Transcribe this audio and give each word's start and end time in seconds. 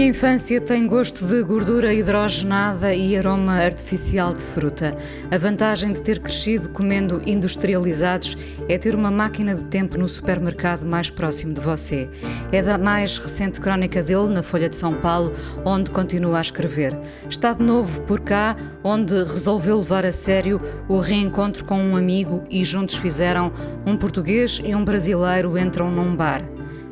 Minha 0.00 0.12
infância 0.12 0.58
tem 0.62 0.86
gosto 0.86 1.26
de 1.26 1.42
gordura 1.42 1.92
hidrogenada 1.92 2.94
e 2.94 3.14
aroma 3.18 3.56
artificial 3.56 4.32
de 4.32 4.40
fruta. 4.40 4.96
A 5.30 5.36
vantagem 5.36 5.92
de 5.92 6.00
ter 6.00 6.20
crescido 6.20 6.70
comendo 6.70 7.20
industrializados 7.26 8.34
é 8.66 8.78
ter 8.78 8.94
uma 8.94 9.10
máquina 9.10 9.54
de 9.54 9.62
tempo 9.64 9.98
no 9.98 10.08
supermercado 10.08 10.86
mais 10.86 11.10
próximo 11.10 11.52
de 11.52 11.60
você. 11.60 12.08
É 12.50 12.62
da 12.62 12.78
mais 12.78 13.18
recente 13.18 13.60
crónica 13.60 14.02
dele, 14.02 14.28
na 14.28 14.42
Folha 14.42 14.70
de 14.70 14.76
São 14.76 14.94
Paulo, 14.94 15.32
onde 15.66 15.90
continua 15.90 16.38
a 16.38 16.40
escrever. 16.40 16.98
Está 17.28 17.52
de 17.52 17.62
novo 17.62 18.00
por 18.00 18.20
cá, 18.20 18.56
onde 18.82 19.12
resolveu 19.12 19.76
levar 19.76 20.06
a 20.06 20.12
sério 20.12 20.58
o 20.88 20.98
reencontro 20.98 21.62
com 21.66 21.78
um 21.78 21.94
amigo 21.94 22.42
e 22.48 22.64
juntos 22.64 22.96
fizeram 22.96 23.52
um 23.84 23.98
português 23.98 24.62
e 24.64 24.74
um 24.74 24.82
brasileiro 24.82 25.58
entram 25.58 25.90
num 25.90 26.16
bar. 26.16 26.42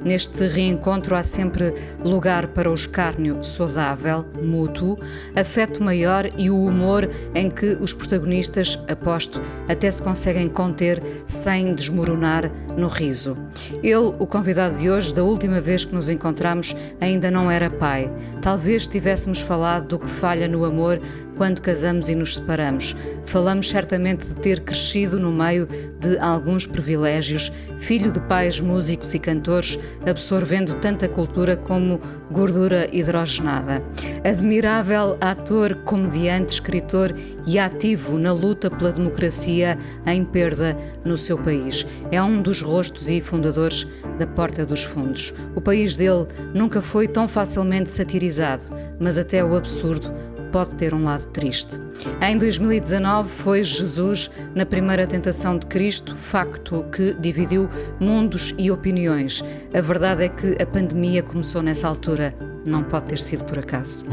Neste 0.05 0.47
reencontro 0.47 1.17
há 1.17 1.23
sempre 1.23 1.75
lugar 2.05 2.49
para 2.49 2.71
o 2.71 2.75
escárnio 2.75 3.43
saudável, 3.43 4.25
mútuo, 4.43 4.97
afeto 5.35 5.83
maior 5.83 6.29
e 6.37 6.51
o 6.51 6.65
humor 6.65 7.09
em 7.35 7.51
que 7.51 7.77
os 7.81 7.93
protagonistas, 7.93 8.79
aposto, 8.89 9.41
até 9.69 9.91
se 9.91 10.03
conseguem 10.03 10.49
conter 10.49 11.03
sem 11.27 11.75
desmoronar 11.75 12.51
no 12.77 12.89
riso. 12.89 13.37
Ele, 13.83 14.15
o 14.19 14.27
convidado 14.27 14.77
de 14.77 14.89
hoje, 14.89 15.13
da 15.13 15.23
última 15.23 15.61
vez 15.61 15.85
que 15.85 15.95
nos 15.95 16.09
encontramos, 16.09 16.75
ainda 17.01 17.31
não 17.31 17.51
era 17.51 17.69
pai. 17.69 18.13
Talvez 18.41 18.87
tivéssemos 18.87 19.41
falado 19.41 19.87
do 19.89 19.99
que 19.99 20.09
falha 20.09 20.49
no 20.49 20.65
amor 20.65 21.01
quando 21.39 21.63
casamos 21.63 22.11
e 22.11 22.15
nos 22.15 22.35
separamos. 22.35 22.95
Falamos 23.25 23.69
certamente 23.69 24.27
de 24.27 24.37
ter 24.37 24.61
crescido 24.61 25.19
no 25.19 25.33
meio 25.33 25.67
de 26.01 26.19
alguns 26.19 26.67
privilégios, 26.67 27.51
filho 27.79 28.11
de 28.11 28.21
pais 28.21 28.61
músicos 28.61 29.15
e 29.15 29.19
cantores, 29.19 29.79
absorvendo 30.05 30.75
tanta 30.75 31.09
cultura 31.09 31.57
como 31.57 32.01
gordura 32.31 32.89
hidrogenada. 32.93 33.83
Admirável 34.25 35.17
ator, 35.21 35.77
comediante, 35.85 36.55
escritor 36.55 37.15
e 37.47 37.59
ativo 37.59 38.19
na 38.19 38.33
luta 38.33 38.69
pela 38.71 38.93
democracia 38.93 39.79
em 40.07 40.25
perda 40.25 40.77
no 41.05 41.17
seu 41.17 41.39
país. 41.39 41.87
É 42.11 42.21
um 42.21 42.43
dos 42.43 42.61
rostos 42.61 43.09
e 43.09 43.21
fundadores 43.21 43.87
da 44.19 44.27
Porta 44.27 44.67
dos 44.67 44.83
Fundos. 44.83 45.33
O 45.55 45.61
país 45.61 45.95
dele 45.95 46.27
nunca 46.53 46.83
foi 46.83 47.07
tão 47.07 47.29
facilmente 47.29 47.91
satirizado, 47.91 48.65
mas 48.99 49.19
até 49.19 49.45
o 49.45 49.57
absurdo 49.57 50.13
pode 50.49 50.73
ter 50.73 50.95
um 50.95 51.05
lado 51.05 51.27
triste. 51.29 51.81
Em 52.23 52.39
2019 52.39 53.29
foi 53.29 53.65
Jesus 53.65 54.31
na 54.55 54.65
primeira 54.65 55.07
tentação 55.07 55.59
de 55.59 55.67
Cristo, 55.67 56.17
facto 56.17 56.85
que 56.93 57.13
dividiu 57.15 57.69
mundos 57.99 58.55
e 58.57 58.71
opiniões. 58.71 59.43
A 59.75 59.81
verdade 59.81 60.25
é 60.25 60.29
que 60.29 60.61
a 60.63 60.67
pandemia 60.67 61.23
começou 61.23 61.63
nessa 61.63 61.89
altura. 61.89 62.35
Não 62.65 62.85
pode 62.85 63.07
ter 63.07 63.19
sido 63.19 63.45
por 63.45 63.59
acaso. 63.59 64.05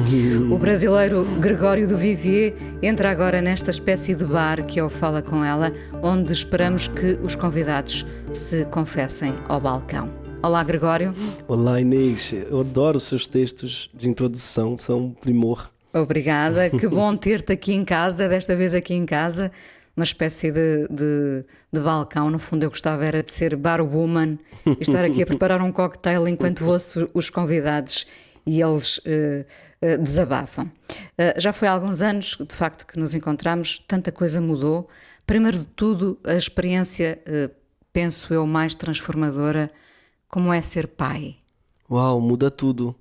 O 0.49 0.57
brasileiro 0.57 1.25
Gregório 1.39 1.87
do 1.87 1.97
Vivier 1.97 2.53
entra 2.81 3.11
agora 3.11 3.41
nesta 3.41 3.69
espécie 3.69 4.15
de 4.15 4.25
bar 4.25 4.63
que 4.65 4.79
eu 4.79 4.89
Fala 4.95 5.21
com 5.21 5.43
ela, 5.43 5.73
onde 6.01 6.31
esperamos 6.31 6.87
que 6.87 7.19
os 7.21 7.35
convidados 7.35 8.05
se 8.31 8.63
confessem 8.65 9.33
ao 9.47 9.59
balcão. 9.59 10.09
Olá, 10.41 10.63
Gregório. 10.63 11.13
Olá, 11.47 11.81
Inês. 11.81 12.33
Eu 12.49 12.61
adoro 12.61 12.97
os 12.97 13.03
seus 13.03 13.27
textos 13.27 13.89
de 13.93 14.07
introdução, 14.07 14.77
são 14.77 14.99
um 14.99 15.11
primor. 15.11 15.74
Obrigada, 15.95 16.69
que 16.77 16.87
bom 16.89 17.15
ter-te 17.15 17.53
aqui 17.53 17.73
em 17.73 17.85
casa, 17.85 18.27
desta 18.27 18.53
vez 18.53 18.73
aqui 18.73 18.93
em 18.93 19.05
casa, 19.05 19.49
uma 19.95 20.03
espécie 20.03 20.51
de, 20.51 20.87
de, 20.89 21.45
de, 21.71 21.79
balcão. 21.79 22.29
No 22.29 22.37
fundo, 22.37 22.63
eu 22.63 22.69
gostava 22.69 23.05
era 23.05 23.23
de 23.23 23.31
ser 23.31 23.55
barwoman 23.55 24.37
e 24.65 24.81
estar 24.81 25.05
aqui 25.05 25.23
a 25.23 25.25
preparar 25.25 25.61
um 25.61 25.71
cocktail 25.71 26.27
enquanto 26.27 26.65
ouço 26.65 27.09
os 27.13 27.29
convidados 27.29 28.05
e 28.45 28.61
eles 28.61 28.97
uh, 28.97 29.01
uh, 29.81 29.97
desabafam. 30.03 30.65
Uh, 30.65 31.39
já 31.39 31.53
foi 31.53 31.69
há 31.69 31.71
alguns 31.71 32.01
anos, 32.01 32.37
de 32.45 32.53
facto, 32.53 32.85
que 32.85 32.99
nos 32.99 33.15
encontramos, 33.15 33.79
tanta 33.87 34.11
coisa 34.11 34.41
mudou. 34.41 34.89
Primeiro 35.25 35.57
de 35.57 35.65
tudo, 35.65 36.19
a 36.25 36.33
experiência, 36.33 37.19
penso 37.91 38.31
eu, 38.33 38.45
mais 38.45 38.75
transformadora, 38.75 39.71
como 40.27 40.53
é 40.53 40.59
ser 40.61 40.87
pai. 40.87 41.37
Uau, 41.89 42.19
muda 42.19 42.51
tudo 42.51 42.95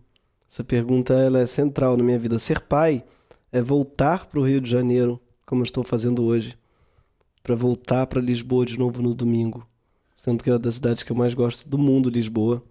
essa 0.55 0.63
pergunta 0.63 1.15
ela 1.15 1.41
é 1.41 1.49
central 1.49 1.97
na 1.97 2.05
minha 2.05 2.17
vida. 2.17 2.39
Ser 2.39 2.61
pai 2.61 3.03
é 3.51 3.61
voltar 3.61 4.27
para 4.27 4.39
o 4.39 4.47
Rio 4.47 4.61
de 4.61 4.71
Janeiro, 4.71 5.21
como 5.45 5.63
eu 5.63 5.65
estou 5.65 5.83
fazendo 5.83 6.23
hoje, 6.23 6.57
para 7.43 7.57
voltar 7.57 8.07
para 8.07 8.21
Lisboa 8.21 8.65
de 8.65 8.79
novo 8.79 9.03
no 9.03 9.13
domingo, 9.13 9.67
sendo 10.17 10.45
que 10.45 10.51
é 10.51 10.53
uma 10.53 10.59
das 10.61 10.77
cidades 10.77 11.03
que 11.03 11.11
eu 11.11 11.17
mais 11.17 11.35
gosto 11.35 11.69
do 11.69 11.77
mundo, 11.77 12.09
Lisboa. 12.09 12.63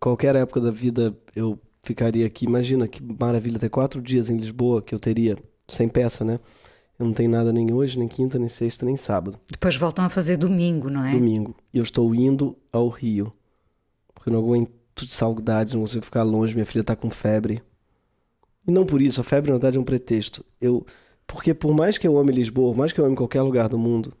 Qualquer 0.00 0.34
época 0.34 0.60
da 0.60 0.72
vida 0.72 1.16
eu 1.36 1.56
ficaria 1.80 2.26
aqui. 2.26 2.44
Imagina 2.44 2.88
que 2.88 3.00
maravilha 3.00 3.60
ter 3.60 3.70
quatro 3.70 4.02
dias 4.02 4.28
em 4.28 4.36
Lisboa 4.36 4.82
que 4.82 4.92
eu 4.92 4.98
teria 4.98 5.36
sem 5.68 5.88
peça, 5.88 6.24
né? 6.24 6.40
Eu 6.98 7.06
não 7.06 7.12
tenho 7.12 7.30
nada 7.30 7.52
nem 7.52 7.72
hoje, 7.72 8.00
nem 8.00 8.08
quinta, 8.08 8.36
nem 8.36 8.48
sexta, 8.48 8.84
nem 8.84 8.96
sábado. 8.96 9.38
Depois 9.48 9.76
voltam 9.76 10.04
a 10.04 10.08
fazer 10.08 10.36
domingo, 10.36 10.90
não 10.90 11.04
é? 11.04 11.12
Domingo. 11.12 11.54
E 11.72 11.78
eu 11.78 11.84
estou 11.84 12.12
indo 12.12 12.58
ao 12.72 12.88
Rio. 12.88 13.32
Porque 14.12 14.28
eu 14.28 14.32
não 14.32 14.40
aguento 14.40 14.79
saudades, 15.08 15.74
não 15.74 15.80
consigo 15.80 16.04
ficar 16.04 16.22
longe, 16.22 16.54
minha 16.54 16.66
filha 16.66 16.84
tá 16.84 16.94
com 16.94 17.10
febre. 17.10 17.62
E 18.66 18.72
não 18.72 18.84
por 18.84 19.00
isso, 19.00 19.20
a 19.20 19.24
febre 19.24 19.50
na 19.50 19.56
verdade 19.56 19.76
é 19.78 19.80
um 19.80 19.84
pretexto. 19.84 20.44
Eu, 20.60 20.86
porque 21.26 21.54
por 21.54 21.74
mais 21.74 21.96
que 21.96 22.06
eu 22.06 22.18
ame 22.18 22.32
Lisboa, 22.32 22.72
por 22.72 22.78
mais 22.78 22.92
que 22.92 23.00
eu 23.00 23.04
ame 23.04 23.16
qualquer 23.16 23.42
lugar 23.42 23.68
do 23.68 23.78
mundo, 23.78 24.12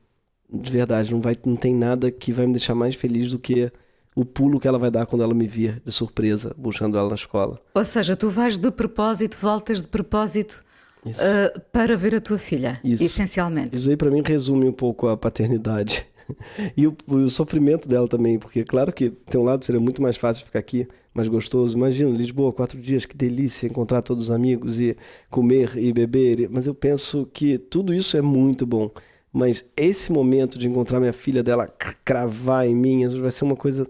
de 0.52 0.70
verdade, 0.70 1.12
não, 1.12 1.20
vai, 1.20 1.36
não 1.44 1.56
tem 1.56 1.74
nada 1.74 2.10
que 2.10 2.32
vai 2.32 2.46
me 2.46 2.52
deixar 2.52 2.74
mais 2.74 2.94
feliz 2.94 3.30
do 3.30 3.38
que 3.38 3.70
o 4.14 4.24
pulo 4.24 4.58
que 4.58 4.66
ela 4.66 4.78
vai 4.78 4.90
dar 4.90 5.06
quando 5.06 5.22
ela 5.22 5.34
me 5.34 5.46
vir 5.46 5.80
de 5.84 5.92
surpresa, 5.92 6.54
buscando 6.58 6.98
ela 6.98 7.08
na 7.08 7.14
escola. 7.14 7.60
Ou 7.74 7.84
seja, 7.84 8.16
tu 8.16 8.28
vais 8.28 8.58
de 8.58 8.70
propósito, 8.70 9.36
voltas 9.40 9.82
de 9.82 9.88
propósito 9.88 10.64
uh, 11.06 11.60
para 11.72 11.96
ver 11.96 12.14
a 12.14 12.20
tua 12.20 12.38
filha, 12.38 12.80
Isso. 12.82 13.04
essencialmente. 13.04 13.76
Isso 13.76 13.88
aí 13.88 13.96
para 13.96 14.10
mim 14.10 14.22
resume 14.24 14.68
um 14.68 14.72
pouco 14.72 15.08
a 15.08 15.16
paternidade. 15.16 16.06
e 16.76 16.86
o, 16.86 16.96
o, 17.06 17.28
sofrimento 17.28 17.88
dela 17.88 18.08
também, 18.08 18.38
porque 18.38 18.64
claro 18.64 18.92
que 18.92 19.10
tem 19.10 19.40
um 19.40 19.44
lado 19.44 19.64
seria 19.64 19.80
muito 19.80 20.00
mais 20.02 20.16
fácil 20.16 20.44
ficar 20.44 20.58
aqui, 20.58 20.86
mais 21.14 21.28
gostoso. 21.28 21.76
Imagina, 21.76 22.10
Lisboa, 22.10 22.52
quatro 22.52 22.78
dias, 22.80 23.06
que 23.06 23.16
delícia 23.16 23.66
encontrar 23.66 24.02
todos 24.02 24.24
os 24.24 24.30
amigos 24.30 24.78
e 24.80 24.96
comer 25.28 25.76
e 25.76 25.92
beber. 25.92 26.48
Mas 26.50 26.66
eu 26.66 26.74
penso 26.74 27.28
que 27.32 27.58
tudo 27.58 27.92
isso 27.92 28.16
é 28.16 28.22
muito 28.22 28.66
bom. 28.66 28.90
Mas 29.32 29.64
esse 29.76 30.10
momento 30.12 30.58
de 30.58 30.68
encontrar 30.68 30.98
minha 31.00 31.12
filha 31.12 31.42
dela 31.42 31.66
cravar 32.04 32.66
em 32.66 32.74
mim, 32.74 33.06
vai 33.20 33.30
ser 33.30 33.44
uma 33.44 33.56
coisa 33.56 33.86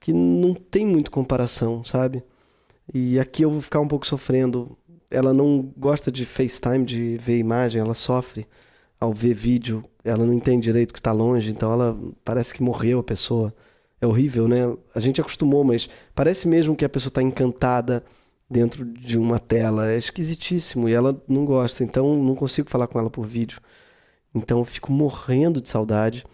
que 0.00 0.12
não 0.12 0.54
tem 0.54 0.86
muito 0.86 1.10
comparação, 1.10 1.84
sabe? 1.84 2.22
E 2.92 3.18
aqui 3.18 3.42
eu 3.42 3.50
vou 3.50 3.60
ficar 3.60 3.80
um 3.80 3.88
pouco 3.88 4.06
sofrendo. 4.06 4.76
Ela 5.10 5.34
não 5.34 5.72
gosta 5.76 6.10
de 6.10 6.24
FaceTime, 6.24 6.84
de 6.84 7.18
ver 7.18 7.38
imagem, 7.38 7.80
ela 7.80 7.94
sofre 7.94 8.46
ao 9.00 9.14
ver 9.14 9.32
vídeo, 9.32 9.82
ela 10.04 10.26
não 10.26 10.34
entende 10.34 10.64
direito 10.64 10.92
que 10.92 10.98
está 10.98 11.10
longe, 11.10 11.50
então 11.50 11.72
ela 11.72 11.98
parece 12.22 12.52
que 12.52 12.62
morreu 12.62 12.98
a 13.00 13.02
pessoa. 13.02 13.54
É 13.98 14.06
horrível, 14.06 14.46
né? 14.46 14.76
A 14.94 15.00
gente 15.00 15.20
acostumou, 15.20 15.64
mas 15.64 15.88
parece 16.14 16.46
mesmo 16.46 16.76
que 16.76 16.84
a 16.84 16.88
pessoa 16.88 17.08
está 17.08 17.22
encantada 17.22 18.04
dentro 18.48 18.84
de 18.84 19.18
uma 19.18 19.38
tela. 19.38 19.90
É 19.90 19.96
esquisitíssimo 19.96 20.88
e 20.88 20.92
ela 20.92 21.22
não 21.26 21.44
gosta, 21.46 21.82
então 21.82 22.22
não 22.22 22.34
consigo 22.34 22.68
falar 22.68 22.86
com 22.86 22.98
ela 22.98 23.10
por 23.10 23.26
vídeo. 23.26 23.58
Então 24.34 24.58
eu 24.58 24.64
fico 24.64 24.92
morrendo 24.92 25.60
de 25.60 25.68
saudade. 25.68 26.24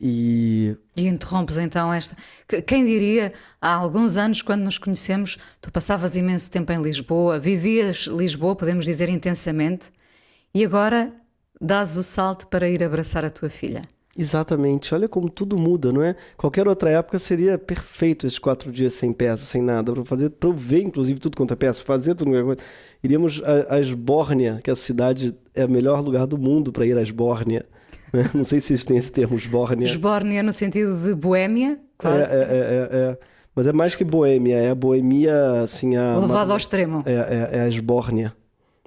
E... 0.00 0.76
e 0.96 1.06
interrompes 1.06 1.58
então 1.58 1.92
esta. 1.92 2.16
Quem 2.66 2.86
diria, 2.86 3.32
há 3.60 3.74
alguns 3.74 4.16
anos, 4.16 4.40
quando 4.40 4.62
nos 4.62 4.78
conhecemos, 4.78 5.36
tu 5.60 5.70
passavas 5.70 6.16
imenso 6.16 6.50
tempo 6.50 6.72
em 6.72 6.80
Lisboa, 6.80 7.38
vivias 7.38 8.06
Lisboa, 8.06 8.56
podemos 8.56 8.84
dizer 8.86 9.10
intensamente, 9.10 9.90
e 10.54 10.64
agora 10.64 11.12
dás 11.60 11.96
o 11.96 12.02
salto 12.02 12.46
para 12.46 12.68
ir 12.68 12.82
abraçar 12.82 13.24
a 13.24 13.30
tua 13.30 13.50
filha. 13.50 13.82
Exatamente. 14.18 14.94
Olha 14.94 15.08
como 15.08 15.30
tudo 15.30 15.56
muda, 15.56 15.92
não 15.92 16.02
é? 16.02 16.16
Qualquer 16.36 16.66
outra 16.66 16.90
época 16.90 17.18
seria 17.18 17.56
perfeito 17.56 18.26
esses 18.26 18.38
quatro 18.38 18.72
dias 18.72 18.92
sem 18.92 19.12
peça, 19.12 19.44
sem 19.44 19.62
nada, 19.62 19.92
para 19.92 20.04
fazer, 20.04 20.30
para 20.30 20.50
ver, 20.50 20.82
inclusive, 20.82 21.20
tudo 21.20 21.36
quanto 21.36 21.54
é 21.54 21.56
peça, 21.56 21.82
fazer 21.82 22.14
tudo 22.14 22.30
quanto 22.30 22.40
é 22.40 22.44
coisa. 22.44 22.60
Iríamos 23.02 23.42
a, 23.44 23.76
a 23.76 23.80
Esbórnia, 23.80 24.60
que 24.62 24.70
é 24.70 24.72
a 24.72 24.76
cidade 24.76 25.34
é 25.54 25.64
o 25.64 25.70
melhor 25.70 26.00
lugar 26.02 26.26
do 26.26 26.36
mundo 26.36 26.72
para 26.72 26.84
ir 26.84 26.96
a 26.96 27.02
Esbórnia. 27.02 27.64
Né? 28.12 28.28
Não 28.34 28.42
sei 28.42 28.60
se 28.60 28.84
tem 28.84 28.96
esse 28.96 29.12
termo, 29.12 29.36
Esbórnia. 29.36 29.84
Esbórnia 29.84 30.42
no 30.42 30.52
sentido 30.52 30.96
de 31.00 31.14
Boêmia, 31.14 31.78
quase. 31.96 32.28
É, 32.28 32.34
é, 32.34 32.38
é, 32.38 32.88
é, 32.90 33.18
Mas 33.54 33.68
é 33.68 33.72
mais 33.72 33.94
que 33.94 34.02
boêmia, 34.02 34.56
é 34.56 34.70
a 34.70 34.74
boemia, 34.74 35.62
assim, 35.62 35.94
a... 35.94 36.18
Levado 36.18 36.50
ao 36.50 36.56
extremo. 36.56 37.04
É, 37.06 37.12
é, 37.12 37.58
é 37.58 37.60
a 37.60 37.68
esbórnia. 37.68 38.34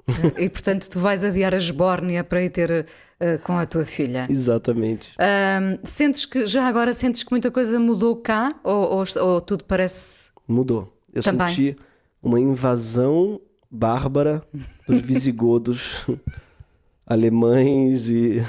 e 0.38 0.48
portanto 0.48 0.88
tu 0.88 0.98
vais 0.98 1.24
adiar 1.24 1.54
a 1.54 1.56
esbórnia 1.56 2.22
para 2.22 2.42
ir 2.42 2.50
ter 2.50 2.86
uh, 3.20 3.38
com 3.42 3.56
a 3.56 3.66
tua 3.66 3.84
filha. 3.84 4.26
Exatamente. 4.28 5.12
Um, 5.18 5.78
sentes 5.84 6.26
que, 6.26 6.46
já 6.46 6.66
agora, 6.66 6.92
sentes 6.92 7.22
que 7.22 7.30
muita 7.30 7.50
coisa 7.50 7.80
mudou 7.80 8.16
cá 8.16 8.54
ou, 8.62 8.98
ou, 8.98 9.04
ou 9.22 9.40
tudo 9.40 9.64
parece. 9.64 10.30
Mudou. 10.46 10.92
Eu 11.12 11.22
Também. 11.22 11.48
senti 11.48 11.76
uma 12.22 12.38
invasão 12.38 13.40
bárbara 13.70 14.42
dos 14.86 15.00
visigodos 15.02 16.04
alemães 17.06 18.10
e 18.10 18.42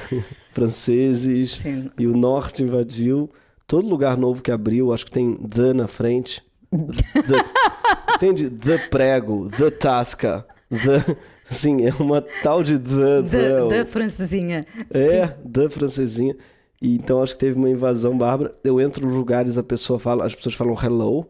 franceses 0.51 1.51
Sim. 1.51 1.89
e 1.97 2.05
o 2.05 2.15
norte 2.15 2.63
invadiu. 2.63 3.29
Todo 3.67 3.87
lugar 3.87 4.17
novo 4.17 4.43
que 4.43 4.51
abriu, 4.51 4.93
acho 4.93 5.05
que 5.05 5.11
tem 5.11 5.35
The 5.35 5.73
na 5.73 5.87
frente. 5.87 6.43
The, 6.69 8.15
entende? 8.15 8.49
The 8.49 8.77
Prego, 8.89 9.49
The 9.49 9.71
Tasca, 9.71 10.45
The. 10.69 11.34
Sim, 11.49 11.85
é 11.85 11.93
uma 11.99 12.21
tal 12.43 12.63
de. 12.63 12.77
Da, 12.77 13.21
da 13.67 13.85
francesinha. 13.85 14.65
é, 14.93 15.27
Sim. 15.27 15.33
da 15.43 15.69
francesinha. 15.69 16.35
E 16.81 16.95
então 16.95 17.21
acho 17.21 17.33
que 17.33 17.39
teve 17.39 17.57
uma 17.57 17.69
invasão 17.69 18.17
bárbara. 18.17 18.53
Eu 18.63 18.81
entro 18.81 19.05
nos 19.05 19.15
lugares, 19.15 19.57
a 19.57 19.63
pessoa 19.63 19.99
fala, 19.99 20.25
as 20.25 20.35
pessoas 20.35 20.55
falam 20.55 20.77
hello, 20.81 21.25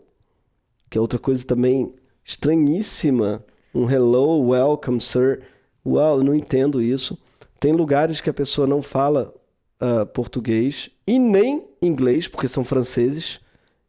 que 0.90 0.98
é 0.98 1.02
outra 1.02 1.20
coisa 1.20 1.46
também 1.46 1.94
estranhíssima. 2.24 3.44
Um 3.74 3.90
hello, 3.90 4.50
welcome, 4.50 5.00
sir. 5.02 5.42
Uau, 5.86 6.18
eu 6.18 6.24
não 6.24 6.34
entendo 6.34 6.82
isso. 6.82 7.18
Tem 7.60 7.74
lugares 7.74 8.22
que 8.22 8.30
a 8.30 8.34
pessoa 8.34 8.66
não 8.66 8.82
fala 8.82 9.34
uh, 9.82 10.06
português 10.08 10.90
e 11.06 11.20
nem 11.20 11.68
inglês, 11.82 12.28
porque 12.28 12.48
são 12.48 12.64
franceses. 12.64 13.40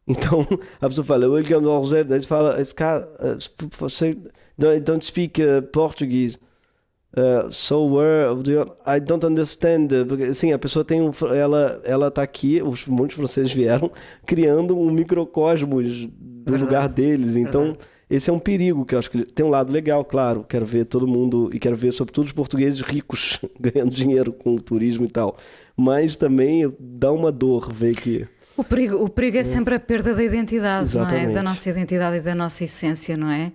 Então 0.07 0.47
a 0.79 0.87
pessoa 0.87 1.03
fala, 1.05 1.27
welcome 1.27 1.63
to 1.63 2.03
daí 2.05 2.21
você 2.21 2.27
fala, 2.27 2.61
esse 2.61 2.73
cara, 2.73 3.09
uh, 3.19 3.37
você 3.77 4.17
don't, 4.57 4.79
don't 4.79 5.05
speak 5.05 5.41
uh, 5.41 5.61
Portuguese. 5.61 6.39
Uh, 7.15 7.51
so 7.51 7.85
where 7.85 8.35
do 8.43 8.51
you, 8.51 8.65
I 8.85 8.99
don't 8.99 9.25
understand 9.25 9.87
porque 10.07 10.25
assim 10.25 10.51
a 10.51 10.59
pessoa 10.59 10.85
tem 10.85 11.01
um 11.01 11.11
ela 11.33 11.81
ela 11.83 12.11
tá 12.11 12.21
aqui 12.21 12.61
os 12.61 12.85
muitos 12.85 13.15
franceses 13.15 13.51
vieram 13.51 13.89
criando 14.27 14.77
um 14.77 14.91
microcosmos 14.91 16.05
do 16.05 16.51
Verdade. 16.51 16.63
lugar 16.63 16.89
deles 16.89 17.37
então 17.37 17.61
Verdade. 17.61 17.87
esse 18.09 18.29
é 18.29 18.33
um 18.33 18.37
perigo 18.37 18.85
que 18.85 18.93
eu 18.93 18.99
acho 18.99 19.09
que 19.09 19.23
tem 19.23 19.43
um 19.43 19.49
lado 19.49 19.71
legal 19.71 20.03
claro 20.03 20.45
quero 20.47 20.65
ver 20.65 20.85
todo 20.85 21.07
mundo 21.07 21.49
e 21.53 21.59
quero 21.59 21.77
ver 21.77 21.91
sobretudo 21.93 22.25
os 22.25 22.33
portugueses 22.33 22.81
ricos 22.81 23.39
ganhando 23.57 23.95
dinheiro 23.95 24.31
com 24.33 24.53
o 24.53 24.61
turismo 24.61 25.05
e 25.05 25.09
tal 25.09 25.37
mas 25.77 26.17
também 26.17 26.71
dá 26.77 27.11
uma 27.11 27.31
dor 27.31 27.71
ver 27.71 27.95
que 27.95 28.27
O 28.57 28.63
perigo, 28.63 28.95
o 29.03 29.07
perigo 29.07 29.37
é 29.37 29.43
sempre 29.43 29.75
a 29.75 29.79
perda 29.79 30.15
da 30.15 30.23
identidade, 30.23 30.95
não 30.95 31.03
é? 31.03 31.05
Exatamente. 31.05 31.33
Da 31.35 31.43
nossa 31.43 31.69
identidade 31.69 32.17
e 32.17 32.21
da 32.21 32.33
nossa 32.33 32.63
essência, 32.63 33.15
não 33.15 33.29
é? 33.29 33.51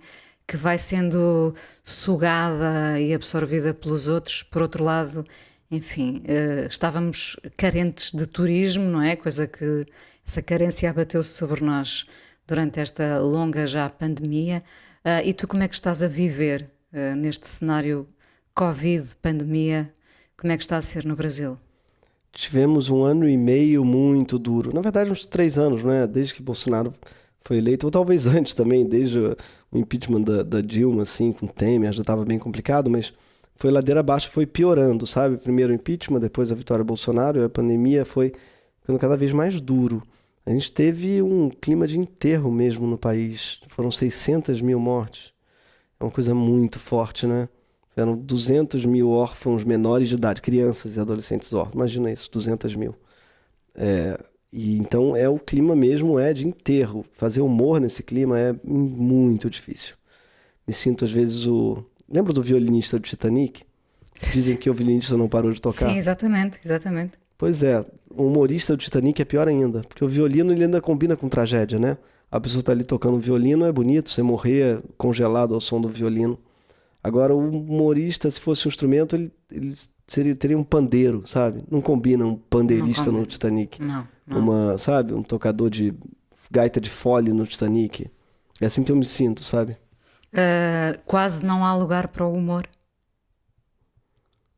Que 0.47 0.55
vai 0.55 0.79
sendo 0.79 1.53
sugada 1.83 2.97
e 2.99 3.13
absorvida 3.13 3.73
pelos 3.73 4.07
outros. 4.07 4.43
Por 4.43 4.61
outro 4.61 4.81
lado, 4.81 5.25
enfim, 5.69 6.23
eh, 6.25 6.67
estávamos 6.69 7.35
carentes 7.57 8.13
de 8.13 8.25
turismo, 8.25 8.85
não 8.85 9.01
é? 9.01 9.17
Coisa 9.17 9.45
que 9.45 9.85
essa 10.25 10.41
carência 10.41 10.89
abateu-se 10.89 11.31
sobre 11.31 11.61
nós 11.61 12.05
durante 12.47 12.79
esta 12.79 13.19
longa 13.19 13.67
já 13.67 13.89
pandemia. 13.89 14.63
Ah, 15.03 15.21
e 15.21 15.33
tu 15.33 15.47
como 15.47 15.63
é 15.63 15.67
que 15.67 15.75
estás 15.75 16.01
a 16.01 16.07
viver 16.07 16.69
eh, 16.93 17.13
neste 17.15 17.47
cenário 17.47 18.07
Covid, 18.55 19.17
pandemia? 19.21 19.93
Como 20.37 20.53
é 20.53 20.57
que 20.57 20.63
está 20.63 20.77
a 20.77 20.81
ser 20.81 21.03
no 21.05 21.15
Brasil? 21.15 21.57
Tivemos 22.33 22.89
um 22.89 23.03
ano 23.03 23.29
e 23.29 23.37
meio 23.37 23.85
muito 23.85 24.39
duro. 24.39 24.73
Na 24.73 24.81
verdade, 24.81 25.11
uns 25.11 25.25
três 25.25 25.57
anos, 25.57 25.83
né? 25.83 26.07
Desde 26.07 26.33
que 26.33 26.41
Bolsonaro 26.41 26.91
foi 27.41 27.57
eleito, 27.57 27.85
ou 27.85 27.91
talvez 27.91 28.25
antes 28.27 28.53
também, 28.53 28.85
desde 28.85 29.19
o 29.19 29.77
impeachment 29.77 30.21
da, 30.21 30.43
da 30.43 30.61
Dilma, 30.61 31.03
assim, 31.03 31.31
com 31.31 31.47
Temer, 31.47 31.93
já 31.93 32.01
estava 32.01 32.25
bem 32.25 32.39
complicado, 32.39 32.89
mas 32.89 33.13
foi 33.55 33.69
ladeira 33.69 33.99
abaixo, 33.99 34.29
foi 34.29 34.45
piorando, 34.45 35.05
sabe? 35.05 35.37
Primeiro 35.37 35.71
o 35.71 35.75
impeachment, 35.75 36.19
depois 36.19 36.51
a 36.51 36.55
vitória 36.55 36.83
Bolsonaro, 36.83 37.45
a 37.45 37.49
pandemia 37.49 38.03
foi 38.03 38.33
ficando 38.81 38.99
cada 38.99 39.15
vez 39.15 39.31
mais 39.31 39.61
duro. 39.61 40.01
A 40.45 40.49
gente 40.49 40.71
teve 40.71 41.21
um 41.21 41.49
clima 41.49 41.87
de 41.87 41.97
enterro 41.97 42.51
mesmo 42.51 42.85
no 42.85 42.97
país. 42.97 43.61
Foram 43.67 43.89
600 43.89 44.59
mil 44.59 44.77
mortes. 44.79 45.31
É 45.99 46.03
uma 46.03 46.11
coisa 46.11 46.35
muito 46.35 46.79
forte, 46.79 47.25
né? 47.25 47.47
Eram 47.95 48.17
200 48.17 48.85
mil 48.85 49.09
órfãos 49.11 49.63
menores 49.63 50.09
de 50.09 50.15
idade, 50.15 50.41
crianças 50.41 50.95
e 50.95 50.99
adolescentes 50.99 51.53
órfãos. 51.53 51.75
Imagina 51.75 52.11
isso, 52.11 52.29
200 52.31 52.75
mil. 52.75 52.95
É, 53.75 54.19
e 54.51 54.77
então 54.77 55.15
é 55.15 55.27
o 55.27 55.39
clima 55.39 55.75
mesmo, 55.75 56.19
é 56.19 56.33
de 56.33 56.47
enterro. 56.47 57.05
Fazer 57.13 57.41
humor 57.41 57.79
nesse 57.79 58.03
clima 58.03 58.39
é 58.39 58.55
muito 58.63 59.49
difícil. 59.49 59.95
Me 60.67 60.73
sinto 60.73 61.05
às 61.05 61.11
vezes 61.11 61.45
o. 61.45 61.83
Lembra 62.09 62.33
do 62.33 62.41
violinista 62.41 62.97
do 62.97 63.03
Titanic? 63.03 63.63
Dizem 64.31 64.57
que 64.57 64.69
o 64.69 64.73
violinista 64.73 65.17
não 65.17 65.27
parou 65.27 65.51
de 65.51 65.61
tocar. 65.61 65.89
Sim, 65.89 65.97
exatamente, 65.97 66.59
exatamente. 66.63 67.13
Pois 67.37 67.63
é, 67.63 67.83
o 68.15 68.27
humorista 68.27 68.75
do 68.75 68.79
Titanic 68.79 69.21
é 69.21 69.25
pior 69.25 69.47
ainda, 69.47 69.81
porque 69.81 70.05
o 70.05 70.07
violino 70.07 70.53
ele 70.53 70.63
ainda 70.63 70.79
combina 70.79 71.17
com 71.17 71.27
tragédia, 71.27 71.79
né? 71.79 71.97
A 72.31 72.39
pessoa 72.39 72.63
tá 72.63 72.71
ali 72.71 72.83
tocando 72.83 73.19
violino, 73.19 73.65
é 73.65 73.71
bonito, 73.71 74.09
você 74.09 74.23
morrer 74.23 74.81
congelado 74.97 75.53
ao 75.53 75.61
som 75.61 75.81
do 75.81 75.89
violino. 75.89 76.39
Agora, 77.03 77.35
o 77.35 77.49
humorista, 77.49 78.31
se 78.31 78.39
fosse 78.39 78.65
um 78.65 78.69
instrumento, 78.69 79.15
ele, 79.15 79.31
ele 79.51 79.75
seria, 80.07 80.33
teria 80.33 80.57
um 80.57 80.63
pandeiro, 80.63 81.27
sabe? 81.27 81.61
Não 81.69 81.81
combina 81.81 82.25
um 82.25 82.35
pandeirista 82.35 83.05
combina. 83.05 83.19
no 83.21 83.25
Titanic. 83.25 83.81
Não, 83.81 84.07
não. 84.25 84.39
Uma, 84.39 84.77
sabe? 84.77 85.13
Um 85.13 85.21
tocador 85.21 85.69
de 85.69 85.93
gaita 86.49 86.79
de 86.79 86.89
fole 86.89 87.33
no 87.33 87.45
Titanic. 87.45 88.09
É 88.61 88.65
assim 88.67 88.83
que 88.83 88.91
eu 88.91 88.95
me 88.95 89.03
sinto, 89.03 89.43
sabe? 89.43 89.75
Uh, 90.33 90.97
quase 91.05 91.45
não 91.45 91.65
há 91.65 91.75
lugar 91.75 92.07
para 92.07 92.25
o 92.25 92.33
humor. 92.33 92.65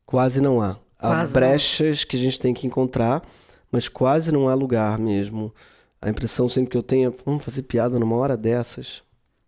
Quase 0.04 0.40
não 0.40 0.60
há. 0.60 0.78
Há 0.98 1.08
Quase 1.08 1.34
não. 1.34 1.40
brechas 1.40 2.04
que 2.04 2.16
a 2.16 2.18
gente 2.18 2.38
tem 2.38 2.54
que 2.54 2.66
encontrar, 2.66 3.22
mas 3.72 3.88
quase 3.88 4.30
não 4.30 4.48
há 4.48 4.54
lugar 4.54 4.98
mesmo. 4.98 5.52
A 6.00 6.08
impressão 6.08 6.48
sempre 6.48 6.70
que 6.70 6.76
eu 6.76 6.82
tenho 6.82 7.10
é, 7.10 7.14
vamos 7.24 7.44
fazer 7.44 7.62
piada 7.62 7.98
numa 7.98 8.14
hora 8.16 8.36
dessas. 8.36 9.02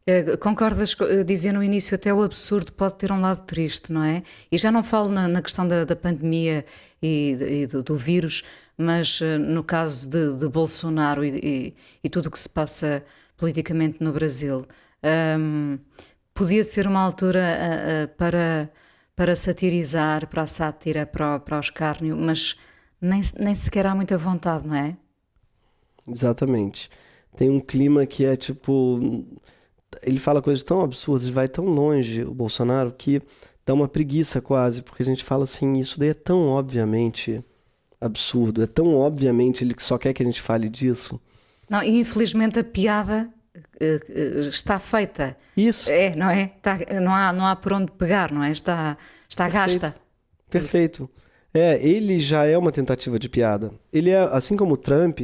Uh, 0.08 0.38
concordas, 0.38 0.94
co- 0.94 1.04
eu 1.04 1.22
dizia 1.22 1.52
no 1.52 1.62
início, 1.62 1.94
até 1.94 2.14
o 2.14 2.22
absurdo 2.22 2.72
pode 2.72 2.96
ter 2.96 3.12
um 3.12 3.20
lado 3.20 3.44
triste, 3.44 3.92
não 3.92 4.02
é? 4.02 4.22
E 4.50 4.56
já 4.56 4.72
não 4.72 4.82
falo 4.82 5.10
na, 5.10 5.28
na 5.28 5.42
questão 5.42 5.68
da, 5.68 5.84
da 5.84 5.94
pandemia 5.94 6.64
e, 7.02 7.36
e 7.62 7.66
do, 7.66 7.82
do 7.82 7.94
vírus, 7.94 8.42
mas 8.76 9.20
uh, 9.20 9.38
no 9.38 9.62
caso 9.62 10.08
de, 10.08 10.38
de 10.38 10.48
Bolsonaro 10.48 11.22
e, 11.22 11.38
e, 11.42 11.74
e 12.02 12.08
tudo 12.08 12.26
o 12.26 12.30
que 12.30 12.38
se 12.38 12.48
passa 12.48 13.04
politicamente 13.36 14.02
no 14.02 14.10
Brasil. 14.12 14.64
Um, 15.38 15.78
podia 16.32 16.64
ser 16.64 16.86
uma 16.86 17.00
altura 17.00 17.40
uh, 17.40 18.04
uh, 18.04 18.16
para, 18.16 18.70
para 19.14 19.36
satirizar, 19.36 20.26
para 20.28 20.42
a 20.42 20.46
sátira, 20.46 21.04
para, 21.04 21.38
para 21.38 21.56
o 21.58 21.60
escárnio, 21.60 22.16
mas 22.16 22.56
nem, 22.98 23.20
nem 23.38 23.54
sequer 23.54 23.86
há 23.86 23.94
muita 23.94 24.16
vontade, 24.16 24.66
não 24.66 24.74
é? 24.74 24.96
Exatamente. 26.08 26.88
Tem 27.36 27.50
um 27.50 27.60
clima 27.60 28.06
que 28.06 28.24
é 28.24 28.36
tipo. 28.36 29.26
Ele 30.02 30.18
fala 30.18 30.42
coisas 30.42 30.62
tão 30.62 30.80
absurdas, 30.82 31.28
vai 31.28 31.48
tão 31.48 31.64
longe, 31.64 32.22
o 32.22 32.32
Bolsonaro, 32.34 32.92
que 32.96 33.20
dá 33.66 33.74
uma 33.74 33.88
preguiça 33.88 34.40
quase, 34.40 34.82
porque 34.82 35.02
a 35.02 35.06
gente 35.06 35.24
fala 35.24 35.44
assim, 35.44 35.78
isso 35.78 35.98
daí 35.98 36.10
é 36.10 36.14
tão 36.14 36.48
obviamente 36.48 37.44
absurdo, 38.00 38.62
é 38.62 38.66
tão 38.66 38.96
obviamente 38.96 39.62
ele 39.64 39.74
que 39.74 39.82
só 39.82 39.98
quer 39.98 40.12
que 40.12 40.22
a 40.22 40.26
gente 40.26 40.40
fale 40.40 40.68
disso. 40.68 41.20
Não, 41.68 41.82
e 41.82 42.00
infelizmente 42.00 42.58
a 42.58 42.64
piada 42.64 43.28
eh, 43.80 44.00
eh, 44.08 44.38
está 44.48 44.78
feita. 44.78 45.36
Isso. 45.56 45.90
É, 45.90 46.14
não 46.16 46.30
é? 46.30 46.52
Está- 46.56 46.78
não, 47.00 47.14
há, 47.14 47.32
não 47.32 47.46
há 47.46 47.56
por 47.56 47.72
onde 47.72 47.90
pegar, 47.92 48.32
não 48.32 48.42
é? 48.42 48.50
Está, 48.50 48.96
está 49.28 49.50
Perfeito. 49.50 49.80
gasta. 49.80 49.96
Perfeito. 50.48 51.10
É, 51.52 51.78
ele 51.86 52.18
já 52.18 52.44
é 52.44 52.56
uma 52.56 52.72
tentativa 52.72 53.18
de 53.18 53.28
piada. 53.28 53.72
Ele 53.92 54.10
é, 54.10 54.18
assim 54.18 54.56
como 54.56 54.74
o 54.74 54.76
Trump, 54.76 55.20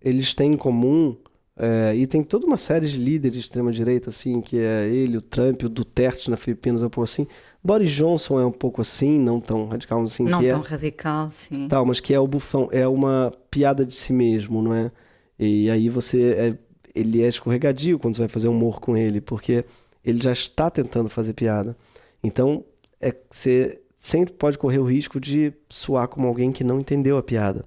eles 0.00 0.34
têm 0.34 0.52
em 0.52 0.56
comum, 0.56 1.16
é, 1.56 1.94
e 1.94 2.06
tem 2.06 2.22
toda 2.22 2.46
uma 2.46 2.56
série 2.56 2.88
de 2.88 2.98
líderes 2.98 3.34
de 3.34 3.40
extrema-direita, 3.40 4.10
assim, 4.10 4.40
que 4.40 4.58
é 4.58 4.88
ele, 4.88 5.16
o 5.16 5.22
Trump, 5.22 5.62
o 5.62 5.68
Duterte 5.68 6.28
na 6.28 6.36
Filipinas, 6.36 6.82
é 6.82 6.86
um 6.86 6.90
pouco 6.90 7.08
assim. 7.08 7.26
Boris 7.62 7.90
Johnson 7.92 8.40
é 8.40 8.46
um 8.46 8.52
pouco 8.52 8.80
assim, 8.80 9.18
não 9.18 9.40
tão 9.40 9.66
radical 9.66 10.02
assim, 10.02 10.24
Não 10.24 10.40
que 10.40 10.48
tão 10.48 10.60
é, 10.60 10.66
radical, 10.66 11.30
sim. 11.30 11.68
tal, 11.68 11.86
mas 11.86 12.00
que 12.00 12.12
é 12.12 12.18
o 12.18 12.26
bufão, 12.26 12.68
é 12.72 12.86
uma 12.88 13.30
piada 13.50 13.84
de 13.86 13.94
si 13.94 14.12
mesmo, 14.12 14.60
não 14.60 14.74
é? 14.74 14.90
E 15.38 15.70
aí 15.70 15.88
você, 15.88 16.32
é, 16.32 16.58
ele 16.94 17.22
é 17.22 17.28
escorregadio 17.28 17.98
quando 17.98 18.16
você 18.16 18.22
vai 18.22 18.28
fazer 18.28 18.48
humor 18.48 18.80
com 18.80 18.96
ele, 18.96 19.20
porque 19.20 19.64
ele 20.04 20.20
já 20.20 20.32
está 20.32 20.68
tentando 20.68 21.08
fazer 21.08 21.34
piada. 21.34 21.76
Então, 22.22 22.64
é 23.00 23.14
você 23.30 23.80
sempre 23.96 24.34
pode 24.34 24.58
correr 24.58 24.78
o 24.78 24.84
risco 24.84 25.20
de 25.20 25.52
soar 25.68 26.08
como 26.08 26.26
alguém 26.26 26.52
que 26.52 26.64
não 26.64 26.80
entendeu 26.80 27.16
a 27.16 27.22
piada. 27.22 27.64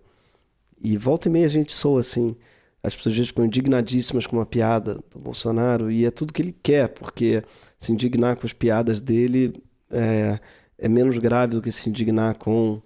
E 0.79 0.97
volta 0.97 1.29
e 1.29 1.31
meia 1.31 1.45
a 1.45 1.49
gente 1.49 1.73
soa 1.73 2.01
assim. 2.01 2.35
As 2.87 2.95
pessoas 2.95 3.13
às 3.13 3.17
vezes 3.17 3.29
ficam 3.29 3.45
indignadíssimas 3.45 4.25
com 4.25 4.37
uma 4.37 4.45
piada 4.45 4.99
do 5.11 5.19
Bolsonaro 5.19 5.91
e 5.91 6.05
é 6.05 6.11
tudo 6.11 6.33
que 6.33 6.41
ele 6.41 6.55
quer, 6.63 6.87
porque 6.87 7.43
se 7.77 7.91
indignar 7.91 8.37
com 8.37 8.47
as 8.47 8.53
piadas 8.53 9.01
dele 9.01 9.53
é, 9.91 10.39
é 10.77 10.87
menos 10.87 11.17
grave 11.17 11.55
do 11.55 11.61
que 11.61 11.71
se 11.71 11.89
indignar 11.89 12.37
com 12.37 12.81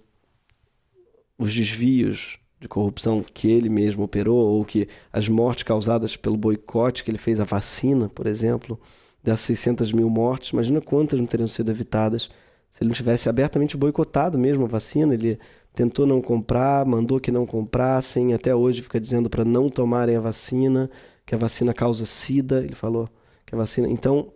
os 1.38 1.54
desvios 1.54 2.38
de 2.60 2.68
corrupção 2.68 3.22
que 3.22 3.48
ele 3.50 3.68
mesmo 3.68 4.04
operou, 4.04 4.38
ou 4.38 4.64
que 4.64 4.88
as 5.12 5.28
mortes 5.28 5.64
causadas 5.64 6.16
pelo 6.16 6.36
boicote 6.36 7.02
que 7.02 7.10
ele 7.10 7.18
fez 7.18 7.40
à 7.40 7.44
vacina, 7.44 8.08
por 8.08 8.26
exemplo, 8.26 8.80
das 9.22 9.40
600 9.40 9.92
mil 9.92 10.10
mortes, 10.10 10.50
imagina 10.50 10.80
quantas 10.80 11.18
não 11.18 11.26
teriam 11.26 11.48
sido 11.48 11.70
evitadas 11.70 12.28
se 12.72 12.82
ele 12.82 12.88
não 12.88 12.94
tivesse 12.94 13.28
abertamente 13.28 13.76
boicotado 13.76 14.38
mesmo 14.38 14.64
a 14.64 14.68
vacina. 14.68 15.12
Ele 15.12 15.38
tentou 15.74 16.06
não 16.06 16.20
comprar, 16.20 16.84
mandou 16.84 17.18
que 17.18 17.30
não 17.30 17.46
comprassem, 17.46 18.34
até 18.34 18.54
hoje 18.54 18.82
fica 18.82 19.00
dizendo 19.00 19.30
para 19.30 19.44
não 19.44 19.70
tomarem 19.70 20.16
a 20.16 20.20
vacina, 20.20 20.90
que 21.24 21.34
a 21.34 21.38
vacina 21.38 21.72
causa 21.72 22.04
sida, 22.04 22.60
ele 22.60 22.74
falou 22.74 23.08
que 23.46 23.54
a 23.54 23.58
vacina... 23.58 23.88
Então, 23.88 24.32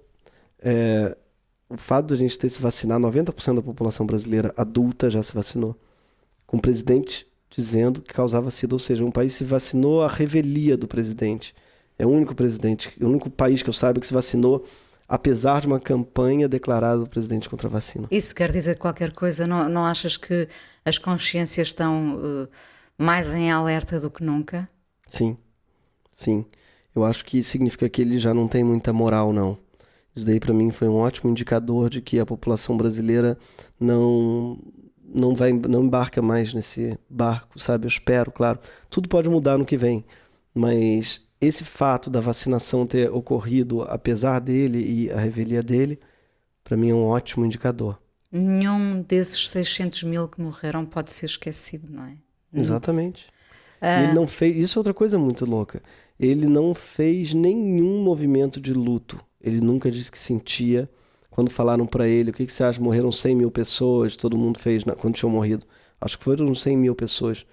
é, 0.58 1.16
o 1.68 1.76
fato 1.76 2.08
de 2.08 2.14
a 2.14 2.16
gente 2.16 2.38
ter 2.38 2.48
se 2.48 2.60
vacinado, 2.60 3.06
90% 3.06 3.56
da 3.56 3.62
população 3.62 4.06
brasileira 4.06 4.52
adulta 4.56 5.10
já 5.10 5.22
se 5.22 5.34
vacinou, 5.34 5.76
com 6.46 6.56
o 6.56 6.60
presidente 6.60 7.26
dizendo 7.50 8.00
que 8.02 8.12
causava 8.12 8.50
sida, 8.50 8.74
ou 8.74 8.78
seja, 8.78 9.04
um 9.04 9.10
país 9.10 9.32
se 9.32 9.44
vacinou 9.44 10.02
à 10.02 10.08
revelia 10.08 10.76
do 10.76 10.86
presidente. 10.86 11.54
É 11.98 12.04
o 12.04 12.10
único 12.10 12.34
presidente, 12.34 12.92
o 13.00 13.06
único 13.06 13.30
país 13.30 13.62
que 13.62 13.70
eu 13.70 13.72
saiba 13.72 14.00
que 14.00 14.06
se 14.06 14.12
vacinou 14.12 14.64
apesar 15.08 15.60
de 15.60 15.66
uma 15.66 15.80
campanha 15.80 16.48
declarada 16.48 16.98
do 16.98 17.08
presidente 17.08 17.48
contra 17.48 17.68
a 17.68 17.70
vacina. 17.70 18.08
Isso 18.10 18.34
quer 18.34 18.50
dizer 18.50 18.76
qualquer 18.76 19.12
coisa? 19.12 19.46
Não, 19.46 19.68
não 19.68 19.84
achas 19.84 20.16
que 20.16 20.48
as 20.84 20.98
consciências 20.98 21.68
estão 21.68 22.16
uh, 22.16 22.48
mais 22.98 23.32
em 23.32 23.50
alerta 23.50 24.00
do 24.00 24.10
que 24.10 24.22
nunca? 24.24 24.68
Sim, 25.06 25.36
sim. 26.12 26.44
Eu 26.94 27.04
acho 27.04 27.24
que 27.24 27.42
significa 27.42 27.88
que 27.88 28.00
ele 28.02 28.18
já 28.18 28.32
não 28.32 28.48
tem 28.48 28.64
muita 28.64 28.92
moral, 28.92 29.32
não. 29.32 29.58
Isso 30.14 30.26
daí 30.26 30.40
para 30.40 30.54
mim 30.54 30.70
foi 30.70 30.88
um 30.88 30.96
ótimo 30.96 31.30
indicador 31.30 31.90
de 31.90 32.00
que 32.00 32.18
a 32.18 32.24
população 32.24 32.76
brasileira 32.76 33.38
não 33.78 34.58
não 35.08 35.34
vai 35.34 35.52
não 35.52 35.84
embarca 35.84 36.20
mais 36.20 36.52
nesse 36.54 36.98
barco, 37.08 37.60
sabe? 37.60 37.84
Eu 37.84 37.88
espero, 37.88 38.32
claro. 38.32 38.58
Tudo 38.88 39.08
pode 39.08 39.28
mudar 39.28 39.58
no 39.58 39.66
que 39.66 39.76
vem, 39.76 40.04
mas 40.54 41.25
esse 41.40 41.64
fato 41.64 42.08
da 42.08 42.20
vacinação 42.20 42.86
ter 42.86 43.10
ocorrido 43.12 43.82
apesar 43.82 44.40
dele 44.40 44.78
e 44.78 45.10
a 45.10 45.18
revelia 45.18 45.62
dele, 45.62 45.98
para 46.64 46.76
mim 46.76 46.90
é 46.90 46.94
um 46.94 47.04
ótimo 47.04 47.44
indicador. 47.44 48.00
Nenhum 48.30 49.02
desses 49.02 49.48
600 49.48 50.02
mil 50.04 50.28
que 50.28 50.40
morreram 50.40 50.84
pode 50.84 51.10
ser 51.10 51.26
esquecido, 51.26 51.88
não 51.90 52.04
é? 52.04 52.16
Exatamente. 52.52 53.26
Ah. 53.80 54.02
Ele 54.02 54.12
não 54.14 54.26
fez. 54.26 54.56
Isso 54.56 54.78
é 54.78 54.80
outra 54.80 54.94
coisa 54.94 55.18
muito 55.18 55.44
louca. 55.44 55.82
Ele 56.18 56.46
não 56.46 56.74
fez 56.74 57.34
nenhum 57.34 58.02
movimento 58.02 58.60
de 58.60 58.72
luto. 58.72 59.20
Ele 59.40 59.60
nunca 59.60 59.90
disse 59.90 60.10
que 60.10 60.18
sentia 60.18 60.88
quando 61.36 61.50
falaram 61.50 61.86
para 61.86 62.08
ele, 62.08 62.30
o 62.30 62.32
que, 62.32 62.46
que, 62.46 62.52
você 62.52 62.64
acha? 62.64 62.80
Morreram 62.80 63.12
100 63.12 63.36
mil 63.36 63.50
pessoas, 63.50 64.16
todo 64.16 64.38
mundo 64.38 64.58
fez 64.58 64.82
quando 64.96 65.14
tinham 65.14 65.30
morrido. 65.30 65.66
Acho 66.00 66.16
que 66.16 66.24
foram 66.24 66.54
100 66.54 66.76
mil 66.78 66.94
pessoas. 66.94 67.44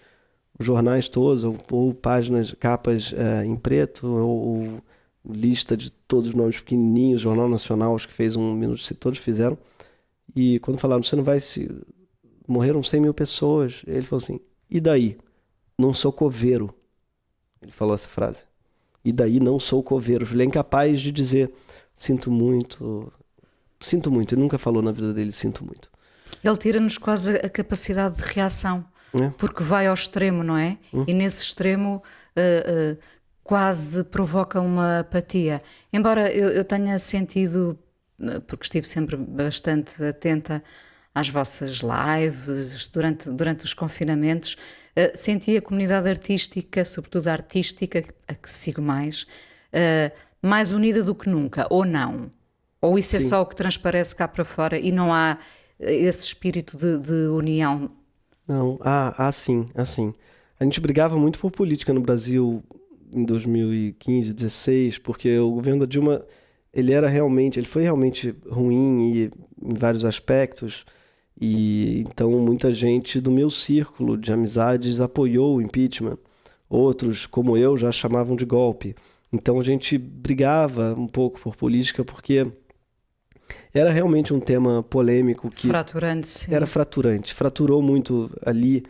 Jornais 0.60 1.10
todos, 1.10 1.44
ou, 1.44 1.58
ou 1.72 1.94
páginas, 1.94 2.54
capas 2.60 3.12
uh, 3.12 3.44
em 3.46 3.56
preto, 3.56 4.08
ou, 4.08 4.48
ou, 4.48 4.82
lista 5.26 5.76
de 5.76 5.90
todos 5.90 6.30
os 6.30 6.36
nomes 6.36 6.60
pequenininhos, 6.60 7.22
Jornal 7.22 7.48
Nacional, 7.48 7.96
acho 7.96 8.08
que 8.08 8.14
fez 8.14 8.36
um 8.36 8.54
minuto, 8.54 8.82
todos 8.96 9.20
fizeram. 9.20 9.58
E 10.36 10.60
quando 10.60 10.78
falaram, 10.78 11.04
você 11.04 11.16
não 11.16 11.24
vai 11.24 11.40
se... 11.40 11.70
Morreram 12.48 12.84
100 12.84 13.00
mil 13.00 13.14
pessoas. 13.14 13.84
Ele 13.88 14.02
falou 14.02 14.22
assim, 14.22 14.40
e 14.70 14.82
daí? 14.82 15.18
Não 15.78 15.94
sou 15.94 16.12
coveiro. 16.12 16.74
Ele 17.62 17.72
falou 17.72 17.96
essa 17.96 18.10
frase. 18.10 18.44
E 19.06 19.12
daí 19.12 19.40
não 19.40 19.60
sou 19.60 19.82
coveiro. 19.82 20.28
Ele 20.30 20.44
é 20.44 20.46
incapaz 20.46 21.02
de 21.02 21.12
dizer, 21.12 21.54
sinto 21.94 22.32
muito, 22.32 23.12
sinto 23.80 24.12
muito. 24.12 24.34
Ele 24.34 24.42
nunca 24.42 24.58
falou 24.58 24.82
na 24.82 24.92
vida 24.92 25.14
dele, 25.14 25.32
sinto 25.32 25.64
muito. 25.64 25.90
Ele 26.44 26.58
tira-nos 26.58 26.98
quase 26.98 27.36
a 27.38 27.50
capacidade 27.50 28.18
de 28.18 28.24
reação, 28.24 28.86
é. 29.14 29.30
porque 29.38 29.64
vai 29.64 29.88
ao 29.88 29.94
extremo, 29.94 30.44
não 30.44 30.58
é? 30.58 30.78
Hum. 30.94 31.06
E 31.08 31.14
nesse 31.14 31.44
extremo 31.44 32.02
uh, 32.36 32.94
uh, 32.94 32.98
quase 33.44 34.04
provoca 34.04 34.60
uma 34.60 35.00
apatia. 35.00 35.62
Embora 35.92 36.32
eu, 36.32 36.50
eu 36.50 36.64
tenha 36.64 36.98
sentido, 37.00 37.78
porque 38.48 38.66
estive 38.66 38.88
sempre 38.88 39.16
bastante 39.16 40.04
atenta 40.04 40.64
às 41.14 41.30
vossas 41.30 41.82
lives 41.82 42.88
durante, 42.88 43.30
durante 43.30 43.66
os 43.66 43.74
confinamentos, 43.74 44.54
uh, 44.98 45.16
senti 45.16 45.58
a 45.58 45.62
comunidade 45.62 46.10
artística, 46.10 46.84
sobretudo 46.86 47.28
a 47.28 47.34
artística, 47.34 48.04
a 48.28 48.34
que 48.34 48.50
sigo 48.50 48.82
mais, 48.82 49.26
mais 50.40 50.72
unida 50.72 51.02
do 51.02 51.16
que 51.16 51.28
nunca, 51.28 51.66
ou 51.70 51.84
não? 51.84 52.32
Ou 52.84 53.00
isso 53.00 53.16
é 53.16 53.20
sim. 53.22 53.28
é 53.28 53.30
só 53.30 53.42
o 53.42 53.46
que 53.46 53.56
transparece 53.56 54.14
cá 54.14 54.28
para 54.28 54.44
fora 54.44 54.78
e 54.78 54.92
não 54.92 55.14
há 55.14 55.38
eh, 55.80 55.96
esse 55.96 56.26
espírito 56.28 56.76
de, 56.76 56.98
de 56.98 57.28
união? 57.30 57.90
Não, 58.48 58.78
há, 58.82 59.28
há 59.28 59.32
sim, 59.32 59.66
há 59.74 59.86
sim. 59.86 60.14
A 60.60 60.64
gente 60.64 60.80
brigava 60.80 61.18
muito 61.18 61.40
por 61.40 61.52
política 61.52 61.94
no 61.94 62.02
Brasil 62.02 62.64
em 63.16 63.24
2015, 63.24 64.34
2016, 64.34 64.98
porque 64.98 65.38
o 65.38 65.52
governo 65.52 65.82
da 65.82 65.86
Dilma, 65.86 66.26
ele 66.74 66.92
era 66.92 67.08
realmente, 67.08 67.60
ele 67.60 67.68
foi 67.68 67.84
realmente 67.84 68.36
ruim 68.50 69.14
e, 69.14 69.32
em 69.62 69.74
vários 69.74 70.04
aspectos, 70.04 70.86
e 71.40 72.04
então 72.08 72.32
muita 72.32 72.72
gente 72.72 73.20
do 73.20 73.32
meu 73.32 73.50
círculo 73.50 74.18
de 74.18 74.32
amizades 74.32 75.02
apoiou 75.02 75.58
o 75.58 75.62
impeachment. 75.62 76.18
Outros, 76.70 77.26
como 77.26 77.58
eu, 77.58 77.78
já 77.78 77.92
chamavam 77.92 78.36
de 78.36 78.46
golpe. 78.46 78.96
Então 79.32 79.60
a 79.60 79.64
gente 79.64 79.98
brigava 79.98 80.96
um 80.98 81.08
pouco 81.08 81.40
por 81.40 81.56
política 81.56 82.04
porque 82.04 82.48
era 83.74 83.92
realmente 83.92 84.34
um 84.34 84.40
tema 84.40 84.84
polêmico 84.84 85.50
que 85.50 85.68
fraturante 85.68 86.28
sim. 86.28 86.54
era 86.54 86.66
fraturante. 86.66 87.34
Fraturou 87.34 87.82
muito 87.82 88.30
ali 88.46 88.84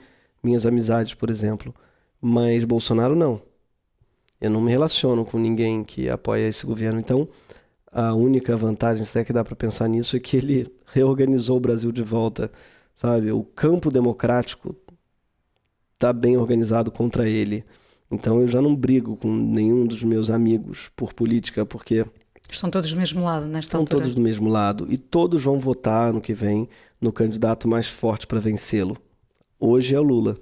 minhas 0.43 0.65
amizades 0.65 1.13
por 1.13 1.29
exemplo. 1.29 1.74
Mas 2.22 2.63
Bolsonaro 2.63 3.15
não. 3.15 3.41
Eu 4.39 4.50
não 4.50 4.62
me 4.62 4.72
relaciono 4.72 5.25
com 5.25 5.38
ninguém 5.38 5.84
que 5.84 6.10
apoia 6.10 6.48
esse 6.48 6.65
governo. 6.65 7.00
Então 7.00 7.27
a 7.91 8.13
única 8.13 8.55
vantagem 8.58 9.05
se 9.05 9.20
é 9.20 9.24
que 9.24 9.34
dá 9.34 9.43
para 9.43 9.55
pensar 9.55 9.88
nisso 9.88 10.15
é 10.15 10.20
que 10.20 10.38
ele 10.38 10.74
reorganizou 10.93 11.58
o 11.58 11.62
Brasil 11.62 11.91
de 11.91 12.03
volta 12.03 12.51
sabe? 12.93 13.32
O 13.32 13.43
campo 13.43 13.91
democrático 13.91 14.75
está 15.93 16.13
bem 16.13 16.38
organizado 16.38 16.91
contra 16.91 17.27
ele. 17.27 17.63
Então 18.12 18.41
eu 18.41 18.48
já 18.48 18.62
não 18.62 18.75
brigo 18.75 19.17
com 19.17 19.34
nenhum 19.34 19.86
dos 19.88 20.03
meus 20.03 20.29
amigos 20.29 20.91
por 20.96 21.13
política 21.13 21.65
porque 21.65 22.05
Estão 22.54 22.70
todos 22.70 22.92
do 22.92 22.98
mesmo 22.98 23.24
lado 23.24 23.48
nesta 23.48 23.60
Estão 23.70 23.80
altura? 23.80 23.98
Estão 23.98 24.00
todos 24.02 24.16
do 24.16 24.22
mesmo 24.22 24.48
lado 24.48 24.86
e 24.88 24.98
todos 24.98 25.42
vão 25.42 25.60
votar 25.60 26.14
no 26.14 26.22
que 26.22 26.34
vem 26.34 26.70
no 27.02 27.12
candidato 27.12 27.68
mais 27.68 27.88
forte 27.88 28.28
para 28.28 28.40
vencê-lo. 28.40 28.96
Hoje 29.60 29.96
é 29.96 30.00
o 30.00 30.04
Lula. 30.04 30.38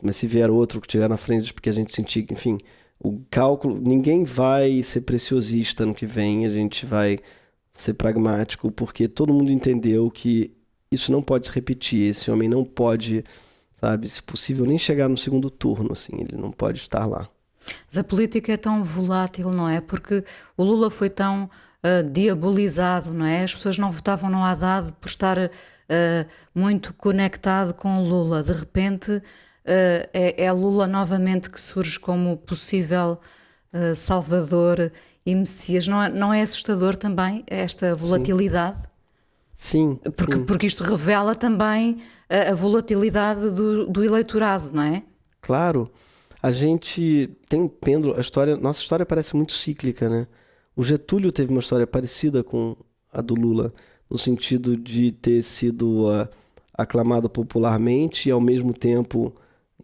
Mas 0.00 0.16
se 0.16 0.26
vier 0.26 0.50
outro 0.50 0.80
que 0.80 0.86
estiver 0.86 1.08
na 1.08 1.18
frente, 1.18 1.52
porque 1.52 1.68
a 1.68 1.72
gente 1.72 1.94
sentir 1.94 2.22
que, 2.22 2.32
enfim, 2.32 2.56
o 2.98 3.20
cálculo, 3.30 3.78
ninguém 3.78 4.24
vai 4.24 4.82
ser 4.82 5.02
preciosista 5.02 5.84
no 5.84 5.94
que 5.94 6.06
vem, 6.06 6.46
a 6.46 6.50
gente 6.50 6.86
vai 6.86 7.18
ser 7.70 7.94
pragmático, 7.94 8.70
porque 8.72 9.06
todo 9.06 9.32
mundo 9.32 9.52
entendeu 9.52 10.10
que 10.10 10.52
isso 10.90 11.12
não 11.12 11.22
pode 11.22 11.46
se 11.46 11.52
repetir, 11.52 12.10
esse 12.10 12.30
homem 12.30 12.48
não 12.48 12.64
pode, 12.64 13.24
sabe, 13.74 14.08
se 14.08 14.22
possível, 14.22 14.64
nem 14.64 14.78
chegar 14.78 15.08
no 15.08 15.18
segundo 15.18 15.50
turno, 15.50 15.92
assim, 15.92 16.12
ele 16.18 16.36
não 16.36 16.50
pode 16.50 16.78
estar 16.78 17.06
lá. 17.06 17.28
Mas 17.86 17.98
a 17.98 18.04
política 18.04 18.52
é 18.52 18.56
tão 18.56 18.82
volátil, 18.82 19.50
não 19.50 19.68
é? 19.68 19.80
Porque 19.80 20.24
o 20.56 20.64
Lula 20.64 20.90
foi 20.90 21.10
tão 21.10 21.44
uh, 21.44 22.10
diabolizado, 22.10 23.12
não 23.12 23.26
é? 23.26 23.44
As 23.44 23.54
pessoas 23.54 23.78
não 23.78 23.90
votavam 23.90 24.30
no 24.30 24.42
Haddad 24.42 24.92
por 24.94 25.08
estar 25.08 25.38
uh, 25.38 25.50
muito 26.54 26.94
conectado 26.94 27.74
com 27.74 27.94
o 27.94 28.04
Lula. 28.04 28.42
De 28.42 28.52
repente 28.52 29.12
uh, 29.12 29.22
é, 29.64 30.44
é, 30.44 30.52
Lula 30.52 30.86
novamente 30.86 31.50
que 31.50 31.60
surge 31.60 31.98
como 31.98 32.36
possível 32.36 33.18
salvador 33.96 34.92
e 35.24 35.34
Messias. 35.34 35.88
Não 35.88 36.02
é, 36.02 36.08
não 36.10 36.34
é 36.34 36.42
assustador 36.42 36.94
também 36.94 37.42
esta 37.46 37.96
volatilidade? 37.96 38.82
Sim. 39.56 39.98
Porque, 40.14 40.34
sim. 40.34 40.44
porque 40.44 40.66
isto 40.66 40.84
revela 40.84 41.34
também 41.34 41.96
a, 42.28 42.50
a 42.50 42.54
volatilidade 42.54 43.48
do, 43.48 43.86
do 43.86 44.04
eleitorado, 44.04 44.70
não 44.74 44.82
é? 44.82 45.02
Claro 45.40 45.90
a 46.42 46.50
gente 46.50 47.30
tem 47.48 47.60
um 47.60 47.68
pêndulo, 47.68 48.16
a 48.16 48.20
história, 48.20 48.56
nossa 48.56 48.82
história 48.82 49.06
parece 49.06 49.36
muito 49.36 49.52
cíclica, 49.52 50.08
né? 50.08 50.26
O 50.74 50.82
Getúlio 50.82 51.30
teve 51.30 51.52
uma 51.52 51.60
história 51.60 51.86
parecida 51.86 52.42
com 52.42 52.76
a 53.12 53.20
do 53.20 53.34
Lula, 53.34 53.72
no 54.10 54.18
sentido 54.18 54.76
de 54.76 55.12
ter 55.12 55.42
sido 55.42 56.08
uh, 56.08 56.28
aclamado 56.74 57.30
popularmente 57.30 58.28
e 58.28 58.32
ao 58.32 58.40
mesmo 58.40 58.72
tempo 58.74 59.32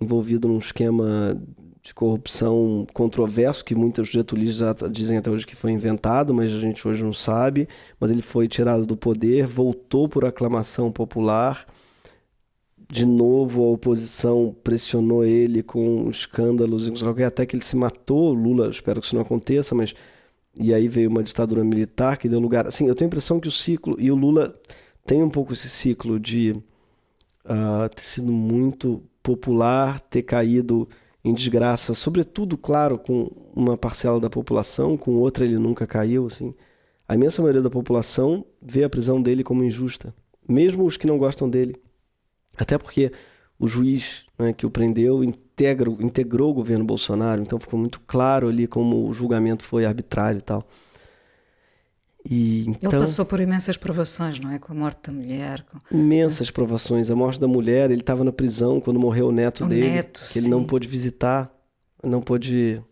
envolvido 0.00 0.48
num 0.48 0.58
esquema 0.58 1.40
de 1.80 1.94
corrupção 1.94 2.86
controverso 2.92 3.64
que 3.64 3.74
muitos 3.74 4.08
getulistas 4.08 4.76
dizem 4.90 5.18
até 5.18 5.30
hoje 5.30 5.46
que 5.46 5.54
foi 5.54 5.70
inventado, 5.70 6.34
mas 6.34 6.52
a 6.52 6.58
gente 6.58 6.86
hoje 6.88 7.04
não 7.04 7.12
sabe. 7.12 7.68
Mas 8.00 8.10
ele 8.10 8.22
foi 8.22 8.48
tirado 8.48 8.84
do 8.84 8.96
poder, 8.96 9.46
voltou 9.46 10.08
por 10.08 10.24
aclamação 10.24 10.90
popular 10.90 11.66
de 12.90 13.04
novo 13.04 13.62
a 13.64 13.68
oposição 13.68 14.54
pressionou 14.64 15.24
ele 15.24 15.62
com 15.62 16.08
escândalos, 16.08 16.90
até 17.26 17.44
que 17.44 17.54
ele 17.54 17.64
se 17.64 17.76
matou. 17.76 18.32
Lula, 18.32 18.70
espero 18.70 19.00
que 19.00 19.06
isso 19.06 19.14
não 19.14 19.22
aconteça, 19.22 19.74
mas. 19.74 19.94
E 20.60 20.74
aí 20.74 20.88
veio 20.88 21.10
uma 21.10 21.22
ditadura 21.22 21.62
militar 21.62 22.16
que 22.16 22.28
deu 22.28 22.40
lugar. 22.40 22.66
Assim, 22.66 22.88
eu 22.88 22.94
tenho 22.94 23.06
a 23.06 23.10
impressão 23.10 23.38
que 23.38 23.46
o 23.46 23.52
ciclo. 23.52 23.96
E 24.00 24.10
o 24.10 24.16
Lula 24.16 24.58
tem 25.06 25.22
um 25.22 25.30
pouco 25.30 25.52
esse 25.52 25.68
ciclo 25.68 26.18
de 26.18 26.52
uh, 27.44 27.88
ter 27.94 28.02
sido 28.02 28.32
muito 28.32 29.02
popular 29.22 30.00
ter 30.00 30.22
caído 30.22 30.88
em 31.22 31.34
desgraça, 31.34 31.94
sobretudo, 31.94 32.56
claro, 32.56 32.98
com 32.98 33.30
uma 33.54 33.76
parcela 33.76 34.18
da 34.18 34.30
população, 34.30 34.96
com 34.96 35.16
outra 35.16 35.44
ele 35.44 35.58
nunca 35.58 35.86
caiu, 35.86 36.26
assim. 36.26 36.54
A 37.06 37.14
imensa 37.14 37.42
maioria 37.42 37.60
da 37.60 37.70
população 37.70 38.44
vê 38.62 38.84
a 38.84 38.88
prisão 38.88 39.20
dele 39.20 39.44
como 39.44 39.64
injusta, 39.64 40.14
mesmo 40.48 40.86
os 40.86 40.96
que 40.96 41.06
não 41.06 41.18
gostam 41.18 41.48
dele. 41.48 41.76
Até 42.58 42.76
porque 42.76 43.12
o 43.58 43.66
juiz 43.66 44.24
né, 44.38 44.52
que 44.52 44.66
o 44.66 44.70
prendeu 44.70 45.24
integra, 45.24 45.90
integrou 46.00 46.50
o 46.50 46.54
governo 46.54 46.84
Bolsonaro, 46.84 47.42
então 47.42 47.58
ficou 47.58 47.78
muito 47.78 48.00
claro 48.06 48.48
ali 48.48 48.66
como 48.66 49.08
o 49.08 49.14
julgamento 49.14 49.64
foi 49.64 49.84
arbitrário 49.84 50.38
e 50.38 50.42
tal. 50.42 50.66
E, 52.30 52.68
então, 52.68 52.90
ele 52.90 53.00
passou 53.00 53.24
por 53.24 53.40
imensas 53.40 53.76
provações, 53.76 54.38
não 54.38 54.50
é? 54.50 54.58
Com 54.58 54.72
a 54.72 54.76
morte 54.76 55.06
da 55.06 55.12
mulher. 55.12 55.64
Com... 55.64 55.96
Imensas 55.96 56.50
provações. 56.50 57.10
A 57.10 57.16
morte 57.16 57.40
da 57.40 57.48
mulher, 57.48 57.90
ele 57.90 58.00
estava 58.00 58.22
na 58.22 58.32
prisão 58.32 58.80
quando 58.80 59.00
morreu 59.00 59.28
o 59.28 59.32
neto 59.32 59.64
o 59.64 59.68
dele, 59.68 59.88
neto, 59.88 60.24
que 60.30 60.38
ele 60.38 60.48
não 60.48 60.62
pôde 60.62 60.86
visitar, 60.86 61.50
não 62.04 62.20
pôde 62.20 62.82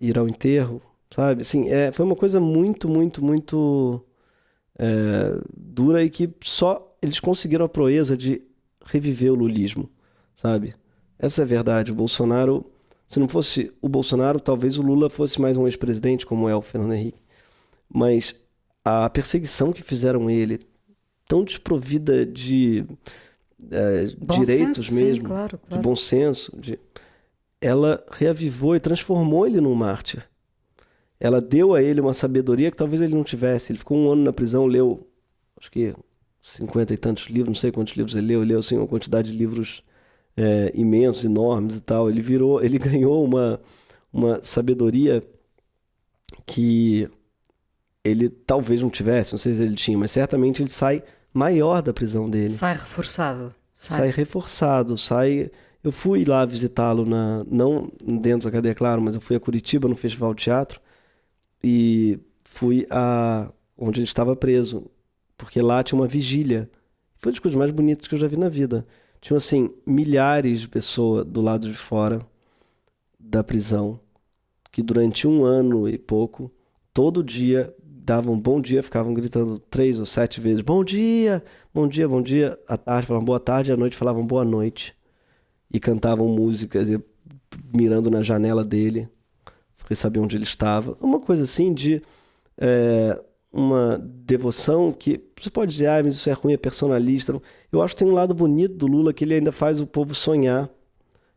ir 0.00 0.18
ao 0.18 0.28
enterro, 0.28 0.80
sabe? 1.10 1.42
Assim, 1.42 1.68
é, 1.70 1.90
foi 1.90 2.04
uma 2.04 2.14
coisa 2.14 2.38
muito, 2.38 2.88
muito, 2.88 3.24
muito 3.24 4.04
é, 4.78 5.40
dura 5.56 6.04
e 6.04 6.10
que 6.10 6.32
só 6.42 6.96
eles 7.02 7.18
conseguiram 7.18 7.64
a 7.64 7.68
proeza 7.68 8.16
de 8.16 8.42
reviver 8.86 9.32
o 9.32 9.36
lulismo, 9.36 9.90
sabe? 10.34 10.74
Essa 11.18 11.42
é 11.42 11.44
a 11.44 11.46
verdade. 11.46 11.92
O 11.92 11.94
Bolsonaro, 11.94 12.64
se 13.06 13.18
não 13.18 13.28
fosse 13.28 13.72
o 13.80 13.88
Bolsonaro, 13.88 14.40
talvez 14.40 14.78
o 14.78 14.82
Lula 14.82 15.10
fosse 15.10 15.40
mais 15.40 15.56
um 15.56 15.66
ex-presidente 15.66 16.26
como 16.26 16.48
é 16.48 16.54
o 16.54 16.62
Fernando 16.62 16.94
Henrique. 16.94 17.20
Mas 17.88 18.34
a 18.84 19.08
perseguição 19.10 19.72
que 19.72 19.82
fizeram 19.82 20.30
ele, 20.30 20.60
tão 21.26 21.42
desprovida 21.44 22.24
de 22.24 22.84
é, 23.70 24.04
direitos 24.04 24.86
senso, 24.86 24.94
mesmo, 24.94 25.16
sim, 25.16 25.22
claro, 25.22 25.58
claro. 25.58 25.76
de 25.76 25.78
bom 25.78 25.96
senso, 25.96 26.56
de... 26.60 26.78
ela 27.60 28.04
reavivou 28.12 28.76
e 28.76 28.80
transformou 28.80 29.46
ele 29.46 29.60
num 29.60 29.74
mártir. 29.74 30.28
Ela 31.18 31.40
deu 31.40 31.74
a 31.74 31.82
ele 31.82 32.00
uma 32.00 32.12
sabedoria 32.14 32.70
que 32.70 32.76
talvez 32.76 33.00
ele 33.00 33.14
não 33.14 33.24
tivesse. 33.24 33.72
Ele 33.72 33.78
ficou 33.78 33.96
um 33.96 34.10
ano 34.10 34.22
na 34.22 34.32
prisão, 34.32 34.66
leu, 34.66 35.06
acho 35.58 35.70
que 35.70 35.94
cinquenta 36.46 36.94
e 36.94 36.96
tantos 36.96 37.24
livros, 37.24 37.48
não 37.48 37.54
sei 37.54 37.72
quantos 37.72 37.94
livros 37.96 38.14
ele 38.14 38.28
leu, 38.28 38.42
ele 38.42 38.50
leu 38.50 38.60
assim, 38.60 38.76
uma 38.76 38.86
quantidade 38.86 39.32
de 39.32 39.36
livros 39.36 39.82
é, 40.36 40.70
imensos, 40.74 41.24
enormes 41.24 41.76
e 41.76 41.80
tal. 41.80 42.08
Ele 42.08 42.20
virou, 42.20 42.62
ele 42.64 42.78
ganhou 42.78 43.24
uma, 43.24 43.60
uma 44.12 44.40
sabedoria 44.42 45.22
que 46.46 47.10
ele 48.04 48.28
talvez 48.28 48.80
não 48.80 48.90
tivesse, 48.90 49.32
não 49.32 49.38
sei 49.38 49.54
se 49.54 49.60
ele 49.60 49.74
tinha, 49.74 49.98
mas 49.98 50.12
certamente 50.12 50.62
ele 50.62 50.70
sai 50.70 51.02
maior 51.34 51.82
da 51.82 51.92
prisão 51.92 52.30
dele. 52.30 52.50
Sai 52.50 52.74
reforçado. 52.74 53.52
Sai, 53.74 53.98
sai 53.98 54.10
reforçado, 54.10 54.96
sai. 54.96 55.50
Eu 55.82 55.90
fui 55.90 56.24
lá 56.24 56.44
visitá-lo 56.44 57.04
na 57.04 57.44
não 57.50 57.90
dentro 58.04 58.48
da 58.48 58.52
cadeia, 58.52 58.74
claro, 58.74 59.02
mas 59.02 59.16
eu 59.16 59.20
fui 59.20 59.34
a 59.34 59.40
Curitiba 59.40 59.88
no 59.88 59.96
Festival 59.96 60.32
de 60.32 60.44
Teatro 60.44 60.80
e 61.62 62.18
fui 62.44 62.86
a 62.88 63.52
onde 63.76 64.00
ele 64.00 64.06
estava 64.06 64.34
preso, 64.34 64.88
porque 65.36 65.60
lá 65.60 65.82
tinha 65.82 65.98
uma 65.98 66.08
vigília. 66.08 66.70
Foi 67.16 67.30
uma 67.30 67.32
das 67.32 67.40
coisas 67.40 67.58
mais 67.58 67.70
bonitas 67.70 68.06
que 68.06 68.14
eu 68.14 68.18
já 68.18 68.28
vi 68.28 68.36
na 68.36 68.48
vida. 68.48 68.86
Tinham 69.20 69.36
assim 69.36 69.70
milhares 69.86 70.60
de 70.60 70.68
pessoas 70.68 71.24
do 71.24 71.40
lado 71.40 71.68
de 71.68 71.74
fora 71.74 72.26
da 73.18 73.42
prisão 73.42 74.00
que 74.76 74.82
durante 74.82 75.26
um 75.26 75.42
ano 75.42 75.88
e 75.88 75.96
pouco 75.96 76.52
todo 76.92 77.24
dia 77.24 77.74
davam 77.82 78.34
um 78.34 78.40
bom 78.40 78.60
dia, 78.60 78.82
ficavam 78.82 79.14
gritando 79.14 79.58
três 79.58 79.98
ou 79.98 80.04
sete 80.04 80.38
vezes: 80.38 80.60
bom 80.60 80.84
dia, 80.84 81.42
bom 81.72 81.88
dia, 81.88 82.06
bom 82.06 82.20
dia. 82.20 82.58
À 82.68 82.76
tarde 82.76 83.06
falavam 83.06 83.24
boa 83.24 83.40
tarde, 83.40 83.72
à 83.72 83.76
noite 83.76 83.96
falavam 83.96 84.26
boa 84.26 84.44
noite. 84.44 84.94
E 85.72 85.80
cantavam 85.80 86.28
músicas, 86.28 86.90
e, 86.90 87.02
mirando 87.74 88.10
na 88.10 88.22
janela 88.22 88.62
dele, 88.62 89.08
porque 89.78 89.94
sabiam 89.94 90.24
onde 90.24 90.36
ele 90.36 90.44
estava. 90.44 90.94
Uma 91.00 91.18
coisa 91.18 91.44
assim 91.44 91.72
de 91.72 92.02
é, 92.58 93.18
uma 93.56 93.98
devoção 93.98 94.92
que 94.92 95.18
você 95.40 95.48
pode 95.48 95.72
dizer, 95.72 95.86
ah, 95.86 96.02
mas 96.04 96.14
isso 96.16 96.28
é 96.28 96.32
ruim, 96.34 96.52
é 96.52 96.58
personalista. 96.58 97.40
Eu 97.72 97.80
acho 97.80 97.94
que 97.94 98.04
tem 98.04 98.10
um 98.10 98.14
lado 98.14 98.34
bonito 98.34 98.74
do 98.74 98.86
Lula 98.86 99.14
que 99.14 99.24
ele 99.24 99.34
ainda 99.34 99.50
faz 99.50 99.80
o 99.80 99.86
povo 99.86 100.14
sonhar 100.14 100.68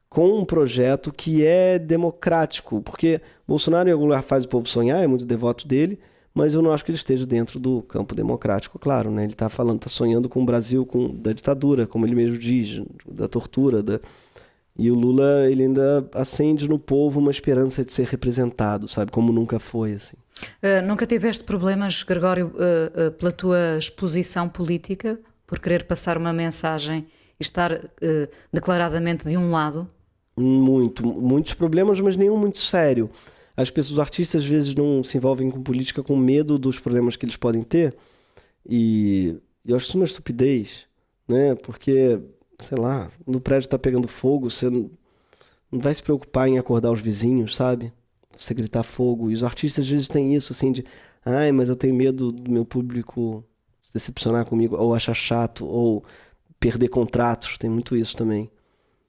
com 0.09 0.39
um 0.39 0.43
projeto 0.43 1.13
que 1.13 1.45
é 1.45 1.79
democrático, 1.79 2.81
porque 2.81 3.21
Bolsonaro 3.47 3.87
em 3.87 3.91
algum 3.93 4.05
lugar 4.05 4.23
faz 4.23 4.43
o 4.43 4.49
povo 4.49 4.67
sonhar, 4.67 5.03
é 5.03 5.07
muito 5.07 5.25
devoto 5.25 5.67
dele, 5.67 5.99
mas 6.33 6.53
eu 6.53 6.61
não 6.61 6.71
acho 6.71 6.83
que 6.83 6.91
ele 6.91 6.97
esteja 6.97 7.25
dentro 7.25 7.59
do 7.59 7.83
campo 7.83 8.13
democrático, 8.13 8.77
claro, 8.77 9.11
né? 9.11 9.23
Ele 9.23 9.33
está 9.33 9.49
falando, 9.49 9.77
está 9.77 9.89
sonhando 9.89 10.27
com 10.27 10.41
o 10.41 10.45
Brasil 10.45 10.85
com, 10.85 11.13
da 11.13 11.31
ditadura, 11.31 11.87
como 11.87 12.05
ele 12.05 12.15
mesmo 12.15 12.37
diz, 12.37 12.81
da 13.07 13.27
tortura, 13.27 13.81
da... 13.81 13.99
E 14.79 14.89
o 14.89 14.95
Lula, 14.95 15.49
ele 15.49 15.63
ainda 15.63 16.09
acende 16.13 16.67
no 16.67 16.79
povo 16.79 17.19
uma 17.19 17.31
esperança 17.31 17.83
de 17.83 17.93
ser 17.93 18.07
representado, 18.07 18.87
sabe? 18.87 19.11
Como 19.11 19.31
nunca 19.31 19.59
foi, 19.59 19.93
assim. 19.93 20.15
Uh, 20.63 20.87
nunca 20.87 21.05
tiveste 21.05 21.43
problemas, 21.43 22.01
Gregório, 22.01 22.47
uh, 22.47 23.07
uh, 23.07 23.11
pela 23.11 23.31
tua 23.31 23.77
exposição 23.77 24.47
política, 24.47 25.19
por 25.45 25.59
querer 25.59 25.83
passar 25.83 26.17
uma 26.17 26.31
mensagem 26.31 27.05
e 27.39 27.43
estar 27.43 27.79
declaradamente 28.51 29.27
de 29.27 29.35
um 29.37 29.49
lado? 29.49 29.87
Muito, 30.37 31.05
muitos 31.05 31.53
problemas, 31.53 31.99
mas 31.99 32.15
nenhum 32.15 32.37
muito 32.37 32.59
sério 32.59 33.09
as 33.61 33.69
pessoas, 33.69 33.91
os 33.91 33.99
artistas 33.99 34.41
às 34.41 34.47
vezes 34.47 34.73
não 34.73 35.03
se 35.03 35.17
envolvem 35.17 35.51
com 35.51 35.61
política 35.61 36.01
com 36.01 36.15
medo 36.15 36.57
dos 36.57 36.79
problemas 36.79 37.17
que 37.17 37.25
eles 37.25 37.35
podem 37.35 37.61
ter. 37.61 37.93
E 38.65 39.35
eu 39.65 39.75
acho 39.75 39.87
isso 39.87 39.97
uma 39.97 40.05
estupidez, 40.05 40.85
né? 41.27 41.55
Porque, 41.55 42.19
sei 42.59 42.77
lá, 42.77 43.07
no 43.25 43.39
prédio 43.39 43.69
tá 43.69 43.79
pegando 43.79 44.07
fogo, 44.07 44.49
você 44.49 44.69
não, 44.69 44.91
vai 45.71 45.93
se 45.93 46.03
preocupar 46.03 46.47
em 46.47 46.59
acordar 46.59 46.91
os 46.91 47.01
vizinhos, 47.01 47.55
sabe? 47.55 47.91
Você 48.37 48.53
gritar 48.53 48.83
fogo. 48.83 49.31
E 49.31 49.33
os 49.33 49.43
artistas 49.43 49.85
às 49.85 49.89
vezes 49.89 50.07
têm 50.07 50.35
isso, 50.35 50.53
assim, 50.53 50.71
de 50.71 50.85
ai, 51.25 51.51
mas 51.51 51.69
eu 51.69 51.75
tenho 51.75 51.95
medo 51.95 52.31
do 52.31 52.51
meu 52.51 52.65
público 52.65 53.43
se 53.81 53.93
decepcionar 53.93 54.45
comigo, 54.45 54.75
ou 54.77 54.93
achar 54.93 55.13
chato, 55.13 55.65
ou 55.65 56.03
perder 56.59 56.89
contratos, 56.89 57.57
tem 57.57 57.69
muito 57.69 57.95
isso 57.95 58.15
também. 58.15 58.51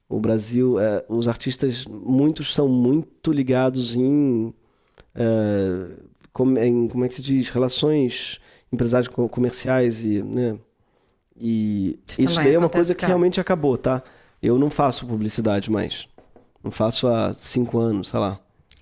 O 0.09 0.19
Brasil, 0.21 0.79
é, 0.81 1.05
os 1.09 1.29
artistas, 1.29 1.85
muitos 1.87 2.55
são 2.55 2.69
muito 2.69 3.33
ligados 3.33 3.95
em, 3.95 4.55
é, 5.15 5.91
com, 6.33 6.57
em, 6.57 6.89
como 6.89 7.05
é 7.05 7.09
que 7.09 7.15
se 7.15 7.23
diz, 7.23 7.51
relações 7.51 8.41
empresários 8.73 9.09
comerciais 9.09 10.05
e, 10.05 10.23
né? 10.23 10.59
E 11.41 11.99
isso, 12.07 12.23
isso 12.23 12.35
daí 12.37 12.55
é 12.55 12.59
uma 12.59 12.69
coisa 12.69 12.95
que 12.95 13.07
realmente 13.07 13.41
acabou, 13.41 13.77
tá? 13.79 14.03
Eu 14.43 14.59
não 14.59 14.71
faço 14.71 15.07
publicidade 15.07 15.71
mais. 15.71 16.09
Não 16.63 16.71
faço 16.71 17.09
há 17.09 17.33
cinco 17.33 17.79
anos, 17.79 18.09
sei 18.09 18.21
lá. 18.21 18.39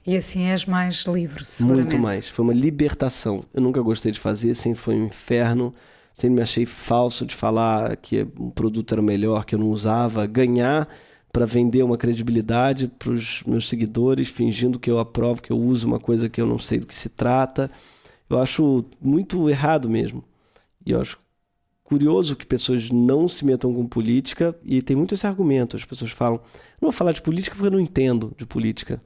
E 0.06 0.16
assim 0.16 0.44
és 0.44 0.64
mais 0.64 1.04
livre, 1.04 1.44
seguramente. 1.44 1.90
Muito 1.90 2.02
mais. 2.02 2.28
Foi 2.28 2.44
uma 2.44 2.54
libertação. 2.54 3.44
Eu 3.52 3.60
nunca 3.60 3.80
gostei 3.82 4.10
de 4.10 4.18
fazer, 4.18 4.54
sempre 4.54 4.80
foi 4.80 4.96
um 4.96 5.06
inferno. 5.06 5.74
Sempre 6.14 6.36
me 6.36 6.42
achei 6.42 6.66
falso 6.66 7.24
de 7.24 7.34
falar 7.34 7.94
que 7.96 8.26
o 8.36 8.50
produto 8.50 8.92
era 8.92 9.02
melhor, 9.02 9.44
que 9.44 9.54
eu 9.54 9.58
não 9.58 9.68
usava. 9.68 10.26
Ganhar 10.26 10.88
para 11.32 11.44
vender 11.44 11.82
uma 11.82 11.96
credibilidade 11.96 12.88
para 12.98 13.10
os 13.10 13.42
meus 13.44 13.68
seguidores, 13.68 14.28
fingindo 14.28 14.78
que 14.78 14.90
eu 14.90 14.98
aprovo 14.98 15.42
que 15.42 15.52
eu 15.52 15.58
uso 15.58 15.86
uma 15.86 16.00
coisa 16.00 16.28
que 16.28 16.40
eu 16.40 16.46
não 16.46 16.58
sei 16.58 16.80
do 16.80 16.86
que 16.86 16.94
se 16.94 17.10
trata. 17.10 17.70
Eu 18.28 18.38
acho 18.38 18.84
muito 19.00 19.48
errado 19.48 19.88
mesmo. 19.88 20.24
E 20.84 20.92
eu 20.92 21.00
acho 21.00 21.18
curioso 21.88 22.36
que 22.36 22.44
pessoas 22.44 22.90
não 22.90 23.26
se 23.26 23.46
metam 23.46 23.74
com 23.74 23.86
política 23.86 24.54
e 24.62 24.82
tem 24.82 24.94
muito 24.94 25.14
esse 25.14 25.26
argumento. 25.26 25.74
As 25.74 25.86
pessoas 25.86 26.10
falam, 26.10 26.38
não 26.82 26.90
vou 26.90 26.92
falar 26.92 27.12
de 27.12 27.22
política 27.22 27.56
porque 27.56 27.66
eu 27.66 27.70
não 27.70 27.80
entendo 27.80 28.34
de 28.36 28.44
política. 28.44 29.02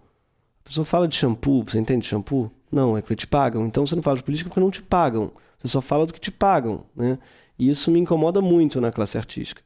A 0.65 0.69
pessoa 0.69 0.85
fala 0.85 1.07
de 1.07 1.15
shampoo, 1.15 1.63
você 1.63 1.79
entende 1.79 2.03
de 2.03 2.09
shampoo? 2.09 2.51
Não, 2.73 2.99
é 2.99 3.01
que 3.01 3.15
te 3.15 3.25
pagam. 3.25 3.65
Então 3.69 3.87
você 3.87 3.95
não 3.95 4.03
fala 4.03 4.17
de 4.17 4.25
política 4.25 4.51
porque 4.51 4.59
não 4.59 4.69
te 4.69 4.83
pagam. 4.83 5.31
Você 5.57 5.69
só 5.69 5.81
fala 5.81 6.07
do 6.07 6.13
que 6.13 6.19
te 6.19 6.33
pagam, 6.33 6.85
né? 6.97 7.21
E 7.57 7.69
isso 7.69 7.89
me 7.89 8.01
incomoda 8.01 8.41
muito 8.41 8.81
na 8.81 8.91
classe 8.91 9.17
artística. 9.17 9.63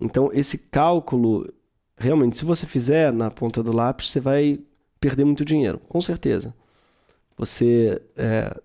Então 0.00 0.30
esse 0.32 0.56
cálculo 0.56 1.52
realmente, 1.98 2.38
se 2.38 2.44
você 2.46 2.64
fizer 2.64 3.12
na 3.12 3.30
ponta 3.30 3.62
do 3.62 3.74
lápis, 3.76 4.10
você 4.10 4.18
vai 4.18 4.58
perder 4.98 5.26
muito 5.26 5.44
dinheiro, 5.44 5.78
com 5.78 6.00
certeza. 6.00 6.54
Você, 7.36 8.00
é, 8.16 8.58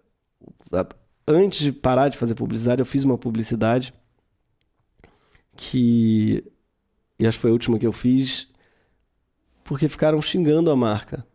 antes 1.27 1.59
de 1.59 1.71
parar 1.71 2.09
de 2.09 2.17
fazer 2.17 2.35
publicidade, 2.35 2.81
eu 2.81 2.85
fiz 2.85 3.03
uma 3.03 3.17
publicidade 3.17 3.93
que, 5.55 6.43
e 7.19 7.27
acho 7.27 7.37
que 7.37 7.41
foi 7.41 7.49
a 7.51 7.53
última 7.53 7.79
que 7.79 7.87
eu 7.87 7.91
fiz, 7.91 8.47
porque 9.63 9.87
ficaram 9.87 10.21
xingando 10.21 10.71
a 10.71 10.75
marca. 10.75 11.25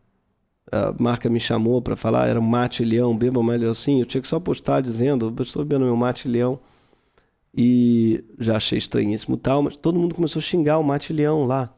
A 0.70 0.92
marca 1.00 1.30
me 1.30 1.38
chamou 1.38 1.80
para 1.80 1.96
falar, 1.96 2.28
era 2.28 2.40
mate 2.40 2.84
leão, 2.84 3.16
beba 3.16 3.42
mais 3.42 3.62
assim. 3.62 4.00
Eu 4.00 4.06
tinha 4.06 4.20
que 4.20 4.28
só 4.28 4.40
postar 4.40 4.80
dizendo, 4.80 5.32
eu 5.36 5.42
estou 5.42 5.64
bebendo 5.64 5.84
meu 5.84 5.96
mate 5.96 6.28
leão. 6.28 6.58
E 7.54 8.22
já 8.38 8.56
achei 8.56 8.76
estranhíssimo 8.76 9.36
tal, 9.36 9.62
mas 9.62 9.76
todo 9.76 9.98
mundo 9.98 10.14
começou 10.14 10.40
a 10.40 10.42
xingar 10.42 10.78
o 10.78 10.82
mate 10.82 11.12
leão 11.12 11.46
lá 11.46 11.76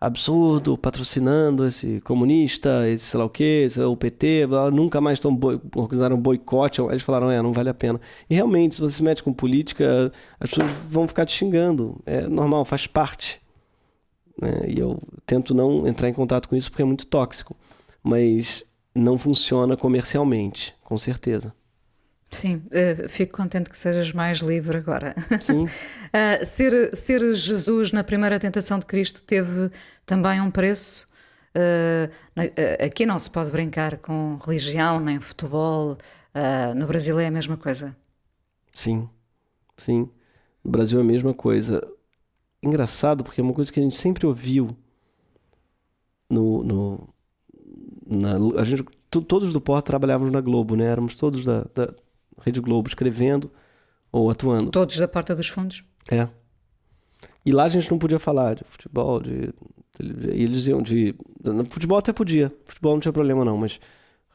absurdo, 0.00 0.78
patrocinando 0.78 1.66
esse 1.66 2.00
comunista, 2.02 2.88
esse 2.88 3.04
sei 3.04 3.18
lá 3.18 3.26
o 3.26 3.30
que, 3.30 3.68
o 3.76 3.96
PT, 3.96 4.46
nunca 4.72 5.00
mais 5.00 5.16
estão 5.18 5.34
boi, 5.34 5.60
organizaram 5.74 6.16
um 6.16 6.20
boicote. 6.20 6.80
Eles 6.80 7.02
falaram, 7.02 7.30
é, 7.30 7.42
não 7.42 7.52
vale 7.52 7.68
a 7.68 7.74
pena. 7.74 8.00
E 8.30 8.34
realmente, 8.34 8.76
se 8.76 8.80
você 8.80 8.96
se 8.96 9.02
mete 9.02 9.22
com 9.22 9.32
política, 9.32 10.12
as 10.38 10.50
pessoas 10.50 10.70
vão 10.88 11.08
ficar 11.08 11.26
te 11.26 11.32
xingando. 11.32 12.00
É 12.06 12.22
normal, 12.22 12.64
faz 12.64 12.86
parte. 12.86 13.40
Né? 14.40 14.66
E 14.68 14.78
eu 14.78 15.00
tento 15.26 15.52
não 15.52 15.86
entrar 15.86 16.08
em 16.08 16.14
contato 16.14 16.48
com 16.48 16.56
isso 16.56 16.70
porque 16.70 16.82
é 16.82 16.86
muito 16.86 17.06
tóxico. 17.06 17.56
Mas 18.02 18.64
não 18.94 19.18
funciona 19.18 19.76
comercialmente, 19.76 20.74
com 20.84 20.96
certeza. 20.96 21.52
Sim, 22.30 22.56
uh, 22.56 23.08
fico 23.08 23.36
contente 23.36 23.70
que 23.70 23.78
sejas 23.78 24.12
mais 24.12 24.38
livre 24.38 24.76
agora. 24.76 25.14
Sim. 25.40 25.64
uh, 25.64 26.44
ser, 26.44 26.94
ser 26.94 27.20
Jesus 27.34 27.90
na 27.90 28.04
primeira 28.04 28.38
tentação 28.38 28.78
de 28.78 28.86
Cristo 28.86 29.22
teve 29.22 29.70
também 30.04 30.40
um 30.40 30.50
preço. 30.50 31.08
Uh, 31.56 32.84
aqui 32.84 33.06
não 33.06 33.18
se 33.18 33.30
pode 33.30 33.50
brincar 33.50 33.96
com 33.98 34.38
religião 34.44 35.00
nem 35.00 35.18
futebol. 35.18 35.96
no 36.76 36.86
Brasil 36.86 37.18
é 37.18 37.26
a 37.26 37.30
mesma 37.30 37.56
coisa. 37.56 37.96
Sim, 38.74 39.08
sim. 39.76 40.08
No 40.62 40.70
Brasil 40.70 40.98
é 40.98 41.02
a 41.02 41.06
mesma 41.06 41.32
coisa. 41.32 41.82
Engraçado, 42.62 43.24
porque 43.24 43.40
é 43.40 43.44
uma 43.44 43.54
coisa 43.54 43.72
que 43.72 43.80
a 43.80 43.82
gente 43.82 43.96
sempre 43.96 44.26
ouviu 44.26 44.76
no. 46.28 46.62
no 46.62 47.08
na, 48.06 48.60
a 48.60 48.64
gente, 48.64 48.84
todos 49.10 49.52
do 49.52 49.60
Porto 49.60 49.86
trabalhávamos 49.86 50.32
na 50.32 50.40
Globo, 50.40 50.76
né? 50.76 50.86
Éramos 50.86 51.14
todos 51.14 51.44
da, 51.44 51.64
da 51.74 51.94
Rede 52.44 52.60
Globo 52.60 52.88
escrevendo 52.88 53.50
ou 54.12 54.30
atuando. 54.30 54.70
Todos 54.70 54.98
da 54.98 55.08
Porta 55.08 55.34
dos 55.34 55.48
Fundos? 55.48 55.82
É. 56.10 56.28
E 57.44 57.52
lá 57.52 57.64
a 57.64 57.68
gente 57.68 57.90
não 57.90 57.98
podia 57.98 58.18
falar 58.18 58.54
de 58.54 58.64
futebol, 58.64 59.20
de. 59.20 59.52
eles 59.98 60.58
diziam 60.58 60.82
de. 60.82 61.14
Futebol 61.70 61.98
até 61.98 62.12
podia. 62.12 62.52
Futebol 62.66 62.94
não 62.94 63.00
tinha 63.00 63.12
problema, 63.12 63.44
não, 63.44 63.56
mas 63.56 63.80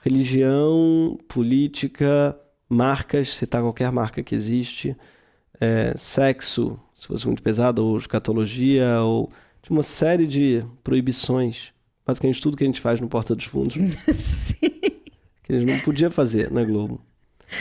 religião, 0.02 1.18
política, 1.28 2.38
marcas, 2.68 3.30
citar 3.36 3.62
qualquer 3.62 3.92
marca 3.92 4.22
que 4.22 4.36
existe, 4.36 4.98
é, 5.60 5.94
sexo, 5.96 6.80
se 6.94 7.08
fosse 7.08 7.26
muito 7.26 7.42
pesado, 7.42 7.86
ou 7.86 7.98
escatologia, 7.98 9.00
ou 9.02 9.32
de 9.62 9.72
uma 9.72 9.84
série 9.84 10.28
de 10.28 10.64
proibições. 10.84 11.72
Basicamente 12.06 12.42
tudo 12.42 12.58
que 12.58 12.64
a 12.64 12.68
gente 12.68 12.82
faz 12.82 13.00
no 13.00 13.08
Porta 13.08 13.34
dos 13.34 13.46
Fundos. 13.46 13.76
Sim. 14.14 14.70
Que 15.42 15.54
a 15.54 15.60
gente 15.60 15.72
não 15.72 15.80
podia 15.80 16.10
fazer 16.10 16.52
na 16.52 16.64
Globo. 16.64 17.02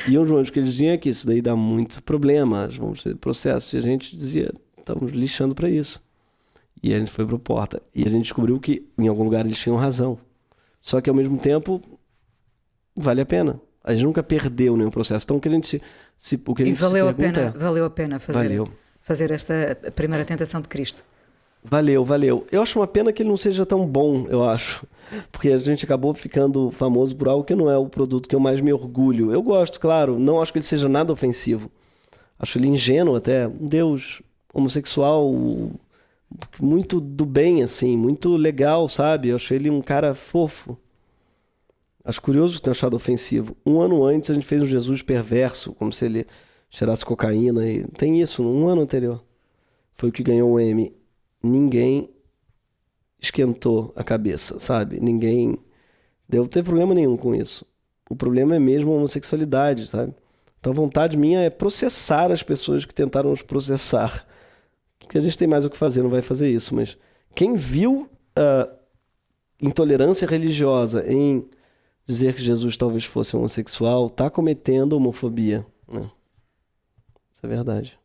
E 0.08 0.18
um 0.18 0.24
dos 0.24 0.50
que 0.50 0.58
eles 0.58 0.72
diziam 0.72 0.96
que 0.98 1.08
isso 1.08 1.26
daí 1.26 1.42
dá 1.42 1.54
muitos 1.54 2.00
problemas, 2.00 2.76
vamos 2.76 3.02
ter 3.02 3.14
processos. 3.16 3.72
E 3.72 3.76
a 3.76 3.80
gente 3.80 4.16
dizia, 4.16 4.52
estamos 4.78 5.12
lixando 5.12 5.54
para 5.54 5.68
isso. 5.68 6.02
E 6.82 6.92
a 6.92 6.98
gente 6.98 7.10
foi 7.10 7.24
pro 7.24 7.38
Porta. 7.38 7.80
E 7.94 8.04
a 8.06 8.10
gente 8.10 8.24
descobriu 8.24 8.58
que 8.58 8.86
em 8.98 9.08
algum 9.08 9.24
lugar 9.24 9.44
eles 9.44 9.58
tinham 9.58 9.76
razão. 9.76 10.18
Só 10.80 11.00
que 11.00 11.08
ao 11.08 11.14
mesmo 11.14 11.38
tempo, 11.38 11.80
vale 12.96 13.20
a 13.20 13.26
pena. 13.26 13.60
A 13.84 13.94
gente 13.94 14.04
nunca 14.04 14.22
perdeu 14.22 14.76
nenhum 14.76 14.90
processo. 14.90 15.24
Então 15.24 15.36
o 15.36 15.40
que 15.40 15.48
a 15.48 15.52
gente 15.52 15.68
se, 15.68 15.82
se 16.18 16.40
o 16.44 16.54
que 16.54 16.62
a 16.62 16.66
gente 16.66 16.76
e 16.76 16.80
valeu 16.80 17.08
a 17.08 17.14
pena, 17.14 17.40
é, 17.40 17.50
valeu 17.50 17.84
a 17.84 17.90
pena 17.90 18.18
fazer, 18.18 18.38
valeu. 18.42 18.68
fazer 19.00 19.30
esta 19.30 19.76
primeira 19.94 20.24
tentação 20.24 20.60
de 20.60 20.68
Cristo. 20.68 21.04
Valeu, 21.64 22.04
valeu. 22.04 22.44
Eu 22.50 22.62
acho 22.62 22.78
uma 22.80 22.86
pena 22.86 23.12
que 23.12 23.22
ele 23.22 23.28
não 23.28 23.36
seja 23.36 23.64
tão 23.64 23.86
bom, 23.86 24.26
eu 24.28 24.42
acho. 24.44 24.84
Porque 25.30 25.50
a 25.50 25.56
gente 25.56 25.84
acabou 25.84 26.14
ficando 26.14 26.70
famoso 26.70 27.14
por 27.16 27.28
algo 27.28 27.44
que 27.44 27.54
não 27.54 27.70
é 27.70 27.76
o 27.76 27.88
produto 27.88 28.28
que 28.28 28.34
eu 28.34 28.40
mais 28.40 28.60
me 28.60 28.72
orgulho. 28.72 29.32
Eu 29.32 29.42
gosto, 29.42 29.78
claro, 29.80 30.18
não 30.18 30.40
acho 30.40 30.52
que 30.52 30.58
ele 30.58 30.64
seja 30.64 30.88
nada 30.88 31.12
ofensivo. 31.12 31.70
Acho 32.38 32.58
ele 32.58 32.68
ingênuo 32.68 33.16
até. 33.16 33.46
Um 33.46 33.66
Deus 33.66 34.22
homossexual 34.52 35.32
muito 36.60 37.00
do 37.00 37.24
bem, 37.24 37.62
assim, 37.62 37.96
muito 37.96 38.36
legal, 38.36 38.88
sabe? 38.88 39.28
Eu 39.28 39.36
achei 39.36 39.56
ele 39.56 39.70
um 39.70 39.82
cara 39.82 40.14
fofo. 40.14 40.76
Acho 42.04 42.20
curioso 42.20 42.60
ter 42.60 42.70
achado 42.70 42.96
ofensivo. 42.96 43.56
Um 43.64 43.80
ano 43.80 44.04
antes 44.04 44.30
a 44.30 44.34
gente 44.34 44.46
fez 44.46 44.60
um 44.62 44.66
Jesus 44.66 45.02
perverso, 45.02 45.72
como 45.74 45.92
se 45.92 46.04
ele 46.04 46.26
cheirasse 46.68 47.04
cocaína. 47.04 47.68
E 47.68 47.84
tem 47.88 48.20
isso, 48.20 48.42
um 48.42 48.66
ano 48.68 48.82
anterior. 48.82 49.22
Foi 49.94 50.08
o 50.08 50.12
que 50.12 50.22
ganhou 50.22 50.52
o 50.52 50.58
M. 50.58 50.92
Ninguém 51.42 52.10
esquentou 53.22 53.92
a 53.94 54.02
cabeça, 54.02 54.58
sabe? 54.58 54.98
Ninguém 55.00 55.56
deu 56.28 56.46
ter 56.48 56.64
problema 56.64 56.92
nenhum 56.92 57.16
com 57.16 57.34
isso. 57.34 57.64
O 58.10 58.16
problema 58.16 58.56
é 58.56 58.58
mesmo 58.58 58.90
a 58.90 58.96
homossexualidade, 58.96 59.86
sabe? 59.86 60.12
Então 60.58 60.72
a 60.72 60.76
vontade 60.76 61.16
minha 61.16 61.40
é 61.40 61.48
processar 61.48 62.32
as 62.32 62.42
pessoas 62.42 62.84
que 62.84 62.94
tentaram 62.94 63.30
nos 63.30 63.42
processar. 63.42 64.26
Porque 64.98 65.18
a 65.18 65.20
gente 65.20 65.38
tem 65.38 65.46
mais 65.46 65.64
o 65.64 65.70
que 65.70 65.76
fazer, 65.76 66.02
não 66.02 66.10
vai 66.10 66.20
fazer 66.20 66.50
isso. 66.50 66.74
Mas 66.74 66.98
quem 67.34 67.54
viu 67.54 68.10
a 68.36 68.68
intolerância 69.60 70.26
religiosa 70.26 71.04
em 71.10 71.48
dizer 72.04 72.34
que 72.34 72.42
Jesus 72.42 72.76
talvez 72.76 73.04
fosse 73.04 73.36
homossexual 73.36 74.08
está 74.08 74.28
cometendo 74.28 74.94
homofobia. 74.94 75.64
Né? 75.90 76.10
Isso 77.32 77.44
é 77.44 77.48
verdade. 77.48 77.98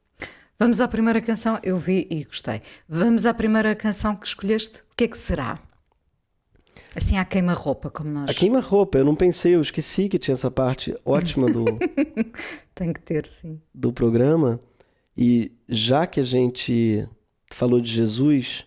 Vamos 0.60 0.82
à 0.82 0.88
primeira 0.88 1.22
canção, 1.22 1.60
eu 1.62 1.78
vi 1.78 2.08
e 2.10 2.24
gostei. 2.24 2.62
Vamos 2.90 3.28
à 3.28 3.34
primeira 3.34 3.76
canção 3.76 4.16
que 4.16 4.26
escolheste. 4.26 4.80
O 4.92 4.96
que 4.98 5.04
é 5.04 5.08
que 5.08 5.18
será? 5.18 5.60
Assim, 6.96 7.16
à 7.16 7.24
queima-roupa, 7.24 7.92
como 7.92 8.10
nós. 8.10 8.32
A 8.32 8.34
queima-roupa, 8.34 8.98
eu 8.98 9.06
não 9.06 9.16
pensei, 9.16 9.54
eu 9.54 9.62
esqueci 9.62 10.10
que 10.10 10.18
tinha 10.18 10.34
essa 10.34 10.50
parte 10.50 10.98
ótima 11.06 11.48
do. 11.48 11.64
Tem 12.74 12.92
que 12.92 13.00
ter, 13.00 13.28
sim. 13.28 13.62
Do 13.72 13.94
programa. 13.94 14.60
E 15.16 15.52
já 15.70 16.08
que 16.08 16.20
a 16.20 16.24
gente 16.24 17.08
falou 17.52 17.80
de 17.80 17.92
Jesus, 17.92 18.66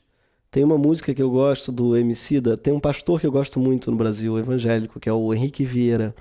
tem 0.48 0.62
uma 0.62 0.78
música 0.78 1.12
que 1.12 1.22
eu 1.22 1.30
gosto 1.30 1.72
do 1.72 1.96
Emicida, 1.96 2.56
tem 2.56 2.72
um 2.72 2.80
pastor 2.80 3.20
que 3.20 3.26
eu 3.26 3.32
gosto 3.32 3.58
muito 3.58 3.90
no 3.90 3.96
Brasil, 3.96 4.38
evangélico, 4.38 4.98
que 4.98 5.08
é 5.08 5.12
o 5.12 5.32
Henrique 5.34 5.64
Vieira, 5.64 6.14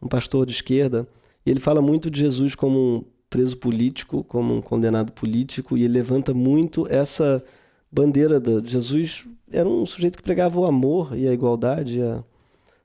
um 0.00 0.08
pastor 0.08 0.46
de 0.46 0.52
esquerda, 0.52 1.06
e 1.44 1.50
ele 1.50 1.58
fala 1.58 1.82
muito 1.82 2.08
de 2.08 2.20
Jesus 2.20 2.54
como 2.54 2.78
um 2.78 3.04
preso 3.32 3.56
político, 3.56 4.22
como 4.22 4.54
um 4.54 4.60
condenado 4.60 5.10
político, 5.12 5.74
e 5.74 5.84
ele 5.84 5.94
levanta 5.94 6.34
muito 6.34 6.86
essa 6.90 7.42
bandeira 7.90 8.38
de 8.38 8.70
Jesus 8.70 9.26
era 9.50 9.66
um 9.66 9.86
sujeito 9.86 10.18
que 10.18 10.22
pregava 10.22 10.60
o 10.60 10.66
amor 10.66 11.16
e 11.16 11.26
a 11.26 11.32
igualdade, 11.32 12.00
a, 12.00 12.22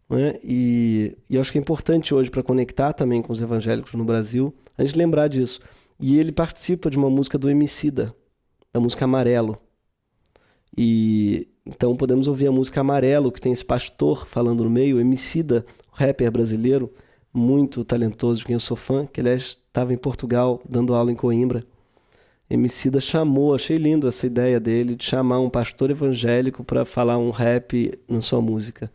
né? 0.09 0.39
e, 0.41 1.17
e 1.29 1.37
acho 1.37 1.51
que 1.51 1.57
é 1.57 1.61
importante 1.61 2.13
hoje 2.13 2.29
para 2.29 2.41
conectar 2.41 2.93
também 2.93 3.21
com 3.21 3.33
os 3.33 3.41
evangélicos 3.41 3.93
no 3.93 4.05
Brasil, 4.05 4.53
a 4.77 4.83
gente 4.83 4.97
lembrar 4.97 5.27
disso. 5.27 5.59
E 5.99 6.17
ele 6.17 6.31
participa 6.31 6.89
de 6.89 6.97
uma 6.97 7.09
música 7.09 7.37
do 7.37 7.49
Emicida, 7.49 8.13
a 8.73 8.79
música 8.79 9.05
Amarelo. 9.05 9.57
E 10.77 11.47
então 11.65 11.95
podemos 11.95 12.27
ouvir 12.27 12.47
a 12.47 12.51
música 12.51 12.81
Amarelo, 12.81 13.31
que 13.31 13.41
tem 13.41 13.51
esse 13.51 13.65
pastor 13.65 14.25
falando 14.27 14.63
no 14.63 14.69
meio, 14.69 14.99
Emicida, 14.99 15.65
rapper 15.91 16.31
brasileiro, 16.31 16.93
muito 17.33 17.83
talentoso, 17.83 18.39
de 18.39 18.45
quem 18.45 18.53
eu 18.53 18.59
sou 18.59 18.77
fã, 18.77 19.05
que 19.05 19.19
aliás 19.19 19.57
estava 19.77 19.93
em 19.93 19.97
Portugal 19.97 20.59
dando 20.67 20.95
aula 20.95 21.11
em 21.11 21.15
Coimbra. 21.15 21.63
Emicida 22.49 22.99
chamou, 22.99 23.53
achei 23.53 23.77
lindo 23.77 24.07
essa 24.07 24.25
ideia 24.25 24.59
dele 24.59 24.95
de 24.95 25.03
chamar 25.03 25.39
um 25.39 25.49
pastor 25.49 25.91
evangélico 25.91 26.63
para 26.63 26.83
falar 26.83 27.17
um 27.17 27.29
rap 27.29 27.93
na 28.07 28.21
sua 28.21 28.41
música. 28.41 28.91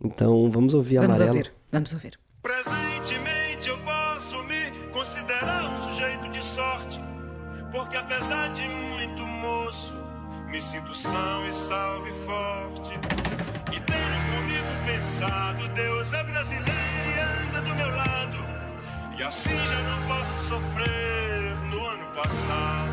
Então 0.00 0.50
vamos 0.50 0.72
ouvir 0.72 1.00
vamos 1.00 1.20
Amarelo. 1.20 1.38
Ouvir, 1.38 1.52
vamos 1.72 1.92
ouvir. 1.92 2.18
Presentemente 2.42 3.68
eu 3.68 3.78
posso 3.78 4.42
me 4.44 4.70
considerar 4.92 5.72
um 5.72 5.76
sujeito 5.78 6.28
de 6.30 6.44
sorte, 6.44 7.00
porque 7.72 7.96
apesar 7.96 8.52
de 8.52 8.68
muito 8.68 9.26
moço 9.26 9.94
me 10.48 10.62
sinto 10.62 10.94
são 10.94 11.48
e 11.48 11.54
salve 11.54 12.12
forte. 12.24 12.92
E 13.74 13.80
tenho 13.80 14.20
comigo 14.36 14.86
pensado, 14.86 15.68
Deus 15.74 16.12
é 16.12 16.22
brasileiro 16.24 16.70
e 16.70 17.48
anda 17.48 17.62
do 17.62 17.74
meu 17.74 17.96
lado. 17.96 18.09
E 19.20 19.22
assim 19.22 19.54
já 19.54 19.80
não 19.82 20.08
posso 20.08 20.38
sofrer 20.48 21.54
no 21.68 21.86
ano 21.88 22.06
passado. 22.14 22.90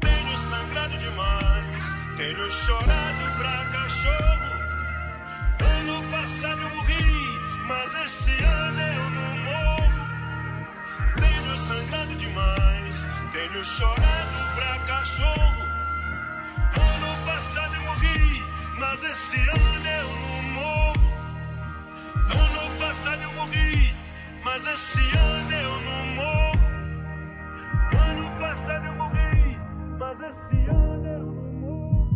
Tenho 0.00 0.38
sangrado 0.38 0.98
demais, 0.98 1.96
tenho 2.16 2.50
chorado 2.50 3.36
pra 3.38 3.64
cachorro. 3.66 4.50
Ano 5.60 6.10
passado 6.10 6.60
eu 6.62 6.70
morri, 6.70 7.40
mas 7.68 7.94
esse 8.06 8.32
ano 8.42 8.80
eu 8.80 9.10
não 9.10 9.38
morro. 9.38 10.08
Tenho 11.20 11.58
sangrado 11.58 12.14
demais, 12.16 13.06
tenho 13.30 13.64
chorado 13.64 14.54
pra 14.56 14.78
cachorro. 14.80 15.62
Ano 16.74 17.24
passado 17.24 17.72
eu 17.72 17.82
morri, 17.82 18.44
mas 18.80 19.04
esse 19.04 19.36
ano 19.36 19.86
eu 19.86 20.08
não 20.08 20.42
morro. 20.54 21.08
Ano 22.32 22.78
passado 22.80 23.22
eu 23.22 23.32
morri, 23.34 23.96
mas 24.44 24.62
esse 24.66 25.16
ano 25.16 25.52
eu 25.52 25.80
não 25.82 26.06
morro. 26.16 26.58
Ano 27.92 28.30
passado 28.38 28.86
eu 28.86 28.94
morri, 28.94 29.58
mas 29.98 30.18
esse 30.20 30.70
ano 30.70 31.06
eu 31.06 31.26
não 31.26 31.52
morro. 31.60 32.08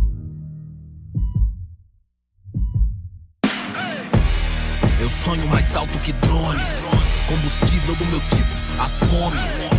Eu 5.01 5.09
sonho 5.09 5.47
mais 5.49 5.77
alto 5.77 5.99
que 6.01 6.13
drones. 6.13 6.81
Combustível 7.29 7.95
do 7.97 8.07
meu 8.07 8.21
tipo, 8.21 8.53
a 8.79 8.89
fome. 9.07 9.39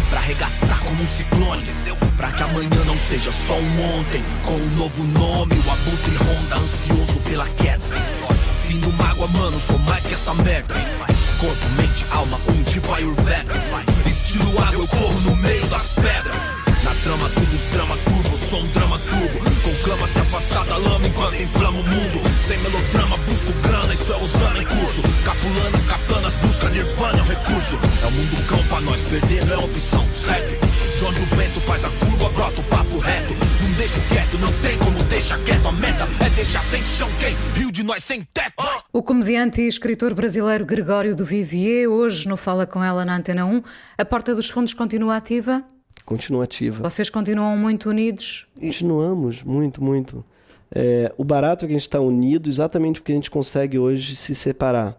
Pra 0.10 0.20
arregaçar 0.20 0.80
como 0.82 1.02
um 1.02 1.08
ciclone. 1.08 1.66
Pra 2.18 2.32
que 2.32 2.44
amanhã 2.44 2.84
não 2.86 2.98
seja 2.98 3.32
só 3.32 3.56
um 3.56 4.00
ontem. 4.00 4.24
Com 4.46 4.54
um 4.54 4.76
novo 4.76 5.04
nome, 5.04 5.56
o 5.56 5.72
abutre 5.72 6.16
ronda, 6.16 6.58
ansioso 6.58 7.20
pela 7.22 7.48
queda. 7.50 7.84
Fim 8.66 8.80
do 8.80 8.92
mágoa, 8.94 9.28
mano, 9.28 9.60
sou 9.60 9.78
mais 9.80 10.04
que 10.04 10.14
essa 10.14 10.34
merda. 10.34 10.76
Corpo, 11.40 11.70
mente, 11.78 12.06
alma, 12.12 12.40
um 12.48 12.64
tipo 12.64 12.94
Ayurveda. 12.94 13.54
Estilo 14.06 14.62
água, 14.62 14.84
eu 14.84 14.88
corro 14.88 15.20
no 15.22 15.36
meio 15.36 15.66
das 15.68 15.94
pedras. 15.94 16.36
Na 16.84 16.94
trama, 17.04 17.30
tudo 17.30 17.56
os 17.56 17.62
drama 17.72 17.98
curvo, 17.98 18.38
sou 18.38 18.62
um 18.62 18.68
drama 18.68 19.00
turbo. 19.00 19.40
Com 19.64 19.74
proclama 19.84 20.08
se 20.08 20.20
afastar 20.20 20.66
da 20.66 20.78
lama 20.78 21.08
enquanto 21.08 21.42
inflama 21.42 21.80
o 21.80 21.84
mundo. 21.84 22.22
Sem 22.48 22.58
melodrama, 22.60 23.18
busco 23.18 23.52
grana, 23.62 23.94
isso 23.94 24.14
é 24.14 24.18
usando 24.18 24.62
em 24.62 24.66
curso. 24.66 25.02
Capulanas, 25.26 25.86
katanas, 25.86 26.36
busca 26.38 26.70
nirvana, 26.70 27.20
é 27.20 27.22
um 27.22 27.28
recurso. 27.28 27.78
É 28.02 28.06
o 28.08 28.12
mundo 28.12 28.48
cão 28.48 28.64
pra 28.64 28.82
nós, 28.82 29.02
perder 29.02 29.46
não 29.46 29.54
é 29.54 29.58
opção, 29.58 30.06
segue. 30.14 30.58
De 30.98 31.06
onde 31.06 31.22
o 31.22 31.26
vento 31.36 31.60
faz 31.62 31.84
a 31.84 31.90
curva, 31.90 32.30
brota 32.30 32.62
o 32.62 32.64
papo 32.64 32.98
reto. 33.00 33.36
Não 33.62 33.72
deixo 33.74 34.00
quieto, 34.10 34.38
não 34.40 34.52
tem 34.62 34.73
como 35.24 35.38
deixar 35.38 35.44
quieto. 35.44 35.68
A 35.68 35.72
meta 35.72 36.04
é 36.26 36.30
deixar 36.36 36.64
sem 36.64 36.84
chão 36.84 37.08
quem? 37.20 37.34
Rio 37.56 37.72
de 37.72 37.84
nós 37.84 38.04
sem 38.04 38.24
teto. 38.34 38.64
O 38.92 39.02
comediante 39.02 39.62
e 39.62 39.68
escritor 39.68 40.14
brasileiro 40.14 40.66
Gregório 40.66 41.16
do 41.16 41.24
Vivier, 41.24 41.88
hoje 41.88 42.28
no 42.28 42.36
Fala 42.36 42.66
Com 42.68 42.84
Ela 42.84 43.06
na 43.06 43.16
Antena 43.16 43.46
1, 43.46 43.62
a 43.98 44.06
porta 44.06 44.36
dos 44.36 44.50
fundos 44.50 44.74
continua 44.74 45.16
ativa? 45.16 45.64
Continua 46.06 46.44
ativa. 46.44 46.84
Vocês 46.84 47.10
continuam 47.10 47.56
muito 47.58 47.90
unidos? 47.90 48.48
Continuamos, 48.60 49.42
muito, 49.44 49.82
muito. 49.82 50.26
É, 50.70 51.14
o 51.18 51.24
barato 51.24 51.64
é 51.64 51.68
que 51.68 51.74
a 51.74 51.78
gente 51.78 51.88
está 51.88 52.00
unido 52.00 52.50
exatamente 52.50 53.00
porque 53.00 53.14
a 53.14 53.16
gente 53.16 53.32
consegue 53.32 53.80
hoje 53.80 54.16
se 54.16 54.36
separar. 54.36 54.98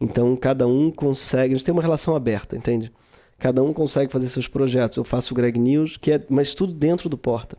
Então, 0.00 0.36
cada 0.36 0.66
um 0.66 0.90
consegue. 0.90 1.54
A 1.54 1.56
gente 1.56 1.64
tem 1.64 1.72
uma 1.72 1.82
relação 1.82 2.14
aberta, 2.14 2.56
entende? 2.56 2.92
Cada 3.38 3.62
um 3.62 3.72
consegue 3.72 4.12
fazer 4.12 4.28
seus 4.28 4.46
projetos. 4.46 4.96
Eu 4.96 5.04
faço 5.04 5.34
o 5.34 5.36
Greg 5.36 5.58
News, 5.58 5.96
que 5.96 6.12
é, 6.12 6.24
mas 6.28 6.54
tudo 6.54 6.72
dentro 6.72 7.08
do 7.08 7.18
Porta. 7.18 7.58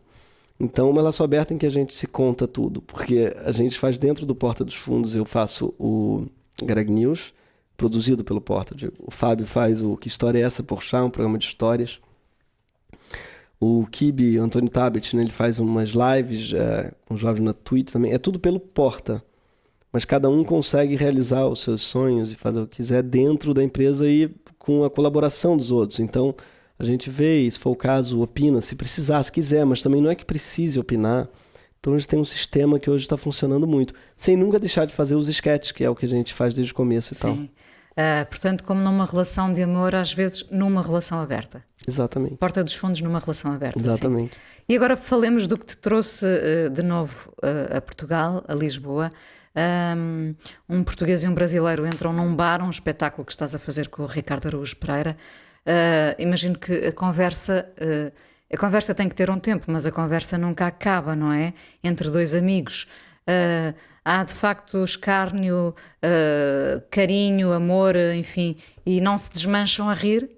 Então, 0.60 0.90
uma 0.90 1.02
relação 1.02 1.24
aberta 1.24 1.54
em 1.54 1.58
que 1.58 1.66
a 1.66 1.72
gente 1.72 1.94
se 1.94 2.08
conta 2.08 2.48
tudo, 2.48 2.82
porque 2.82 3.36
a 3.46 3.52
gente 3.52 3.78
faz 3.78 4.00
dentro 4.00 4.26
do 4.26 4.34
Porta 4.34 4.66
dos 4.66 4.74
Fundos. 4.74 5.16
Eu 5.16 5.24
faço 5.24 5.74
o 5.78 6.26
Greg 6.64 6.92
News, 6.92 7.34
produzido 7.76 8.24
pelo 8.24 8.42
Porta. 8.42 8.76
O 9.00 9.12
Fábio 9.12 9.46
faz 9.46 9.84
o 9.84 9.96
Que 9.96 10.08
História 10.08 10.40
é 10.40 10.42
Essa 10.42 10.64
por 10.64 10.82
Chá, 10.82 11.04
um 11.04 11.12
programa 11.12 11.38
de 11.38 11.46
histórias. 11.46 12.00
O 13.60 13.86
Kibi, 13.92 14.38
Antônio 14.38 14.70
Tabet, 14.70 15.16
né, 15.16 15.22
ele 15.22 15.32
faz 15.32 15.60
umas 15.60 15.90
lives 15.90 16.54
é, 16.54 16.92
com 17.06 17.16
jovens 17.16 17.44
na 17.44 17.54
Twitch 17.54 17.92
também. 17.92 18.14
É 18.14 18.18
tudo 18.18 18.40
pelo 18.40 18.60
Porta. 18.60 19.24
Mas 19.92 20.06
cada 20.06 20.30
um 20.30 20.44
consegue 20.44 20.96
realizar 20.96 21.48
os 21.48 21.62
seus 21.62 21.82
sonhos 21.84 22.32
e 22.32 22.36
fazer 22.36 22.60
o 22.60 22.68
que 22.68 22.78
quiser 22.78 23.02
dentro 23.02 23.54
da 23.54 23.64
empresa 23.64 24.08
e 24.08 24.30
com 24.60 24.84
a 24.84 24.90
colaboração 24.90 25.56
dos 25.56 25.72
outros. 25.72 26.00
Então, 26.00 26.36
a 26.80 26.84
gente 26.84 27.10
vê, 27.10 27.50
se 27.50 27.60
for 27.60 27.72
o 27.72 27.76
caso, 27.76 28.22
opina, 28.22 28.62
se 28.62 28.76
precisar, 28.76 29.24
se 29.24 29.32
quiser, 29.32 29.66
mas 29.66 29.82
também 29.82 30.02
não 30.02 30.10
é 30.10 30.16
que 30.16 30.26
precise 30.26 30.80
opinar. 30.80 31.28
Então 31.80 31.94
a 31.94 31.98
gente 31.98 32.08
tem 32.08 32.20
um 32.20 32.26
sistema 32.26 32.80
que 32.80 32.90
hoje 32.90 33.04
está 33.04 33.18
funcionando 33.18 33.66
muito, 33.66 33.94
sem 34.16 34.36
nunca 34.36 34.60
deixar 34.60 34.86
de 34.86 34.94
fazer 34.94 35.16
os 35.16 35.28
sketches, 35.28 35.72
que 35.72 35.84
é 35.84 35.90
o 35.90 35.96
que 35.96 36.06
a 36.06 36.10
gente 36.10 36.34
faz 36.34 36.54
desde 36.54 36.74
o 36.74 36.76
começo 36.76 37.14
e 37.14 37.16
Sim. 37.16 37.22
tal. 37.22 37.36
Uh, 37.36 38.26
portanto, 38.30 38.64
como 38.64 38.80
numa 38.80 39.06
relação 39.06 39.52
de 39.52 39.64
amor, 39.64 39.96
às 39.96 40.14
vezes 40.14 40.46
numa 40.52 40.84
relação 40.84 41.20
aberta. 41.20 41.64
Exatamente. 41.88 42.36
Porta 42.36 42.64
dos 42.64 42.76
fundos 42.76 43.02
numa 43.02 43.20
relação 43.20 43.52
aberta. 43.52 43.80
Exatamente. 43.80 44.36
Sim. 44.36 44.42
E 44.70 44.76
agora 44.76 44.98
falemos 44.98 45.48
do 45.48 45.58
que 45.58 45.66
te 45.66 45.78
trouxe 45.78 46.26
uh, 46.26 46.70
de 46.70 46.84
novo 46.84 47.32
uh, 47.42 47.78
a 47.78 47.82
Portugal, 47.82 48.44
a 48.48 48.54
Lisboa. 48.54 49.10
Um, 49.96 50.36
um, 50.70 50.84
português 50.84 51.24
e 51.24 51.28
um 51.28 51.34
brasileiro 51.34 51.88
entram 51.88 52.14
num 52.14 52.36
bar, 52.36 52.62
um 52.62 52.70
espetáculo 52.70 53.26
que 53.26 53.32
estás 53.32 53.56
a 53.56 53.60
fazer 53.60 53.88
com 53.88 54.04
o 54.04 54.06
Ricardo 54.06 54.48
Araújo 54.48 54.76
Pereira. 54.76 55.18
Uh, 55.68 56.16
imagino 56.18 56.58
que 56.58 56.72
a 56.88 56.92
conversa. 56.94 57.70
a 58.52 58.58
conversa 58.58 58.96
tem 58.96 59.10
que 59.10 59.16
ter 59.16 59.30
um 59.30 59.40
tempo, 59.40 59.66
mas 59.68 59.86
a 59.86 59.92
conversa 59.92 60.38
nunca 60.38 60.68
acaba, 60.68 61.16
não 61.16 61.32
é? 61.32 61.54
Entre 61.84 62.10
dois 62.10 62.34
amigos. 62.34 62.88
há 64.06 64.24
de 64.24 64.34
facto 64.34 64.82
escárnio, 64.84 65.76
carinho, 66.90 67.52
amor, 67.52 67.96
enfim, 68.16 68.56
e 68.86 69.02
não 69.02 69.18
se 69.18 69.30
desmancham 69.32 69.90
a 69.90 69.94
rir? 69.94 70.30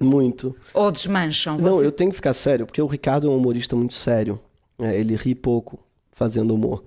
Muito. 0.00 0.56
Ou 0.74 0.90
desmancham? 0.90 1.58
Não, 1.58 1.82
eu 1.82 1.92
tenho 1.92 2.10
que 2.10 2.16
ficar 2.16 2.34
sério, 2.34 2.66
porque 2.66 2.80
o 2.80 2.86
Ricardo 2.86 3.26
é 3.26 3.30
um 3.30 3.36
humorista 3.36 3.76
muito 3.76 3.94
sério. 3.94 4.40
É, 4.78 4.98
ele 4.98 5.16
ri 5.16 5.34
pouco 5.34 5.78
fazendo 6.12 6.54
humor. 6.54 6.84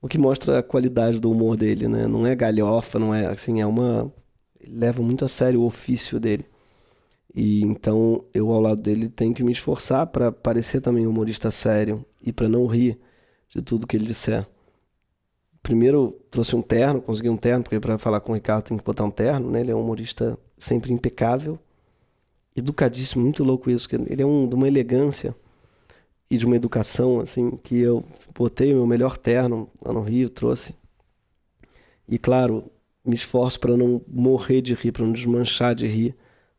O 0.00 0.08
que 0.08 0.18
mostra 0.18 0.58
a 0.58 0.62
qualidade 0.62 1.18
do 1.18 1.30
humor 1.30 1.56
dele, 1.56 1.88
né? 1.88 2.06
Não 2.06 2.26
é 2.26 2.34
galhofa, 2.34 2.98
não 2.98 3.14
é 3.14 3.26
assim, 3.26 3.60
é 3.60 3.66
uma. 3.66 4.12
Ele 4.60 4.78
leva 4.78 5.02
muito 5.02 5.24
a 5.24 5.28
sério 5.28 5.60
o 5.60 5.66
ofício 5.66 6.20
dele. 6.20 6.46
E 7.36 7.62
então 7.62 8.24
eu, 8.34 8.50
ao 8.50 8.60
lado 8.60 8.80
dele, 8.82 9.08
tenho 9.08 9.34
que 9.34 9.44
me 9.44 9.52
esforçar 9.52 10.06
para 10.06 10.32
parecer 10.32 10.80
também 10.80 11.06
um 11.06 11.10
humorista 11.10 11.50
sério 11.50 12.04
e 12.22 12.32
para 12.32 12.48
não 12.48 12.66
rir 12.66 12.98
de 13.50 13.62
tudo 13.62 13.86
que 13.86 13.96
ele 13.96 14.06
disser. 14.06 14.44
Primeiro 15.62 16.18
trouxe 16.30 16.56
um 16.56 16.62
terno, 16.62 17.02
consegui 17.02 17.28
um 17.28 17.36
terno, 17.36 17.62
porque 17.62 17.78
para 17.78 17.98
falar 17.98 18.20
com 18.20 18.32
o 18.32 18.34
Ricardo 18.34 18.64
tem 18.64 18.78
que 18.78 18.84
botar 18.84 19.04
um 19.04 19.10
terno, 19.10 19.50
né? 19.50 19.60
Ele 19.60 19.70
é 19.70 19.74
um 19.74 19.82
humorista 19.82 20.38
sempre 20.56 20.92
impecável 20.92 21.58
educadíssimo, 22.56 23.22
muito 23.22 23.44
louco 23.44 23.70
isso. 23.70 23.88
Ele 24.08 24.22
é 24.22 24.26
um, 24.26 24.48
de 24.48 24.54
uma 24.54 24.66
elegância 24.66 25.36
e 26.30 26.38
de 26.38 26.46
uma 26.46 26.56
educação, 26.56 27.20
assim, 27.20 27.50
que 27.62 27.78
eu 27.78 28.02
botei 28.34 28.72
meu 28.72 28.86
melhor 28.86 29.16
terno 29.18 29.70
lá 29.84 29.92
no 29.92 30.00
Rio, 30.00 30.30
trouxe. 30.30 30.74
E 32.08 32.18
claro, 32.18 32.64
me 33.04 33.14
esforço 33.14 33.60
para 33.60 33.76
não 33.76 34.00
morrer 34.08 34.62
de 34.62 34.74
rir, 34.74 34.90
para 34.90 35.04
não 35.04 35.12
desmanchar 35.12 35.74
de 35.74 35.86
rir, 35.86 36.16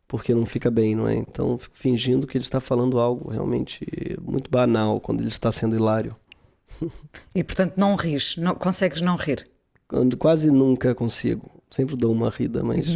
porque 0.08 0.34
não 0.34 0.46
fica 0.46 0.72
bem, 0.72 0.96
não 0.96 1.08
é? 1.08 1.16
Então, 1.16 1.58
fico 1.58 1.76
fingindo 1.76 2.26
que 2.26 2.38
ele 2.38 2.46
está 2.46 2.60
falando 2.60 3.00
algo 3.00 3.30
realmente 3.30 3.86
muito 4.22 4.50
banal 4.50 5.00
quando 5.02 5.22
ele 5.22 5.28
está 5.30 5.52
sendo 5.52 5.76
hilário. 5.76 6.16
E 7.36 7.44
portanto, 7.44 7.74
não 7.78 7.96
rires, 7.96 8.38
não, 8.38 8.56
consegues 8.56 9.02
não 9.02 9.16
rir? 9.16 9.48
Quando, 9.88 10.18
quase 10.18 10.52
nunca 10.52 10.94
consigo. 10.94 11.50
Sempre 11.70 11.98
dou 11.98 12.14
uma 12.14 12.30
rida, 12.30 12.64
mas. 12.64 12.88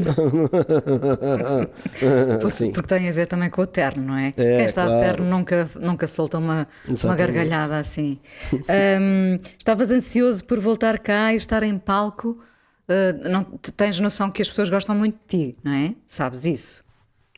porque, 2.40 2.72
porque, 2.72 2.88
tem 2.88 3.10
a 3.10 3.12
ver 3.12 3.28
também 3.28 3.50
com 3.50 3.62
o 3.62 3.68
terno, 3.68 4.02
não 4.02 4.18
é? 4.18 4.30
é 4.30 4.32
Quem 4.58 4.66
está 4.66 4.86
claro. 4.86 4.98
de 4.98 5.06
terno 5.06 5.30
nunca, 5.30 5.70
nunca 5.76 6.08
solta 6.08 6.38
uma, 6.38 6.66
uma 7.04 7.16
gargalhada 7.16 7.78
assim. 7.78 8.18
um, 8.54 9.38
estavas 9.60 9.92
ansioso 9.92 10.46
por 10.46 10.58
voltar 10.60 11.00
cá 11.00 11.34
e 11.34 11.36
estar 11.36 11.64
em 11.64 11.78
palco. 11.78 12.40
Uh, 12.88 13.30
não, 13.30 13.44
tens 13.76 14.00
noção 14.00 14.32
que 14.32 14.42
as 14.42 14.48
pessoas 14.50 14.70
gostam 14.70 14.96
muito 14.96 15.16
de 15.16 15.26
ti, 15.28 15.58
não 15.62 15.74
é? 15.74 15.94
Sabes 16.08 16.46
isso? 16.46 16.86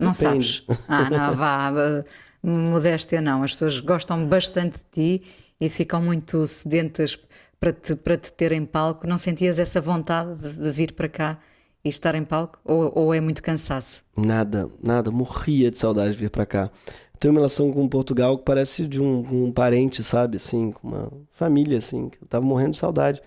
Não 0.04 0.12
Depende. 0.12 0.64
sabes? 0.64 0.64
Ah, 0.88 1.10
não, 1.10 1.36
vá. 1.36 1.72
Uh, 1.72 2.04
modéstia 2.44 3.22
não. 3.22 3.44
As 3.44 3.52
pessoas 3.52 3.80
gostam 3.80 4.28
bastante 4.28 4.78
de 4.78 5.20
ti 5.20 5.22
e 5.60 5.70
ficam 5.70 6.02
muito 6.02 6.46
sedentas 6.46 7.18
para 7.60 7.72
te, 7.72 7.96
para 7.96 8.18
te 8.18 8.34
ter 8.34 8.52
em 8.52 8.66
palco, 8.66 9.08
não 9.08 9.18
sentias 9.18 9.58
essa 9.58 9.80
vontade 9.80 10.36
de, 10.36 10.52
de 10.52 10.72
vir 10.72 10.92
para 10.92 11.08
cá 11.08 11.40
e 11.84 11.88
estar 11.88 12.14
em 12.14 12.24
palco? 12.24 12.60
Ou, 12.66 12.92
ou, 12.94 13.14
é 13.14 13.22
muito 13.22 13.42
cansaço? 13.42 14.04
Nada, 14.18 14.70
nada. 14.82 15.10
Morria 15.10 15.72
de 15.72 15.78
saudade 15.78 16.12
de 16.12 16.20
vir 16.20 16.30
para 16.30 16.46
cá. 16.46 16.72
Tenho 17.20 17.34
uma 17.34 17.40
relação 17.40 17.72
com 17.72 17.88
Portugal 17.88 18.38
que 18.38 18.44
parece 18.44 18.86
de 18.86 19.02
um, 19.02 19.24
um, 19.32 19.52
parente, 19.52 20.04
sabe? 20.04 20.36
Assim, 20.36 20.72
com 20.72 20.88
uma 20.90 21.12
família, 21.32 21.78
assim. 21.78 22.10
Que 22.10 22.22
eu 22.22 22.28
tava 22.28 22.46
morrendo 22.46 22.72
de 22.72 22.80
saudade. 22.80 23.22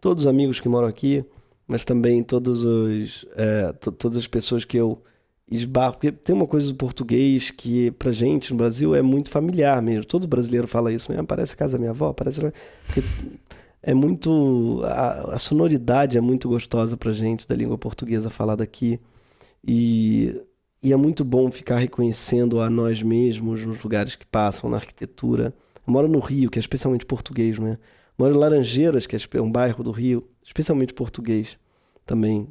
Todos 0.00 0.24
os 0.24 0.26
amigos 0.26 0.60
que 0.60 0.68
moram 0.68 0.88
aqui, 0.88 1.22
mas 1.66 1.84
também 1.84 2.22
todos 2.22 2.64
os, 2.64 3.26
é, 3.36 3.72
todas 3.98 4.16
as 4.16 4.26
pessoas 4.26 4.64
que 4.64 4.78
eu 4.78 5.02
esbarro. 5.50 5.94
Porque 5.94 6.12
tem 6.12 6.34
uma 6.34 6.46
coisa 6.46 6.68
do 6.68 6.74
português 6.74 7.50
que, 7.50 7.90
pra 7.92 8.10
gente 8.10 8.52
no 8.52 8.58
Brasil, 8.58 8.94
é 8.94 9.02
muito 9.02 9.30
familiar 9.30 9.80
mesmo. 9.82 10.04
Todo 10.04 10.26
brasileiro 10.26 10.66
fala 10.66 10.92
isso. 10.92 11.12
Né? 11.12 11.22
Parece 11.22 11.54
a 11.54 11.56
casa 11.56 11.72
da 11.72 11.78
minha 11.78 11.90
avó, 11.90 12.12
parece. 12.12 12.40
Porque 12.86 13.02
é 13.82 13.94
muito. 13.94 14.82
A, 14.84 15.34
a, 15.34 15.38
sonoridade 15.38 16.16
é 16.18 16.20
muito 16.20 16.48
gostosa 16.48 16.96
pra 16.96 17.12
gente 17.12 17.46
da 17.46 17.54
língua 17.54 17.78
portuguesa 17.78 18.30
falada 18.30 18.64
aqui. 18.64 18.98
E, 19.66 20.40
e 20.82 20.92
é 20.92 20.96
muito 20.96 21.24
bom 21.24 21.50
ficar 21.50 21.78
reconhecendo 21.78 22.60
a 22.60 22.68
nós 22.68 23.02
mesmos 23.02 23.64
nos 23.64 23.82
lugares 23.82 24.16
que 24.16 24.26
passam, 24.26 24.70
na 24.70 24.76
arquitetura. 24.76 25.54
Eu 25.86 25.92
moro 25.92 26.08
no 26.08 26.18
Rio, 26.18 26.50
que 26.50 26.58
é 26.58 26.60
especialmente 26.60 27.04
português, 27.04 27.58
né? 27.58 27.78
Moro 28.16 28.34
em 28.34 28.38
Laranjeiras, 28.38 29.06
que 29.06 29.16
é 29.16 29.42
um 29.42 29.50
bairro 29.50 29.82
do 29.82 29.90
Rio, 29.90 30.26
especialmente 30.42 30.94
português. 30.94 31.58
Também, 32.06 32.46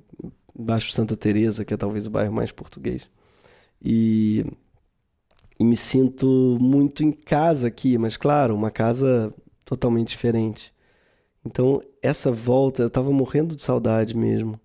embaixo 0.58 0.88
de 0.88 0.96
Santa 0.96 1.16
Teresa, 1.16 1.66
que 1.66 1.74
é 1.74 1.78
talvez 1.78 2.08
o 2.08 2.12
bairro 2.12 2.34
mais 2.34 2.52
português. 2.52 3.10
E, 3.82 4.46
e 5.60 5.64
me 5.64 5.76
sinto 5.76 6.58
muito 6.60 7.04
em 7.04 7.12
casa 7.12 7.68
aqui, 7.68 7.98
mas 7.98 8.18
claro, 8.18 8.56
uma 8.56 8.72
casa 8.72 9.34
totalmente 9.66 10.10
diferente. 10.10 10.74
Então, 11.46 11.82
essa 12.02 12.32
volta, 12.32 12.84
eu 12.84 12.88
estava 12.88 13.12
morrendo 13.12 13.56
de 13.56 13.64
saudade 13.64 14.16
mesmo 14.16 14.60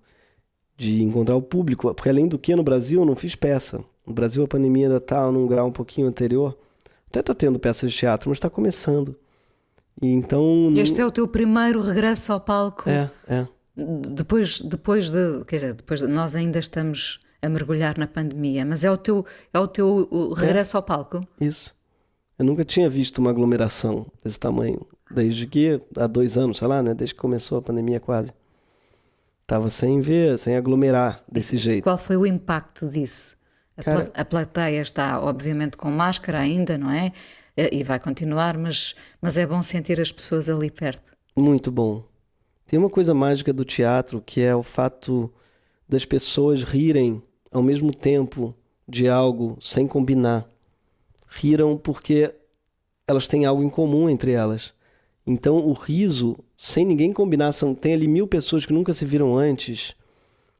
de 0.78 1.02
encontrar 1.02 1.34
o 1.34 1.42
público, 1.42 1.92
porque 1.92 2.08
além 2.08 2.28
do 2.28 2.38
que 2.38 2.54
no 2.54 2.62
Brasil 2.62 3.00
eu 3.00 3.04
não 3.04 3.16
fiz 3.16 3.34
peça. 3.34 3.82
No 4.06 4.14
Brasil 4.14 4.44
a 4.44 4.48
pandemia 4.48 4.86
ainda 4.86 4.98
está 4.98 5.30
num 5.30 5.46
grau 5.48 5.66
um 5.66 5.72
pouquinho 5.72 6.06
anterior. 6.06 6.56
Até 7.08 7.18
está 7.18 7.34
tendo 7.34 7.58
peças 7.58 7.90
de 7.90 7.96
teatro, 7.96 8.30
mas 8.30 8.36
está 8.36 8.48
começando. 8.48 9.16
E 10.00 10.06
então 10.06 10.70
este 10.76 11.00
é 11.00 11.04
o 11.04 11.10
teu 11.10 11.26
primeiro 11.26 11.80
regresso 11.80 12.32
ao 12.32 12.40
palco. 12.40 12.88
É, 12.88 13.10
é. 13.26 13.48
Depois, 14.14 14.60
depois 14.62 15.10
de, 15.10 15.44
quer 15.44 15.56
dizer, 15.56 15.74
depois 15.74 16.00
de, 16.00 16.08
nós 16.08 16.34
ainda 16.34 16.58
estamos 16.58 17.20
a 17.40 17.48
mergulhar 17.48 17.96
na 17.96 18.06
pandemia, 18.06 18.64
mas 18.64 18.84
é 18.84 18.90
o 18.90 18.96
teu, 18.96 19.24
é 19.54 19.58
o 19.58 19.68
teu 19.68 20.08
o 20.10 20.32
regresso 20.32 20.76
é. 20.76 20.78
ao 20.78 20.82
palco. 20.82 21.20
Isso. 21.40 21.76
Eu 22.38 22.44
nunca 22.44 22.64
tinha 22.64 22.88
visto 22.88 23.18
uma 23.18 23.30
aglomeração 23.30 24.06
desse 24.22 24.38
tamanho. 24.38 24.86
Desde 25.10 25.46
que, 25.46 25.80
há 25.96 26.06
dois 26.06 26.36
anos, 26.36 26.58
sei 26.58 26.68
lá, 26.68 26.82
né? 26.82 26.94
Desde 26.94 27.14
que 27.14 27.20
começou 27.20 27.58
a 27.58 27.62
pandemia 27.62 28.00
quase. 28.00 28.32
Tava 29.46 29.70
sem 29.70 30.00
ver, 30.00 30.38
sem 30.38 30.56
aglomerar 30.56 31.22
desse 31.30 31.56
e 31.56 31.58
jeito. 31.58 31.84
Qual 31.84 31.96
foi 31.96 32.16
o 32.16 32.26
impacto 32.26 32.86
disso? 32.88 33.36
A, 33.76 33.82
Cara, 33.82 34.10
a 34.12 34.24
plateia 34.24 34.82
está, 34.82 35.20
obviamente, 35.20 35.76
com 35.76 35.90
máscara 35.90 36.38
ainda, 36.38 36.76
não 36.76 36.90
é? 36.90 37.12
e 37.72 37.82
vai 37.82 37.98
continuar, 37.98 38.56
mas, 38.56 38.94
mas 39.20 39.36
é 39.36 39.44
bom 39.44 39.60
sentir 39.62 40.00
as 40.00 40.12
pessoas 40.12 40.48
ali 40.48 40.70
perto. 40.70 41.16
Muito 41.36 41.72
bom. 41.72 42.04
Tem 42.68 42.78
uma 42.78 42.90
coisa 42.90 43.14
mágica 43.14 43.50
do 43.50 43.64
teatro 43.64 44.22
que 44.24 44.42
é 44.42 44.54
o 44.54 44.62
fato 44.62 45.32
das 45.88 46.04
pessoas 46.04 46.62
rirem 46.62 47.22
ao 47.50 47.62
mesmo 47.62 47.94
tempo 47.94 48.54
de 48.86 49.08
algo 49.08 49.56
sem 49.58 49.88
combinar. 49.88 50.46
Riram 51.28 51.78
porque 51.78 52.30
elas 53.06 53.26
têm 53.26 53.46
algo 53.46 53.62
em 53.62 53.70
comum 53.70 54.10
entre 54.10 54.32
elas. 54.32 54.74
Então 55.26 55.56
o 55.56 55.72
riso, 55.72 56.36
sem 56.58 56.84
ninguém 56.84 57.10
combinar, 57.10 57.52
são, 57.52 57.74
tem 57.74 57.94
ali 57.94 58.06
mil 58.06 58.28
pessoas 58.28 58.66
que 58.66 58.72
nunca 58.74 58.92
se 58.92 59.06
viram 59.06 59.34
antes, 59.34 59.94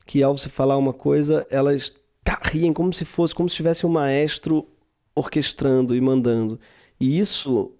que 0.07 0.23
ao 0.23 0.39
se 0.39 0.49
falar 0.49 0.79
uma 0.79 0.95
coisa, 0.95 1.47
elas 1.51 1.93
tá, 2.25 2.41
riem 2.43 2.73
como 2.73 2.91
se 2.91 3.05
fosse, 3.05 3.35
como 3.35 3.51
se 3.51 3.57
tivesse 3.57 3.85
um 3.85 3.91
maestro 3.91 4.67
orquestrando 5.15 5.95
e 5.95 6.01
mandando. 6.01 6.59
E 6.99 7.19
isso 7.19 7.71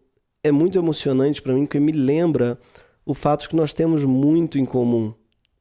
é 0.45 0.53
muito 0.53 0.79
emocionante 0.79 1.41
para 1.41 1.55
mim, 1.55 1.65
porque 1.65 1.81
me 1.81 1.93
lembra 1.93 2.59
o 3.09 3.15
fato 3.15 3.45
de 3.45 3.49
que 3.49 3.57
nós 3.57 3.73
temos 3.73 4.05
muito 4.05 4.59
em 4.59 4.67
comum, 4.67 5.15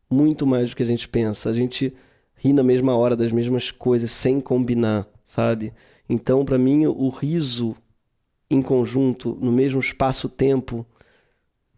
muito 0.09 0.45
mais 0.45 0.69
do 0.69 0.75
que 0.75 0.83
a 0.83 0.85
gente 0.85 1.07
pensa. 1.07 1.49
A 1.49 1.53
gente 1.53 1.93
ri 2.35 2.51
na 2.51 2.61
mesma 2.61 2.93
hora 2.97 3.15
das 3.15 3.31
mesmas 3.31 3.71
coisas 3.71 4.11
sem 4.11 4.41
combinar, 4.41 5.07
sabe? 5.23 5.71
Então, 6.09 6.43
para 6.43 6.57
mim, 6.57 6.85
o 6.87 7.07
riso 7.07 7.73
em 8.51 8.61
conjunto, 8.61 9.37
no 9.39 9.49
mesmo 9.49 9.79
espaço-tempo, 9.79 10.85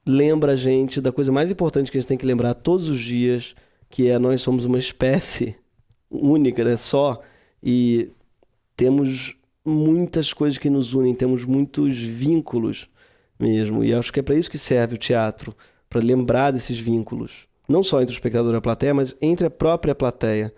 lembra 0.03 0.53
a 0.53 0.55
gente 0.55 0.99
da 0.99 1.11
coisa 1.11 1.31
mais 1.31 1.51
importante 1.51 1.91
que 1.91 1.99
a 1.99 2.01
gente 2.01 2.07
tem 2.07 2.17
que 2.17 2.25
lembrar 2.25 2.55
todos 2.55 2.89
os 2.89 2.99
dias, 2.99 3.53
que 3.91 4.09
é 4.09 4.17
nós 4.17 4.41
somos 4.41 4.65
uma 4.65 4.79
espécie 4.79 5.55
única, 6.09 6.63
né? 6.63 6.77
Só 6.77 7.21
e 7.61 8.09
temos 8.75 9.35
muitas 9.63 10.33
coisas 10.33 10.57
que 10.57 10.67
nos 10.67 10.95
unem, 10.95 11.13
temos 11.13 11.45
muitos 11.45 11.95
vínculos 11.95 12.89
mesmo. 13.39 13.83
E 13.83 13.93
acho 13.93 14.11
que 14.11 14.19
é 14.19 14.23
para 14.23 14.35
isso 14.35 14.51
que 14.51 14.57
serve 14.57 14.95
o 14.95 14.97
teatro, 14.97 15.55
para 15.89 16.01
lembrar 16.01 16.51
desses 16.51 16.77
vínculos, 16.77 17.47
não 17.67 17.81
só 17.81 18.01
entre 18.01 18.13
o 18.13 18.15
espectador 18.15 18.53
e 18.53 18.57
a 18.57 18.61
plateia, 18.61 18.93
mas 18.93 19.15
entre 19.21 19.47
a 19.47 19.49
própria 19.49 19.95
plateia. 19.95 20.53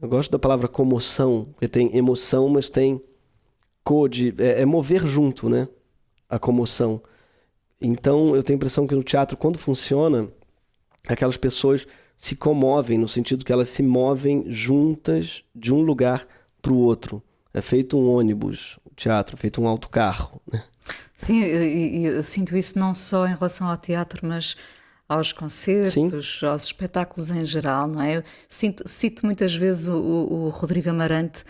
Eu 0.00 0.08
gosto 0.08 0.30
da 0.30 0.38
palavra 0.38 0.68
comoção, 0.68 1.48
porque 1.52 1.68
tem 1.68 1.96
emoção, 1.96 2.48
mas 2.48 2.68
tem 2.68 3.00
code, 3.84 4.34
é, 4.38 4.62
é 4.62 4.66
mover 4.66 5.06
junto, 5.06 5.48
né? 5.48 5.68
A 6.28 6.38
comoção. 6.38 7.02
Então, 7.80 8.36
eu 8.36 8.42
tenho 8.42 8.56
a 8.56 8.58
impressão 8.58 8.86
que 8.86 8.94
no 8.94 9.02
teatro, 9.02 9.36
quando 9.36 9.58
funciona, 9.58 10.28
aquelas 11.08 11.36
pessoas 11.36 11.86
se 12.16 12.36
comovem, 12.36 12.98
no 12.98 13.08
sentido 13.08 13.44
que 13.44 13.52
elas 13.52 13.68
se 13.68 13.82
movem 13.82 14.44
juntas 14.48 15.42
de 15.54 15.72
um 15.72 15.80
lugar 15.80 16.26
para 16.60 16.72
o 16.72 16.78
outro. 16.78 17.22
É 17.52 17.62
feito 17.62 17.98
um 17.98 18.08
ônibus, 18.08 18.78
o 18.84 18.94
teatro, 18.94 19.36
é 19.36 19.38
feito 19.38 19.60
um 19.60 19.66
autocarro. 19.66 20.40
Né? 20.52 20.62
Sim, 21.22 21.42
eu, 21.42 22.14
eu, 22.14 22.22
sinto 22.22 22.56
isso 22.56 22.78
não 22.78 22.94
só 22.94 23.26
em 23.26 23.34
relação 23.34 23.68
ao 23.68 23.76
teatro, 23.76 24.26
mas 24.26 24.56
aos 25.06 25.32
concertos, 25.34 26.38
Sim. 26.40 26.46
aos 26.46 26.64
espetáculos 26.64 27.30
em 27.30 27.44
geral, 27.44 27.86
não 27.86 28.00
é? 28.00 28.16
Eu 28.16 28.22
sinto, 28.48 28.88
cito 28.88 29.26
muitas 29.26 29.54
vezes 29.54 29.86
o, 29.86 29.96
o, 29.96 30.48
Rodrigo 30.48 30.88
Amarante, 30.88 31.44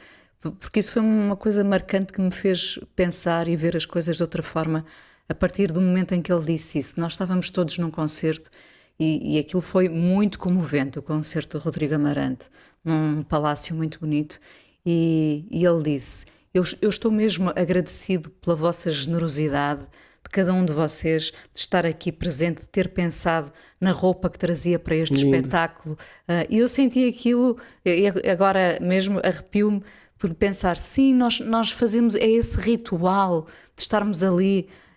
porque 0.58 0.80
isso 0.80 0.92
foi 0.92 1.02
uma 1.02 1.36
coisa 1.36 1.62
marcante 1.62 2.12
que 2.12 2.20
me 2.20 2.32
fez 2.32 2.80
pensar 2.96 3.46
e 3.46 3.54
ver 3.54 3.76
as 3.76 3.86
coisas 3.86 4.16
de 4.16 4.22
outra 4.22 4.42
forma 4.42 4.84
a 5.28 5.34
partir 5.34 5.70
do 5.70 5.80
momento 5.80 6.14
em 6.14 6.22
que 6.22 6.32
ele 6.32 6.44
disse 6.44 6.78
isso. 6.78 6.98
Nós 6.98 7.12
estávamos 7.12 7.48
todos 7.48 7.78
num 7.78 7.92
concerto 7.92 8.50
e, 8.98 9.36
e 9.36 9.38
aquilo 9.38 9.62
foi 9.62 9.88
muito 9.88 10.36
comovente, 10.36 10.98
o 10.98 11.02
concerto 11.02 11.58
do 11.58 11.62
Rodrigo 11.62 11.94
Amarante, 11.94 12.48
num 12.84 13.22
palácio 13.22 13.76
muito 13.76 14.00
bonito. 14.00 14.40
E, 14.84 15.46
e 15.48 15.64
ele 15.64 15.82
disse: 15.82 16.26
eu, 16.52 16.64
eu 16.80 16.88
estou 16.88 17.10
mesmo 17.10 17.50
agradecido 17.50 18.30
pela 18.30 18.56
vossa 18.56 18.90
generosidade 18.90 19.82
de 19.82 20.30
cada 20.30 20.52
um 20.52 20.64
de 20.64 20.72
vocês 20.72 21.32
de 21.52 21.60
estar 21.60 21.86
aqui 21.86 22.12
presente, 22.12 22.62
de 22.62 22.68
ter 22.68 22.88
pensado 22.88 23.50
na 23.80 23.92
roupa 23.92 24.28
que 24.28 24.38
trazia 24.38 24.78
para 24.78 24.96
este 24.96 25.14
Lindo. 25.14 25.36
espetáculo. 25.36 25.94
Uh, 26.28 26.46
e 26.48 26.58
eu 26.58 26.68
senti 26.68 27.08
aquilo, 27.08 27.56
e 27.84 28.06
agora 28.28 28.78
mesmo 28.80 29.20
arrepio-me 29.22 29.82
por 30.18 30.34
pensar, 30.34 30.76
sim, 30.76 31.14
nós, 31.14 31.40
nós 31.40 31.70
fazemos, 31.70 32.14
é 32.14 32.28
esse 32.28 32.58
ritual 32.58 33.46
de 33.74 33.82
estarmos 33.82 34.22
ali 34.22 34.68
uh, 34.68 34.89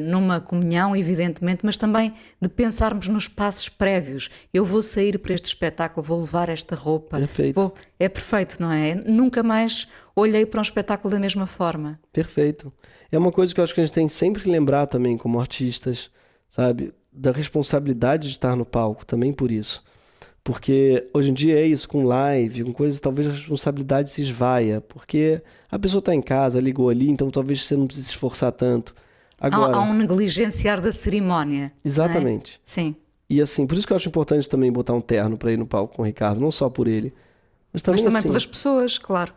numa 0.00 0.40
comunhão, 0.40 0.94
evidentemente, 0.94 1.64
mas 1.64 1.78
também 1.78 2.12
de 2.40 2.48
pensarmos 2.48 3.08
nos 3.08 3.28
passos 3.28 3.68
prévios. 3.68 4.28
Eu 4.52 4.64
vou 4.64 4.82
sair 4.82 5.18
para 5.18 5.34
este 5.34 5.46
espetáculo, 5.46 6.06
vou 6.06 6.20
levar 6.20 6.48
esta 6.48 6.74
roupa. 6.74 7.18
Perfeito. 7.18 7.54
Vou... 7.54 7.74
É 7.98 8.08
perfeito, 8.08 8.56
não 8.60 8.70
é? 8.70 8.94
Nunca 8.94 9.42
mais 9.42 9.88
olhei 10.14 10.44
para 10.44 10.60
um 10.60 10.62
espetáculo 10.62 11.10
da 11.10 11.18
mesma 11.18 11.46
forma. 11.46 11.98
Perfeito. 12.12 12.72
É 13.10 13.16
uma 13.16 13.32
coisa 13.32 13.54
que 13.54 13.60
eu 13.60 13.64
acho 13.64 13.74
que 13.74 13.80
a 13.80 13.84
gente 13.84 13.94
tem 13.94 14.08
sempre 14.08 14.42
que 14.42 14.50
lembrar 14.50 14.86
também, 14.86 15.16
como 15.16 15.40
artistas, 15.40 16.10
sabe? 16.48 16.92
Da 17.10 17.32
responsabilidade 17.32 18.28
de 18.28 18.34
estar 18.34 18.54
no 18.54 18.66
palco, 18.66 19.06
também 19.06 19.32
por 19.32 19.50
isso. 19.50 19.82
Porque 20.44 21.08
hoje 21.12 21.30
em 21.30 21.34
dia 21.34 21.58
é 21.58 21.66
isso, 21.66 21.88
com 21.88 22.04
live, 22.04 22.64
com 22.64 22.72
coisas, 22.72 23.00
talvez 23.00 23.28
a 23.28 23.32
responsabilidade 23.32 24.10
se 24.10 24.22
esvaia. 24.22 24.80
Porque 24.80 25.42
a 25.70 25.78
pessoa 25.78 26.00
está 26.00 26.14
em 26.14 26.22
casa, 26.22 26.60
ligou 26.60 26.88
ali, 26.88 27.08
então 27.08 27.30
talvez 27.30 27.64
você 27.64 27.76
não 27.76 27.86
precise 27.86 28.06
se 28.06 28.12
esforçar 28.12 28.52
tanto. 28.52 28.94
Agora, 29.40 29.76
há, 29.76 29.78
há 29.78 29.82
um 29.82 29.94
negligenciar 29.94 30.80
da 30.80 30.92
cerimónia. 30.92 31.72
É? 31.84 31.88
Exatamente. 31.88 32.56
É? 32.56 32.58
Sim. 32.64 32.96
E 33.30 33.40
assim, 33.42 33.66
por 33.66 33.76
isso 33.76 33.86
que 33.86 33.92
eu 33.92 33.96
acho 33.96 34.08
importante 34.08 34.48
também 34.48 34.72
botar 34.72 34.94
um 34.94 35.00
terno 35.00 35.36
para 35.36 35.52
ir 35.52 35.58
no 35.58 35.66
palco 35.66 35.96
com 35.96 36.02
o 36.02 36.04
Ricardo, 36.04 36.40
não 36.40 36.50
só 36.50 36.70
por 36.70 36.88
ele, 36.88 37.12
mas 37.72 37.82
também, 37.82 38.02
mas 38.02 38.04
também 38.04 38.18
assim, 38.18 38.28
pelas 38.28 38.46
pessoas, 38.46 38.98
claro. 38.98 39.34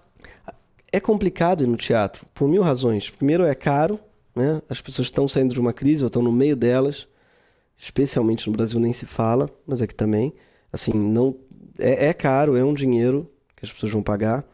É 0.92 1.00
complicado 1.00 1.64
ir 1.64 1.68
no 1.68 1.78
teatro, 1.78 2.26
por 2.34 2.48
mil 2.48 2.62
razões. 2.62 3.10
Primeiro, 3.10 3.44
é 3.44 3.54
caro, 3.54 4.00
né? 4.36 4.62
as 4.70 4.82
pessoas 4.82 5.08
estão 5.08 5.28
saindo 5.28 5.54
de 5.54 5.60
uma 5.60 5.74
crise 5.74 6.04
ou 6.04 6.08
estão 6.08 6.22
no 6.22 6.32
meio 6.32 6.56
delas, 6.56 7.08
especialmente 7.78 8.48
no 8.48 8.56
Brasil 8.56 8.80
nem 8.80 8.94
se 8.94 9.06
fala, 9.06 9.50
mas 9.68 9.82
aqui 9.82 9.94
também. 9.94 10.34
Assim, 10.72 10.94
não 10.94 11.36
é, 11.78 12.08
é 12.08 12.14
caro, 12.14 12.56
é 12.56 12.64
um 12.64 12.74
dinheiro 12.74 13.30
que 13.56 13.66
as 13.66 13.72
pessoas 13.72 13.92
vão 13.92 14.02
pagar. 14.02 14.46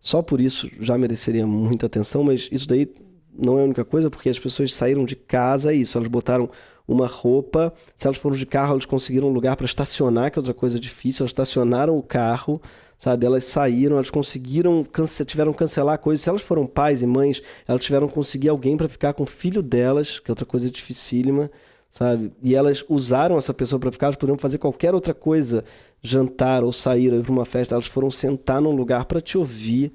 Só 0.00 0.22
por 0.22 0.40
isso 0.40 0.68
já 0.80 0.96
mereceria 0.98 1.46
muita 1.46 1.86
atenção, 1.86 2.24
mas 2.24 2.48
isso 2.50 2.66
daí 2.66 2.92
não 3.36 3.58
é 3.58 3.62
a 3.62 3.64
única 3.64 3.84
coisa, 3.84 4.10
porque 4.10 4.28
as 4.28 4.38
pessoas 4.38 4.74
saíram 4.74 5.04
de 5.04 5.16
casa, 5.16 5.72
é 5.72 5.76
isso, 5.76 5.96
elas 5.96 6.08
botaram 6.08 6.48
uma 6.86 7.06
roupa, 7.06 7.72
se 7.96 8.06
elas 8.06 8.18
foram 8.18 8.36
de 8.36 8.44
carro, 8.44 8.72
elas 8.72 8.84
conseguiram 8.84 9.28
um 9.28 9.32
lugar 9.32 9.56
para 9.56 9.64
estacionar, 9.64 10.30
que 10.30 10.38
é 10.38 10.40
outra 10.40 10.54
coisa 10.54 10.78
difícil, 10.78 11.22
elas 11.22 11.30
estacionaram 11.30 11.96
o 11.96 12.02
carro, 12.02 12.60
sabe? 12.98 13.24
Elas 13.24 13.44
saíram, 13.44 13.96
elas 13.96 14.10
conseguiram, 14.10 14.84
tiveram 15.24 15.52
cancelar 15.52 15.98
coisas. 15.98 16.22
Se 16.22 16.28
elas 16.28 16.42
foram 16.42 16.66
pais 16.66 17.00
e 17.00 17.06
mães, 17.06 17.40
elas 17.66 17.82
tiveram 17.82 18.08
que 18.08 18.14
conseguir 18.14 18.48
alguém 18.48 18.76
para 18.76 18.88
ficar 18.88 19.14
com 19.14 19.22
o 19.22 19.26
filho 19.26 19.62
delas, 19.62 20.18
que 20.18 20.30
é 20.30 20.32
outra 20.32 20.44
coisa 20.44 20.68
dificílima, 20.68 21.50
sabe? 21.88 22.32
E 22.42 22.54
elas 22.54 22.84
usaram 22.88 23.38
essa 23.38 23.54
pessoa 23.54 23.78
para 23.78 23.92
ficar, 23.92 24.06
elas 24.08 24.16
poderiam 24.16 24.38
fazer 24.38 24.58
qualquer 24.58 24.92
outra 24.92 25.14
coisa, 25.14 25.64
jantar 26.02 26.64
ou 26.64 26.72
sair 26.72 27.22
para 27.22 27.32
uma 27.32 27.44
festa, 27.44 27.74
elas 27.74 27.86
foram 27.86 28.10
sentar 28.10 28.60
num 28.60 28.74
lugar 28.74 29.04
para 29.06 29.20
te 29.20 29.38
ouvir, 29.38 29.92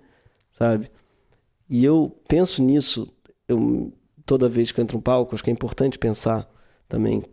sabe? 0.49 0.89
E 1.69 1.83
eu 1.83 2.15
penso 2.27 2.63
nisso 2.63 3.07
eu, 3.47 3.93
toda 4.25 4.49
vez 4.49 4.71
que 4.71 4.79
eu 4.79 4.83
entro 4.83 4.97
no 4.97 5.03
palco, 5.03 5.35
acho 5.35 5.43
que 5.43 5.49
é 5.49 5.53
importante 5.53 5.97
pensar 5.97 6.49
também, 6.87 7.23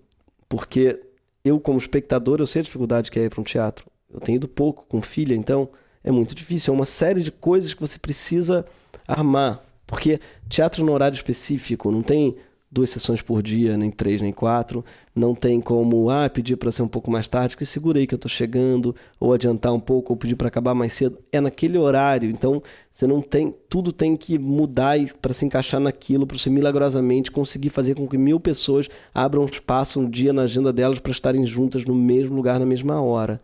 porque 0.48 1.00
eu, 1.44 1.58
como 1.58 1.78
espectador, 1.78 2.40
eu 2.40 2.46
sei 2.46 2.60
a 2.60 2.64
dificuldade 2.64 3.10
que 3.10 3.18
é 3.18 3.24
ir 3.24 3.30
para 3.30 3.40
um 3.40 3.44
teatro. 3.44 3.90
Eu 4.12 4.20
tenho 4.20 4.36
ido 4.36 4.46
pouco 4.46 4.86
com 4.86 5.00
filha, 5.02 5.34
então 5.34 5.70
é 6.04 6.10
muito 6.10 6.34
difícil. 6.34 6.72
É 6.72 6.76
uma 6.76 6.84
série 6.84 7.22
de 7.22 7.32
coisas 7.32 7.74
que 7.74 7.80
você 7.80 7.98
precisa 7.98 8.64
armar. 9.06 9.62
Porque 9.86 10.20
teatro 10.48 10.84
no 10.84 10.92
horário 10.92 11.14
específico, 11.14 11.90
não 11.90 12.02
tem 12.02 12.36
duas 12.72 12.88
sessões 12.88 13.20
por 13.20 13.42
dia, 13.42 13.76
nem 13.76 13.90
três, 13.90 14.22
nem 14.22 14.32
quatro. 14.32 14.82
Não 15.14 15.34
tem 15.34 15.60
como, 15.60 16.08
ah, 16.08 16.28
pedir 16.30 16.56
para 16.56 16.72
ser 16.72 16.82
um 16.82 16.88
pouco 16.88 17.10
mais 17.10 17.28
tarde, 17.28 17.54
que 17.54 17.66
segura 17.66 17.98
aí 17.98 18.06
que 18.06 18.14
eu 18.14 18.16
estou 18.16 18.30
chegando, 18.30 18.96
ou 19.20 19.34
adiantar 19.34 19.74
um 19.74 19.78
pouco, 19.78 20.14
ou 20.14 20.16
pedir 20.16 20.34
para 20.34 20.48
acabar 20.48 20.74
mais 20.74 20.94
cedo. 20.94 21.18
É 21.30 21.38
naquele 21.38 21.76
horário, 21.76 22.30
então 22.30 22.62
você 22.90 23.06
não 23.06 23.20
tem, 23.20 23.54
tudo 23.68 23.92
tem 23.92 24.16
que 24.16 24.38
mudar 24.38 24.96
para 25.20 25.34
se 25.34 25.44
encaixar 25.44 25.80
naquilo, 25.80 26.26
para 26.26 26.38
você 26.38 26.48
milagrosamente 26.48 27.30
conseguir 27.30 27.68
fazer 27.68 27.94
com 27.94 28.08
que 28.08 28.16
mil 28.16 28.40
pessoas 28.40 28.88
abram 29.14 29.44
espaço 29.44 30.00
um 30.00 30.08
dia 30.08 30.32
na 30.32 30.42
agenda 30.42 30.72
delas 30.72 30.98
para 30.98 31.12
estarem 31.12 31.44
juntas 31.44 31.84
no 31.84 31.94
mesmo 31.94 32.34
lugar 32.34 32.58
na 32.58 32.66
mesma 32.66 33.02
hora. 33.02 33.38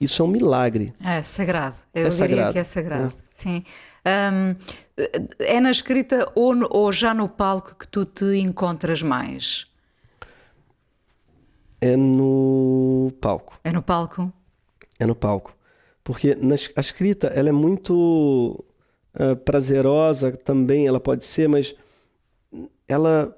Isso 0.00 0.22
é 0.22 0.24
um 0.24 0.28
milagre. 0.28 0.92
É 1.04 1.22
sagrado. 1.22 1.76
Eu 1.92 2.06
é 2.06 2.10
diria 2.10 2.12
sagrado. 2.12 2.52
que 2.52 2.58
é 2.58 2.64
sagrado. 2.64 3.06
É. 3.06 3.22
Sim. 3.32 3.64
Um, 4.08 4.54
é 5.38 5.60
na 5.60 5.70
escrita 5.70 6.30
ou, 6.34 6.54
ou 6.70 6.92
já 6.92 7.12
no 7.14 7.28
palco 7.28 7.74
que 7.76 7.86
tu 7.86 8.04
te 8.04 8.38
encontras 8.38 9.02
mais? 9.02 9.66
É 11.80 11.96
no 11.96 13.12
palco. 13.20 13.60
É 13.62 13.72
no 13.72 13.82
palco? 13.82 14.32
É 14.98 15.06
no 15.06 15.14
palco. 15.14 15.54
Porque 16.02 16.34
na, 16.34 16.56
a 16.74 16.80
escrita 16.80 17.28
ela 17.28 17.50
é 17.50 17.52
muito 17.52 18.64
uh, 19.14 19.36
prazerosa 19.44 20.32
também, 20.32 20.86
ela 20.86 20.98
pode 20.98 21.24
ser, 21.24 21.48
mas 21.48 21.74
ela 22.88 23.34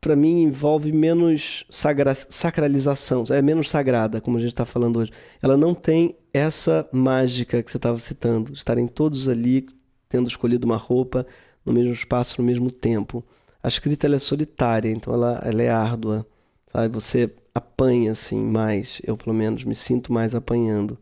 para 0.00 0.16
mim 0.16 0.42
envolve 0.42 0.90
menos 0.90 1.64
sagra 1.70 2.12
sacralização, 2.14 3.22
é 3.30 3.40
menos 3.40 3.70
sagrada, 3.70 4.20
como 4.20 4.36
a 4.36 4.40
gente 4.40 4.50
está 4.50 4.64
falando 4.64 4.98
hoje. 4.98 5.12
Ela 5.40 5.56
não 5.56 5.74
tem 5.74 6.16
essa 6.34 6.88
mágica 6.92 7.62
que 7.62 7.70
você 7.70 7.76
estava 7.76 7.98
citando, 7.98 8.52
estarem 8.52 8.88
todos 8.88 9.28
ali 9.28 9.66
tendo 10.12 10.28
escolhido 10.28 10.66
uma 10.66 10.76
roupa 10.76 11.26
no 11.64 11.72
mesmo 11.72 11.92
espaço, 11.92 12.38
no 12.38 12.46
mesmo 12.46 12.70
tempo. 12.70 13.24
a 13.62 13.68
escrita 13.68 14.06
é 14.06 14.18
solitária, 14.18 14.90
então 14.90 15.14
ela, 15.14 15.40
ela 15.42 15.62
é 15.62 15.70
árdua, 15.70 16.26
sabe? 16.70 16.92
Você 16.92 17.32
apanha 17.54 18.12
assim 18.12 18.38
mais, 18.44 19.00
eu 19.04 19.16
pelo 19.16 19.34
menos 19.34 19.64
me 19.64 19.74
sinto 19.74 20.12
mais 20.12 20.34
apanhando. 20.34 20.98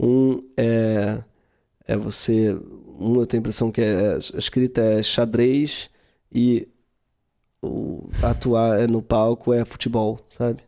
Um 0.00 0.42
é, 0.56 1.18
é 1.86 1.96
você, 1.98 2.56
um 2.98 3.20
eu 3.20 3.26
tenho 3.26 3.40
a 3.40 3.42
impressão 3.42 3.70
que 3.70 3.82
é, 3.82 4.14
a 4.14 4.38
escrita 4.38 4.80
é 4.80 5.02
xadrez 5.02 5.90
e 6.32 6.66
o 7.62 8.08
atuar 8.22 8.80
é 8.80 8.86
no 8.86 9.02
palco 9.02 9.52
é 9.52 9.66
futebol, 9.66 10.18
sabe? 10.30 10.60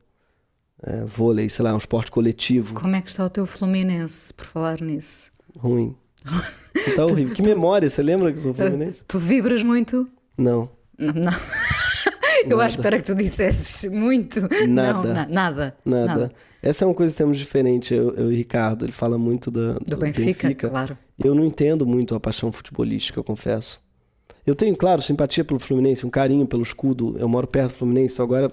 É, 0.82 1.04
vôlei, 1.04 1.48
sei 1.48 1.64
lá, 1.64 1.72
um 1.74 1.78
esporte 1.78 2.10
coletivo. 2.10 2.74
Como 2.74 2.94
é 2.94 3.00
que 3.00 3.08
está 3.08 3.24
o 3.24 3.30
teu 3.30 3.46
Fluminense, 3.46 4.32
por 4.34 4.44
falar 4.44 4.80
nisso? 4.82 5.32
Ruim. 5.56 5.96
Tá 6.96 7.04
horrível. 7.04 7.34
Que 7.34 7.42
memória, 7.42 7.88
você 7.88 8.02
lembra 8.02 8.32
que 8.32 8.40
sou 8.40 8.54
Fluminense? 8.54 9.00
Tu 9.06 9.18
vibras 9.18 9.62
muito? 9.62 10.08
Não. 10.36 10.68
Não. 10.98 11.12
não. 11.12 11.32
Eu 12.44 12.56
Nada. 12.56 12.66
acho 12.66 12.78
que 12.78 13.02
tu 13.02 13.14
dissesses 13.14 13.90
muito. 13.90 14.40
Nada. 14.68 15.08
Não, 15.08 15.14
na- 15.14 15.26
nada. 15.26 15.76
Nada. 15.84 16.32
Essa 16.62 16.84
é 16.84 16.88
uma 16.88 16.94
coisa 16.94 17.12
que 17.12 17.18
temos 17.18 17.36
diferente. 17.38 17.94
Eu, 17.94 18.14
eu 18.14 18.32
e 18.32 18.36
Ricardo, 18.36 18.84
ele 18.84 18.92
fala 18.92 19.18
muito 19.18 19.50
da, 19.50 19.72
Do 19.74 19.96
Benfica, 19.96 20.52
claro. 20.54 20.96
Eu 21.22 21.34
não 21.34 21.44
entendo 21.44 21.84
muito 21.84 22.14
a 22.14 22.20
paixão 22.20 22.50
futebolística, 22.52 23.18
eu 23.18 23.24
confesso. 23.24 23.80
Eu 24.46 24.54
tenho, 24.54 24.76
claro, 24.76 25.02
simpatia 25.02 25.44
pelo 25.44 25.58
Fluminense, 25.60 26.06
um 26.06 26.10
carinho 26.10 26.46
pelo 26.46 26.62
escudo. 26.62 27.16
Eu 27.18 27.28
moro 27.28 27.46
perto 27.46 27.72
do 27.72 27.78
Fluminense, 27.78 28.20
agora 28.22 28.50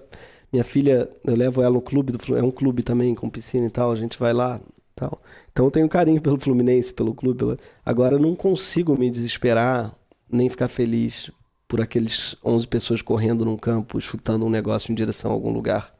minha 0.52 0.64
filha, 0.64 1.10
eu 1.24 1.36
levo 1.36 1.62
ela 1.62 1.74
no 1.74 1.82
clube 1.82 2.12
do 2.12 2.20
Fluminense, 2.20 2.46
é 2.46 2.50
um 2.50 2.56
clube 2.56 2.84
também 2.84 3.14
com 3.16 3.30
piscina 3.30 3.68
e 3.68 3.70
tal, 3.70 3.92
a 3.92 3.96
gente 3.96 4.18
vai 4.18 4.34
lá, 4.34 4.60
tal. 4.96 5.22
Então 5.52 5.66
eu 5.66 5.72
tenho 5.72 5.90
carinho 5.90 6.22
pelo 6.22 6.40
Fluminense, 6.40 6.94
pelo 6.94 7.14
clube. 7.14 7.38
pela- 7.40 7.58
Agora 7.86 8.16
eu 8.16 8.20
não 8.20 8.36
consigo 8.36 8.98
me 8.98 9.10
desesperar 9.12 9.94
nem 10.30 10.50
ficar 10.50 10.68
feliz 10.68 11.30
por 11.68 11.82
aqueles 11.82 12.36
11 12.44 12.68
pessoas 12.68 13.02
correndo 13.02 13.44
num 13.46 13.58
campo, 13.58 14.00
chutando 14.00 14.46
um 14.46 14.50
negócio 14.50 14.92
em 14.92 14.96
direção 14.96 15.32
a 15.32 15.34
algum 15.34 15.52
lugar. 15.52 15.94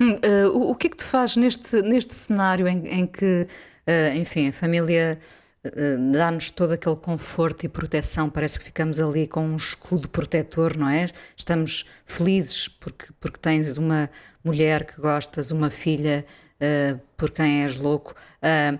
Hum, 0.00 0.16
eh, 0.22 0.46
o, 0.46 0.70
o 0.70 0.74
que 0.74 0.86
é 0.86 0.90
que 0.90 0.96
tu 0.96 1.04
fazes 1.04 1.36
neste, 1.36 1.82
neste 1.82 2.14
cenário 2.14 2.68
em, 2.68 2.86
em 2.86 3.06
que, 3.06 3.46
eh, 3.86 4.16
enfim, 4.16 4.48
a 4.48 4.52
família 4.52 5.18
eh, 5.64 5.96
dá-nos 6.12 6.50
todo 6.50 6.72
aquele 6.72 6.96
conforto 6.96 7.64
e 7.64 7.68
proteção? 7.68 8.30
Parece 8.30 8.58
que 8.60 8.66
ficamos 8.66 9.00
ali 9.00 9.26
com 9.26 9.44
um 9.44 9.56
escudo 9.56 10.08
protetor, 10.08 10.76
não 10.76 10.88
é? 10.88 11.06
Estamos 11.36 11.84
felizes 12.04 12.68
porque, 12.68 13.06
porque 13.20 13.38
tens 13.38 13.76
uma 13.76 14.08
mulher 14.44 14.84
que 14.86 15.00
gostas, 15.00 15.50
uma 15.50 15.68
filha 15.70 16.24
eh, 16.60 16.96
por 17.16 17.30
quem 17.30 17.62
és 17.62 17.76
louco. 17.76 18.14
Ah, 18.42 18.78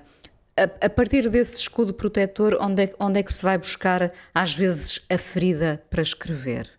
a, 0.57 0.87
a 0.87 0.91
partir 0.91 1.29
desse 1.31 1.61
escudo 1.61 1.95
protetor, 1.95 2.59
onde 2.61 2.85
é, 2.85 2.95
onde 2.99 3.21
é 3.21 3.23
que 3.23 3.33
se 3.33 3.43
vai 3.43 3.57
buscar, 3.57 4.13
às 4.35 4.55
vezes, 4.55 5.05
a 5.09 5.17
ferida 5.17 5.83
para 5.89 6.03
escrever? 6.03 6.71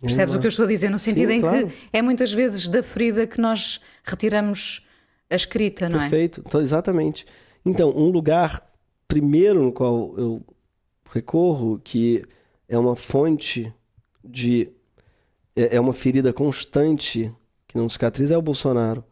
Percebes 0.00 0.34
o 0.34 0.40
que 0.40 0.46
eu 0.46 0.48
estou 0.48 0.64
a 0.64 0.68
dizer? 0.68 0.90
No 0.90 0.98
sentido 0.98 1.28
Sim, 1.28 1.34
em 1.34 1.40
claro. 1.40 1.68
que 1.68 1.74
é 1.92 2.02
muitas 2.02 2.32
vezes 2.32 2.66
da 2.66 2.82
ferida 2.82 3.26
que 3.26 3.40
nós 3.40 3.80
retiramos 4.02 4.86
a 5.30 5.36
escrita, 5.36 5.88
não 5.88 5.98
é? 5.98 6.02
Perfeito, 6.02 6.42
então, 6.44 6.60
exatamente. 6.60 7.24
Então, 7.64 7.90
um 7.90 8.08
lugar 8.08 8.68
primeiro 9.06 9.62
no 9.62 9.72
qual 9.72 10.14
eu 10.18 10.42
recorro, 11.12 11.80
que 11.82 12.24
é 12.68 12.76
uma 12.76 12.96
fonte 12.96 13.72
de. 14.24 14.68
é 15.54 15.76
é 15.76 15.80
uma 15.80 15.92
ferida 15.92 16.32
constante 16.32 17.32
que 17.68 17.76
não 17.76 17.88
cicatriza, 17.88 18.34
é 18.34 18.36
o 18.38 18.42
Bolsonaro. 18.42 19.04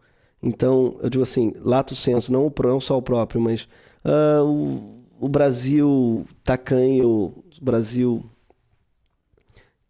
Então, 0.43 0.99
eu 1.03 1.11
digo 1.11 1.23
assim, 1.23 1.53
lato 1.61 1.95
senso, 1.95 2.33
não, 2.33 2.53
não 2.63 2.81
só 2.81 2.97
o 2.97 3.03
próprio, 3.03 3.41
mas 3.41 3.69
ah, 4.05 4.43
o, 4.43 5.05
o 5.21 5.29
Brasil 5.29 6.25
tacanho, 6.43 7.09
o 7.09 7.45
Brasil 7.61 8.25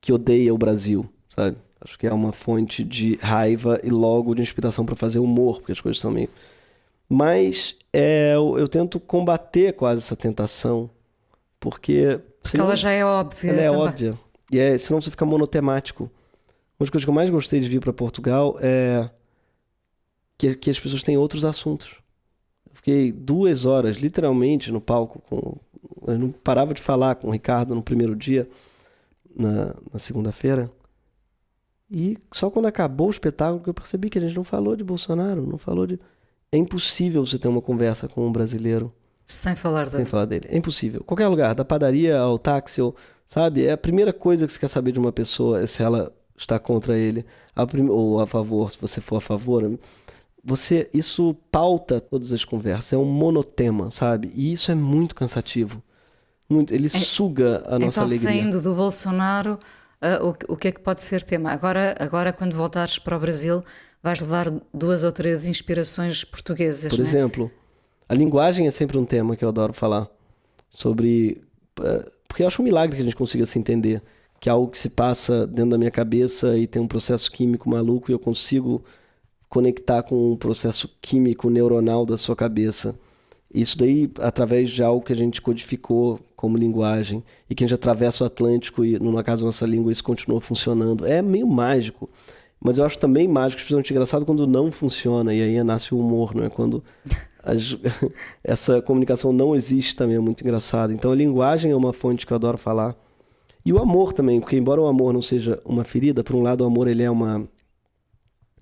que 0.01 0.13
odeia 0.13 0.53
o 0.53 0.59
Brasil, 0.59 1.09
sabe? 1.29 1.57
Acho 1.81 1.99
que 1.99 2.07
é 2.07 2.13
uma 2.13 2.33
fonte 2.33 2.85
de 2.85 3.17
raiva 3.23 3.81
e 3.83 3.91
logo 3.91 4.35
de 4.35 4.43
inspiração 4.43 4.85
para 4.85 4.97
fazer 4.97 5.19
humor, 5.19 5.59
porque 5.59 5.73
as 5.73 5.81
coisas 5.81 6.01
são 6.01 6.11
meio. 6.11 6.29
Mas 7.09 7.77
é, 7.93 8.35
eu, 8.35 8.59
eu 8.59 8.69
tento 8.69 9.01
combater 9.01 9.73
quase 9.73 9.99
essa 10.03 10.17
tentação, 10.17 10.91
porque. 11.59 12.21
Porque 12.43 12.59
ela 12.59 12.77
já 12.77 12.91
é 12.91 13.05
óbvia. 13.05 13.51
Ela 13.51 13.61
é 13.61 13.69
também. 13.69 13.87
óbvia. 13.87 14.19
E 14.53 14.59
é, 14.59 14.77
senão 14.77 15.01
você 15.01 15.11
fica 15.11 15.25
monotemático. 15.25 16.05
Uma 16.05 16.85
das 16.85 16.91
coisas 16.91 17.05
que 17.05 17.11
eu 17.11 17.15
mais 17.15 17.31
gostei 17.31 17.61
de 17.61 17.69
vir 17.69 17.81
para 17.81 17.93
Portugal 17.93 18.59
é 18.61 19.09
que, 20.41 20.55
que 20.55 20.71
as 20.71 20.81
pessoas 20.81 21.03
têm 21.03 21.19
outros 21.19 21.45
assuntos. 21.45 21.97
Eu 22.69 22.75
fiquei 22.75 23.13
duas 23.13 23.67
horas, 23.67 23.99
literalmente, 23.99 24.73
no 24.73 24.81
palco. 24.81 25.21
Com, 25.29 25.57
eu 26.07 26.19
não 26.19 26.31
parava 26.31 26.73
de 26.73 26.81
falar 26.81 27.17
com 27.17 27.29
o 27.29 27.31
Ricardo 27.31 27.75
no 27.75 27.83
primeiro 27.83 28.17
dia, 28.17 28.49
na, 29.37 29.75
na 29.93 29.99
segunda-feira. 29.99 30.71
E 31.91 32.17
só 32.33 32.49
quando 32.51 32.67
acabou 32.67 33.09
o 33.09 33.11
espetáculo 33.11 33.61
que 33.61 33.69
eu 33.69 33.75
percebi 33.75 34.09
que 34.09 34.17
a 34.19 34.21
gente 34.21 34.35
não 34.37 34.45
falou 34.45 34.77
de 34.77 34.85
Bolsonaro, 34.85 35.47
não 35.47 35.59
falou 35.59 35.87
de. 35.87 35.99
É 36.53 36.57
impossível 36.57 37.25
você 37.27 37.39
ter 37.39 37.49
uma 37.49 37.61
conversa 37.61 38.09
com 38.09 38.27
um 38.27 38.33
brasileiro 38.33 38.93
Sem 39.27 39.55
falar 39.55 39.87
sem 39.89 39.99
dele. 39.99 40.11
falar 40.11 40.25
dele. 40.25 40.49
É 40.49 40.57
impossível. 40.57 41.03
Qualquer 41.05 41.29
lugar, 41.29 41.55
da 41.55 41.65
padaria 41.65 42.19
ao 42.19 42.39
táxi, 42.39 42.81
ou, 42.81 42.95
sabe? 43.27 43.67
É 43.67 43.73
a 43.73 43.79
primeira 43.79 44.13
coisa 44.13 44.47
que 44.47 44.53
você 44.53 44.59
quer 44.59 44.69
saber 44.69 44.93
de 44.93 44.99
uma 44.99 45.13
pessoa 45.13 45.61
é 45.61 45.67
se 45.67 45.83
ela 45.83 46.13
está 46.37 46.59
contra 46.59 46.97
ele, 46.99 47.25
a 47.55 47.67
prim- 47.67 47.89
ou 47.89 48.21
a 48.21 48.27
favor, 48.27 48.71
se 48.71 48.79
você 48.81 49.01
for 49.01 49.17
a 49.17 49.21
favor. 49.21 49.79
Você, 50.43 50.89
isso 50.95 51.35
pauta 51.53 52.01
todas 52.01 52.33
as 52.33 52.45
conversas, 52.45 52.95
é 52.95 52.97
um 52.97 53.05
monotema, 53.05 53.91
sabe? 53.91 54.33
E 54.35 54.53
isso 54.53 54.71
é 54.71 54.75
muito 54.75 55.15
cansativo. 55.15 55.83
Muito, 56.49 56.75
ele 56.75 56.89
suga 56.89 57.63
a 57.67 57.79
nossa 57.79 58.03
então, 58.03 58.05
alegria. 58.05 58.19
saindo 58.31 58.61
do 58.61 58.75
Bolsonaro, 58.75 59.59
ah, 60.01 60.19
o, 60.25 60.33
que- 60.35 60.47
o 60.51 60.57
que 60.57 60.69
é 60.69 60.73
que 60.73 60.81
pode 60.81 61.01
ser 61.03 61.23
tema? 61.23 61.51
Agora, 61.53 61.95
agora, 62.01 62.33
quando 62.33 62.55
voltares 62.57 62.99
para 62.99 63.17
o 63.17 63.21
Brasil, 63.21 63.63
vais 64.03 64.21
levar 64.21 64.51
duas 64.73 65.05
ou 65.05 65.13
três 65.13 65.45
inspirações 65.45 66.25
portuguesas, 66.25 66.91
Por 66.91 66.99
não 66.99 67.05
é? 67.05 67.09
exemplo, 67.09 67.51
a 68.09 68.15
linguagem 68.15 68.67
é 68.67 68.71
sempre 68.71 68.99
um 68.99 69.05
tema 69.05 69.37
que 69.37 69.45
eu 69.45 69.49
adoro 69.49 69.73
falar. 69.75 70.09
Sobre. 70.71 71.43
eh, 71.83 72.11
Porque 72.27 72.43
eu 72.43 72.47
acho 72.47 72.63
um 72.63 72.65
milagre 72.65 72.97
que 72.97 73.03
a 73.03 73.05
gente 73.05 73.17
consiga 73.17 73.45
se 73.47 73.59
entender. 73.59 74.03
Que 74.41 74.49
é 74.49 74.53
algo 74.53 74.69
que 74.71 74.79
se 74.79 74.89
passa 74.89 75.47
dentro 75.47 75.71
da 75.73 75.79
minha 75.79 75.91
cabeça 75.91 76.57
e 76.57 76.67
tem 76.67 76.81
um 76.81 76.89
processo 76.89 77.31
químico 77.31 77.69
maluco 77.69 78.11
e 78.11 78.15
eu 78.15 78.19
consigo 78.19 78.83
conectar 79.51 80.03
com 80.05 80.33
um 80.33 80.37
processo 80.37 80.89
químico 81.03 81.51
neuronal 81.51 82.07
da 82.07 82.17
sua 82.17 82.37
cabeça. 82.37 82.99
Isso 83.53 83.77
daí 83.77 84.09
através 84.21 84.71
de 84.71 84.81
algo 84.81 85.05
que 85.05 85.13
a 85.13 85.17
gente 85.17 85.43
codificou 85.43 86.21
como 86.37 86.57
linguagem 86.57 87.23
e 87.51 87.55
que 87.55 87.65
a 87.65 87.67
gente 87.67 87.75
atravessa 87.75 88.23
o 88.23 88.27
Atlântico 88.29 88.85
e, 88.85 88.97
no 89.01 89.23
caso 89.25 89.45
nossa 89.45 89.67
língua, 89.67 89.91
isso 89.91 90.05
continua 90.05 90.41
funcionando. 90.41 91.05
É 91.05 91.21
meio 91.21 91.49
mágico. 91.49 92.09
Mas 92.61 92.79
eu 92.79 92.85
acho 92.85 92.99
também 92.99 93.27
mágico, 93.27 93.59
especialmente 93.59 93.93
engraçado, 93.93 94.25
quando 94.25 94.47
não 94.47 94.71
funciona. 94.71 95.35
E 95.35 95.43
aí 95.43 95.65
nasce 95.65 95.93
o 95.93 95.99
humor, 95.99 96.33
não 96.33 96.45
é? 96.45 96.49
Quando 96.49 96.85
as- 97.43 97.77
essa 98.45 98.81
comunicação 98.81 99.33
não 99.33 99.57
existe 99.57 99.97
também 99.97 100.15
é 100.15 100.21
muito 100.21 100.43
engraçado. 100.45 100.93
Então 100.93 101.11
a 101.11 101.15
linguagem 101.17 101.73
é 101.73 101.77
uma 101.77 101.93
fonte 101.93 102.25
que 102.25 102.33
eu 102.33 102.37
adoro 102.37 102.57
falar. 102.57 102.95
E 103.65 103.73
o 103.73 103.79
amor 103.79 104.13
também, 104.13 104.39
porque 104.39 104.57
embora 104.57 104.81
o 104.81 104.87
amor 104.87 105.13
não 105.13 105.21
seja 105.23 105.61
uma 105.65 105.83
ferida, 105.83 106.23
por 106.23 106.37
um 106.37 106.43
lado 106.43 106.61
o 106.63 106.67
amor 106.67 106.87
ele 106.87 107.03
é 107.03 107.11
uma 107.11 107.49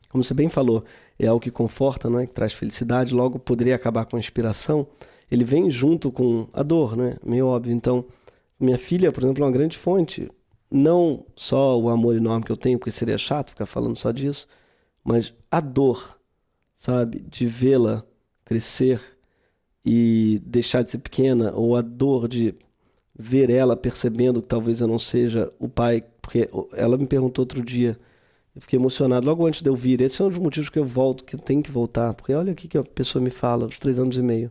como 0.09 0.25
você 0.25 0.35
bem 0.35 0.49
falou, 0.49 0.85
é 1.19 1.27
algo 1.27 1.41
que 1.41 1.51
conforta, 1.51 2.09
não 2.09 2.21
é? 2.21 2.27
Que 2.27 2.33
traz 2.33 2.53
felicidade, 2.53 3.15
logo 3.15 3.39
poderia 3.39 3.75
acabar 3.75 4.07
com 4.07 4.17
a 4.17 4.19
inspiração. 4.19 4.87
Ele 5.31 5.45
vem 5.45 5.71
junto 5.71 6.11
com 6.11 6.49
a 6.53 6.63
dor, 6.63 6.97
né? 6.97 7.17
Meio 7.25 7.47
óbvio. 7.47 7.73
Então, 7.73 8.05
minha 8.59 8.79
filha, 8.79 9.13
por 9.13 9.23
exemplo, 9.23 9.43
é 9.43 9.47
uma 9.47 9.53
grande 9.53 9.77
fonte. 9.77 10.31
Não 10.71 11.25
só 11.37 11.79
o 11.79 11.89
amor 11.89 12.17
enorme 12.17 12.45
que 12.45 12.53
eu 12.53 12.57
tenho, 12.57 12.79
porque 12.79 12.91
seria 12.91 13.19
chato 13.19 13.51
ficar 13.51 13.67
falando 13.67 13.97
só 13.97 14.11
disso, 14.11 14.47
mas 15.05 15.35
a 15.51 15.61
dor, 15.61 16.19
sabe? 16.75 17.25
De 17.29 17.47
vê-la 17.47 18.05
crescer 18.45 19.01
e 19.85 20.41
deixar 20.45 20.83
de 20.83 20.91
ser 20.91 20.99
pequena, 20.99 21.53
ou 21.55 21.77
a 21.77 21.83
dor 21.83 22.29
de 22.29 22.55
ver 23.19 23.51
ela 23.51 23.77
percebendo 23.77 24.41
que 24.41 24.49
talvez 24.49 24.81
eu 24.81 24.87
não 24.87 24.99
seja 24.99 25.53
o 25.59 25.69
pai, 25.69 26.05
porque 26.23 26.49
ela 26.73 26.97
me 26.97 27.07
perguntou 27.07 27.43
outro 27.43 27.63
dia, 27.63 27.99
eu 28.59 28.63
fiquei 28.63 28.77
emocionado 28.77 29.25
logo 29.25 29.47
antes 29.47 29.63
de 29.63 29.71
eu 29.71 29.77
vir. 29.77 30.01
Esse 30.01 30.21
é 30.21 30.25
um 30.25 30.31
dos 30.31 30.39
motivos 30.39 30.69
que 30.69 30.81
eu 30.81 30.85
volto, 30.85 31.23
que 31.23 31.37
eu 31.37 31.39
tenho 31.39 31.63
que 31.63 31.71
voltar, 31.71 32.13
porque 32.13 32.35
olha 32.35 32.53
o 32.53 32.57
que 32.57 32.77
a 32.77 32.83
pessoa 32.83 33.23
me 33.23 33.31
fala, 33.31 33.65
aos 33.65 33.79
três 33.79 34.01
anos 34.01 34.17
e 34.17 34.23
meio. 34.23 34.51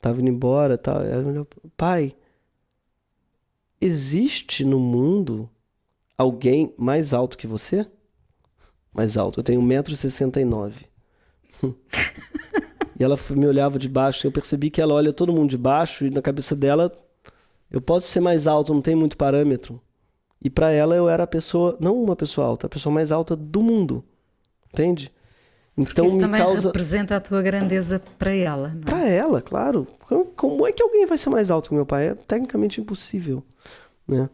Tava 0.00 0.20
indo 0.20 0.30
embora, 0.30 0.78
tal. 0.78 1.00
Olhou, 1.00 1.44
pai, 1.76 2.14
existe 3.80 4.64
no 4.64 4.78
mundo 4.78 5.50
alguém 6.16 6.72
mais 6.78 7.12
alto 7.12 7.36
que 7.36 7.48
você? 7.48 7.84
Mais 8.94 9.16
alto. 9.16 9.40
Eu 9.40 9.44
tenho 9.44 9.60
1,69m. 9.60 10.84
e 13.00 13.02
ela 13.02 13.18
me 13.30 13.46
olhava 13.46 13.76
de 13.76 13.88
baixo 13.88 14.26
eu 14.26 14.30
percebi 14.30 14.70
que 14.70 14.80
ela 14.80 14.94
olha 14.94 15.12
todo 15.12 15.32
mundo 15.32 15.48
de 15.50 15.58
baixo 15.58 16.06
e 16.06 16.10
na 16.10 16.20
cabeça 16.20 16.54
dela 16.54 16.94
eu 17.70 17.80
posso 17.80 18.08
ser 18.08 18.20
mais 18.20 18.46
alto, 18.46 18.72
não 18.72 18.82
tem 18.82 18.94
muito 18.94 19.16
parâmetro. 19.16 19.82
E 20.42 20.50
para 20.50 20.70
ela 20.70 20.94
eu 20.94 21.08
era 21.08 21.24
a 21.24 21.26
pessoa, 21.26 21.76
não 21.80 22.00
uma 22.02 22.14
pessoa 22.14 22.46
alta, 22.46 22.66
a 22.66 22.70
pessoa 22.70 22.92
mais 22.92 23.10
alta 23.10 23.34
do 23.34 23.62
mundo. 23.62 24.04
Entende? 24.72 25.10
Então 25.78 26.06
Isso 26.06 26.16
me 26.16 26.22
também 26.22 26.40
causa 26.40 26.68
representa 26.68 27.16
a 27.16 27.20
tua 27.20 27.42
grandeza 27.42 28.00
para 28.18 28.32
ela, 28.34 28.68
não 28.68 28.80
é? 28.80 28.84
Pra 28.84 29.06
ela, 29.08 29.42
claro. 29.42 29.86
Como- 30.34 30.66
é 30.66 30.72
que 30.72 30.82
alguém 30.82 31.04
vai 31.06 31.18
ser 31.18 31.28
mais 31.30 31.50
alto 31.50 31.68
que 31.68 31.74
meu 31.74 31.84
pai? 31.84 32.08
É 32.08 32.14
tecnicamente 32.14 32.80
impossível, 32.80 33.42
né? 34.08 34.30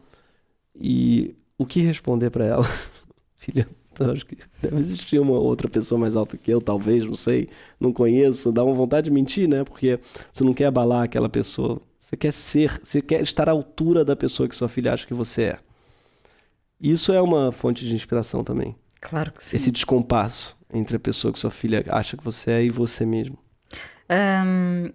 E 0.75 1.35
o 1.57 1.65
que 1.65 1.81
responder 1.81 2.29
para 2.29 2.45
ela? 2.45 2.65
Filha, 3.35 3.67
acho 3.99 4.25
que 4.25 4.37
deve 4.61 4.77
existir 4.77 5.19
uma 5.19 5.37
outra 5.37 5.67
pessoa 5.67 5.99
mais 5.99 6.15
alta 6.15 6.37
que 6.37 6.49
eu, 6.51 6.61
talvez, 6.61 7.03
não 7.03 7.15
sei, 7.15 7.49
não 7.79 7.91
conheço. 7.91 8.51
Dá 8.51 8.63
uma 8.63 8.73
vontade 8.73 9.05
de 9.05 9.11
mentir, 9.11 9.47
né? 9.47 9.63
Porque 9.65 9.99
você 10.31 10.43
não 10.43 10.53
quer 10.53 10.65
abalar 10.65 11.03
aquela 11.03 11.27
pessoa. 11.27 11.81
Você 11.99 12.15
quer 12.15 12.31
ser, 12.31 12.79
você 12.81 13.01
quer 13.01 13.21
estar 13.21 13.49
à 13.49 13.51
altura 13.51 14.05
da 14.05 14.15
pessoa 14.15 14.47
que 14.47 14.55
sua 14.55 14.69
filha 14.69 14.93
acha 14.93 15.05
que 15.05 15.13
você 15.13 15.43
é. 15.43 15.59
Isso 16.83 17.13
é 17.13 17.21
uma 17.21 17.49
fonte 17.49 17.87
de 17.87 17.95
inspiração 17.95 18.43
também. 18.43 18.75
Claro 18.99 19.31
que 19.31 19.43
sim. 19.43 19.55
Esse 19.55 19.71
descompasso 19.71 20.57
entre 20.73 20.97
a 20.97 20.99
pessoa 20.99 21.31
que 21.31 21.39
sua 21.39 21.49
filha 21.49 21.81
acha 21.87 22.17
que 22.17 22.23
você 22.25 22.51
é 22.51 22.63
e 22.65 22.69
você 22.69 23.05
mesmo. 23.05 23.37
Um, 24.11 24.91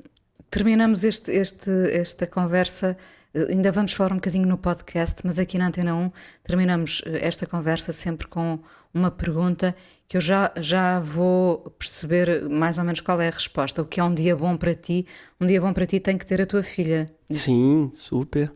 terminamos 0.51 1.03
este, 1.03 1.31
este, 1.31 1.71
esta 1.91 2.27
conversa. 2.27 2.95
Ainda 3.35 3.73
vamos 3.73 3.95
falar 3.95 4.13
um 4.13 4.17
bocadinho 4.17 4.47
no 4.47 4.59
podcast, 4.59 5.23
mas 5.25 5.39
aqui 5.39 5.57
na 5.57 5.69
Antena 5.69 5.95
1 5.95 6.11
terminamos 6.43 7.03
eh, 7.07 7.27
esta 7.27 7.47
conversa 7.47 7.91
sempre 7.93 8.27
com 8.27 8.59
uma 8.93 9.11
pergunta 9.11 9.75
que 10.07 10.17
eu 10.17 10.21
já, 10.21 10.53
já 10.57 11.01
vou 11.01 11.71
perceber 11.79 12.49
mais 12.51 12.79
ou 12.79 12.85
menos 12.85 13.01
qual 13.01 13.19
é 13.21 13.29
a 13.29 13.31
resposta. 13.31 13.81
O 13.81 13.87
que 13.87 13.99
é 13.99 14.05
um 14.05 14.13
dia 14.13 14.37
bom 14.37 14.59
para 14.59 14.75
ti? 14.75 15.07
Um 15.41 15.47
dia 15.47 15.61
bom 15.61 15.73
para 15.73 15.87
ti 15.87 16.01
tem 16.01 16.19
que 16.19 16.27
ter 16.27 16.43
a 16.43 16.47
tua 16.47 16.63
filha. 16.63 17.11
Sim, 17.31 17.91
super. 17.95 18.53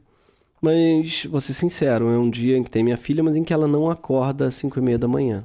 Mas, 0.63 1.27
vou 1.27 1.41
ser 1.41 1.55
sincero, 1.55 2.09
é 2.09 2.17
um 2.17 2.31
dia 2.31 2.57
em 2.57 2.63
que 2.63 2.71
tem 2.71 2.85
minha 2.85 2.97
filha, 2.97 3.21
mas 3.21 3.35
em 3.35 3.43
que 3.43 3.53
ela 3.53 3.67
não 3.67 3.91
acorda 3.91 4.47
às 4.47 4.55
5 4.55 4.79
e 4.79 4.83
meia 4.83 4.97
da 4.97 5.09
manhã. 5.09 5.45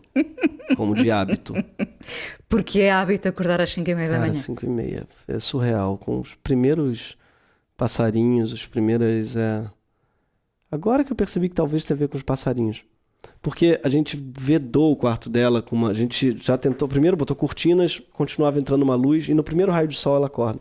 como 0.78 0.94
de 0.94 1.10
hábito. 1.10 1.54
Porque 2.48 2.82
é 2.82 2.92
hábito 2.92 3.28
acordar 3.28 3.60
às 3.60 3.72
5 3.72 3.90
e 3.90 3.96
meia 3.96 4.12
da 4.12 4.20
manhã. 4.20 4.34
5 4.36 4.64
e 4.64 4.70
meia. 4.70 5.08
É 5.28 5.40
surreal. 5.40 5.98
Com 5.98 6.20
os 6.20 6.36
primeiros 6.36 7.18
passarinhos, 7.76 8.54
os 8.54 8.68
primeiras. 8.68 9.36
É... 9.36 9.66
Agora 10.72 11.04
que 11.04 11.12
eu 11.12 11.16
percebi 11.16 11.50
que 11.50 11.56
talvez 11.56 11.84
tenha 11.84 11.98
a 11.98 12.00
ver 12.00 12.08
com 12.08 12.18
os 12.18 12.24
passarinhos. 12.24 12.84
Porque 13.42 13.80
a 13.84 13.90
gente 13.90 14.16
vedou 14.38 14.92
o 14.92 14.96
quarto 14.96 15.32
dela 15.32 15.64
com 15.64 15.76
uma. 15.76 15.90
A 15.90 15.94
gente 15.94 16.38
já 16.40 16.58
tentou. 16.60 16.88
Primeiro 16.88 17.18
botou 17.18 17.36
cortinas, 17.36 18.00
continuava 18.14 18.60
entrando 18.60 18.84
uma 18.84 18.96
luz, 18.96 19.28
e 19.28 19.34
no 19.34 19.44
primeiro 19.44 19.72
raio 19.72 19.88
de 19.88 19.98
sol 19.98 20.16
ela 20.16 20.28
acorda. 20.28 20.60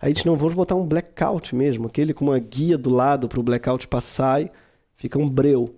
A 0.00 0.08
gente 0.08 0.26
não 0.26 0.36
vamos 0.36 0.54
botar 0.54 0.74
um 0.74 0.86
blackout 0.86 1.54
mesmo, 1.54 1.86
aquele 1.86 2.14
com 2.14 2.26
uma 2.26 2.38
guia 2.38 2.76
do 2.76 2.90
lado 2.90 3.28
para 3.28 3.40
o 3.40 3.42
blackout 3.42 3.86
passar 3.88 4.42
e 4.42 4.50
fica 4.94 5.18
um 5.18 5.28
breu. 5.28 5.74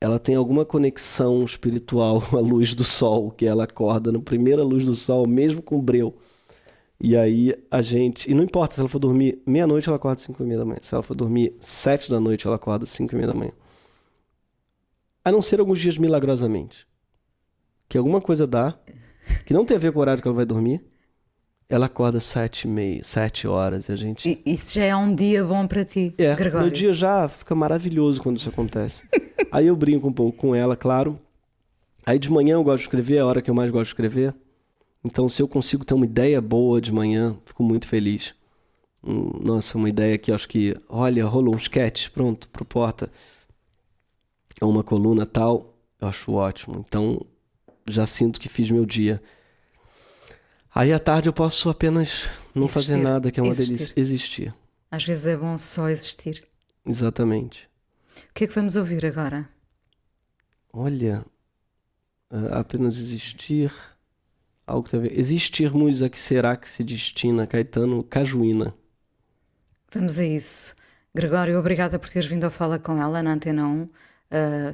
Ela 0.00 0.18
tem 0.18 0.34
alguma 0.34 0.64
conexão 0.64 1.44
espiritual 1.44 2.20
com 2.28 2.36
a 2.36 2.40
luz 2.40 2.74
do 2.74 2.84
sol, 2.84 3.30
que 3.30 3.46
ela 3.46 3.64
acorda 3.64 4.12
na 4.12 4.20
primeira 4.20 4.62
luz 4.62 4.84
do 4.84 4.94
sol, 4.94 5.26
mesmo 5.26 5.62
com 5.62 5.80
breu. 5.80 6.14
E 7.00 7.16
aí 7.16 7.54
a 7.70 7.82
gente. 7.82 8.30
E 8.30 8.34
não 8.34 8.42
importa 8.42 8.74
se 8.74 8.80
ela 8.80 8.88
for 8.88 8.98
dormir 8.98 9.42
meia-noite, 9.46 9.88
ela 9.88 9.96
acorda 9.96 10.16
às 10.16 10.22
5 10.22 10.42
e 10.42 10.46
meia 10.46 10.58
da 10.58 10.64
manhã. 10.64 10.78
Se 10.80 10.94
ela 10.94 11.02
for 11.02 11.14
dormir 11.14 11.54
7 11.60 12.10
da 12.10 12.18
noite, 12.18 12.46
ela 12.46 12.56
acorda 12.56 12.84
às 12.84 12.90
5 12.90 13.12
e 13.12 13.16
meia 13.16 13.28
da 13.28 13.34
manhã. 13.34 13.52
A 15.24 15.30
não 15.30 15.42
ser 15.42 15.60
alguns 15.60 15.78
dias 15.78 15.98
milagrosamente. 15.98 16.86
Que 17.88 17.98
alguma 17.98 18.20
coisa 18.20 18.46
dá, 18.46 18.78
que 19.44 19.52
não 19.52 19.64
tem 19.64 19.76
a 19.76 19.80
ver 19.80 19.92
com 19.92 19.98
o 19.98 20.02
horário 20.02 20.22
que 20.22 20.28
ela 20.28 20.34
vai 20.34 20.46
dormir. 20.46 20.82
Ela 21.68 21.86
acorda 21.86 22.20
sete 22.20 22.62
e 22.62 22.68
meia, 22.70 23.02
sete 23.02 23.46
horas 23.48 23.88
e 23.88 23.92
a 23.92 23.96
gente. 23.96 24.40
E 24.44 24.52
isso 24.52 24.74
já 24.76 24.84
é 24.84 24.94
um 24.96 25.12
dia 25.14 25.44
bom 25.44 25.66
para 25.66 25.84
ti, 25.84 26.14
É, 26.16 26.34
Gregório. 26.36 26.66
meu 26.66 26.74
dia 26.74 26.92
já 26.92 27.28
fica 27.28 27.54
maravilhoso 27.56 28.22
quando 28.22 28.36
isso 28.38 28.48
acontece. 28.48 29.02
Aí 29.50 29.66
eu 29.66 29.74
brinco 29.74 30.06
um 30.06 30.12
pouco 30.12 30.38
com 30.38 30.54
ela, 30.54 30.76
claro. 30.76 31.18
Aí 32.04 32.18
de 32.20 32.30
manhã 32.30 32.54
eu 32.54 32.62
gosto 32.62 32.78
de 32.78 32.82
escrever, 32.84 33.16
é 33.16 33.18
a 33.20 33.26
hora 33.26 33.42
que 33.42 33.50
eu 33.50 33.54
mais 33.54 33.70
gosto 33.70 33.86
de 33.86 33.90
escrever. 33.90 34.32
Então, 35.04 35.28
se 35.28 35.42
eu 35.42 35.48
consigo 35.48 35.84
ter 35.84 35.94
uma 35.94 36.04
ideia 36.06 36.40
boa 36.40 36.80
de 36.80 36.92
manhã, 36.92 37.36
fico 37.44 37.62
muito 37.64 37.86
feliz. 37.88 38.32
Hum, 39.04 39.30
Nossa, 39.42 39.76
uma 39.76 39.88
ideia 39.88 40.16
que 40.18 40.30
acho 40.32 40.48
que, 40.48 40.74
olha, 40.88 41.24
rolou 41.26 41.54
um 41.54 41.58
sketch, 41.58 42.10
pronto, 42.10 42.48
pro 42.48 42.64
porta. 42.64 43.10
Ou 44.60 44.70
uma 44.70 44.82
coluna 44.84 45.26
tal, 45.26 45.74
eu 46.00 46.08
acho 46.08 46.32
ótimo. 46.32 46.84
Então, 46.86 47.20
já 47.88 48.06
sinto 48.06 48.40
que 48.40 48.48
fiz 48.48 48.70
meu 48.70 48.86
dia. 48.86 49.20
Aí 50.76 50.92
à 50.92 50.98
tarde 50.98 51.26
eu 51.26 51.32
posso 51.32 51.70
apenas 51.70 52.28
não 52.54 52.68
fazer 52.68 52.92
Existir. 52.92 53.08
nada, 53.10 53.30
que 53.30 53.40
é 53.40 53.42
uma 53.42 53.50
Existir. 53.50 53.76
delícia. 53.78 53.94
Existir. 53.96 54.54
Às 54.90 55.06
vezes 55.06 55.26
é 55.26 55.34
bom 55.34 55.56
só 55.56 55.88
existir. 55.88 56.46
Exatamente. 56.84 57.66
O 58.30 58.34
que 58.34 58.44
é 58.44 58.46
que 58.46 58.54
vamos 58.54 58.76
ouvir 58.76 59.06
agora? 59.06 59.48
Olha, 60.70 61.24
ah, 62.30 62.60
apenas 62.60 62.98
existir. 62.98 63.72
Algo 64.66 64.82
que 64.84 64.90
tem 64.90 65.00
a 65.00 65.02
ver. 65.04 65.18
Existirmos 65.18 66.02
a 66.02 66.10
que 66.10 66.18
será 66.18 66.54
que 66.54 66.68
se 66.68 66.84
destina 66.84 67.46
Caetano 67.46 68.04
Cajuína. 68.04 68.74
Vamos 69.90 70.18
a 70.18 70.26
isso. 70.26 70.74
Gregório, 71.14 71.58
obrigada 71.58 71.98
por 71.98 72.10
teres 72.10 72.28
vindo 72.28 72.44
ao 72.44 72.50
Fala 72.50 72.78
com 72.78 73.00
ela 73.00 73.22
na 73.22 73.32
Antena 73.32 73.66
1. 73.66 73.82
Uh, 73.82 73.88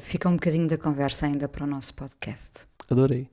fica 0.01 0.29
um 0.29 0.35
bocadinho 0.35 0.67
da 0.67 0.77
conversa 0.77 1.27
ainda 1.27 1.49
para 1.49 1.63
o 1.63 1.67
nosso 1.69 1.95
podcast. 1.95 2.67
Adorei. 2.91 3.32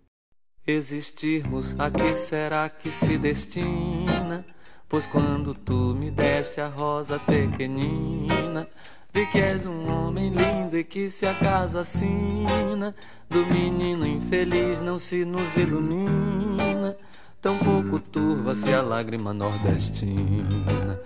Existirmos, 0.68 1.74
a 1.80 1.90
que 1.90 2.14
será 2.14 2.70
que 2.70 2.92
se 2.92 3.18
destina? 3.18 4.46
Pois 4.88 5.06
quando 5.06 5.54
tu 5.54 5.96
me 5.96 6.12
deste 6.12 6.62
a 6.62 6.68
rosa 6.68 7.20
pequenina, 7.20 8.68
vi 9.14 9.26
que 9.28 9.40
és 9.40 9.66
um 9.66 9.92
homem 9.92 10.30
lindo 10.30 10.78
e 10.78 10.84
que 10.84 11.10
se 11.10 11.26
a 11.26 11.34
casa 11.34 11.82
assina, 11.82 12.94
do 13.30 13.46
menino 13.46 14.08
infeliz 14.08 14.82
não 14.82 15.00
se 15.00 15.24
nos 15.26 15.56
ilumina, 15.56 16.96
tão 17.42 17.58
pouco 17.58 18.00
turva-se 18.00 18.74
a 18.74 18.82
lágrima 18.82 19.34
nordestina. 19.34 21.00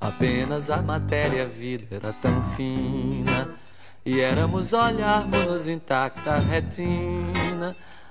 Apenas 0.00 0.70
a 0.70 0.80
matéria 0.82 1.44
a 1.44 1.46
vida 1.46 1.86
era 1.90 2.12
tão 2.12 2.42
fina, 2.56 3.54
e 4.04 4.20
éramos 4.20 4.72
olharmos 4.72 5.66
intacta 5.66 6.38
retina. 6.38 7.74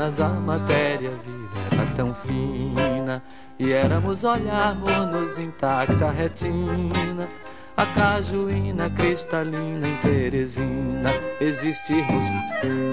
Apenas 0.00 0.18
a 0.18 0.28
matéria 0.30 1.10
vida 1.10 1.60
era 1.70 1.94
tão 1.94 2.14
fina 2.14 3.22
E 3.58 3.70
éramos 3.70 4.24
olharmos-nos 4.24 5.36
intacta 5.36 6.10
retina 6.10 7.28
A 7.76 7.84
cajuína 7.84 8.88
cristalina 8.88 9.86
em 9.86 9.96
Teresina 9.98 11.10
Existirmos, 11.38 12.24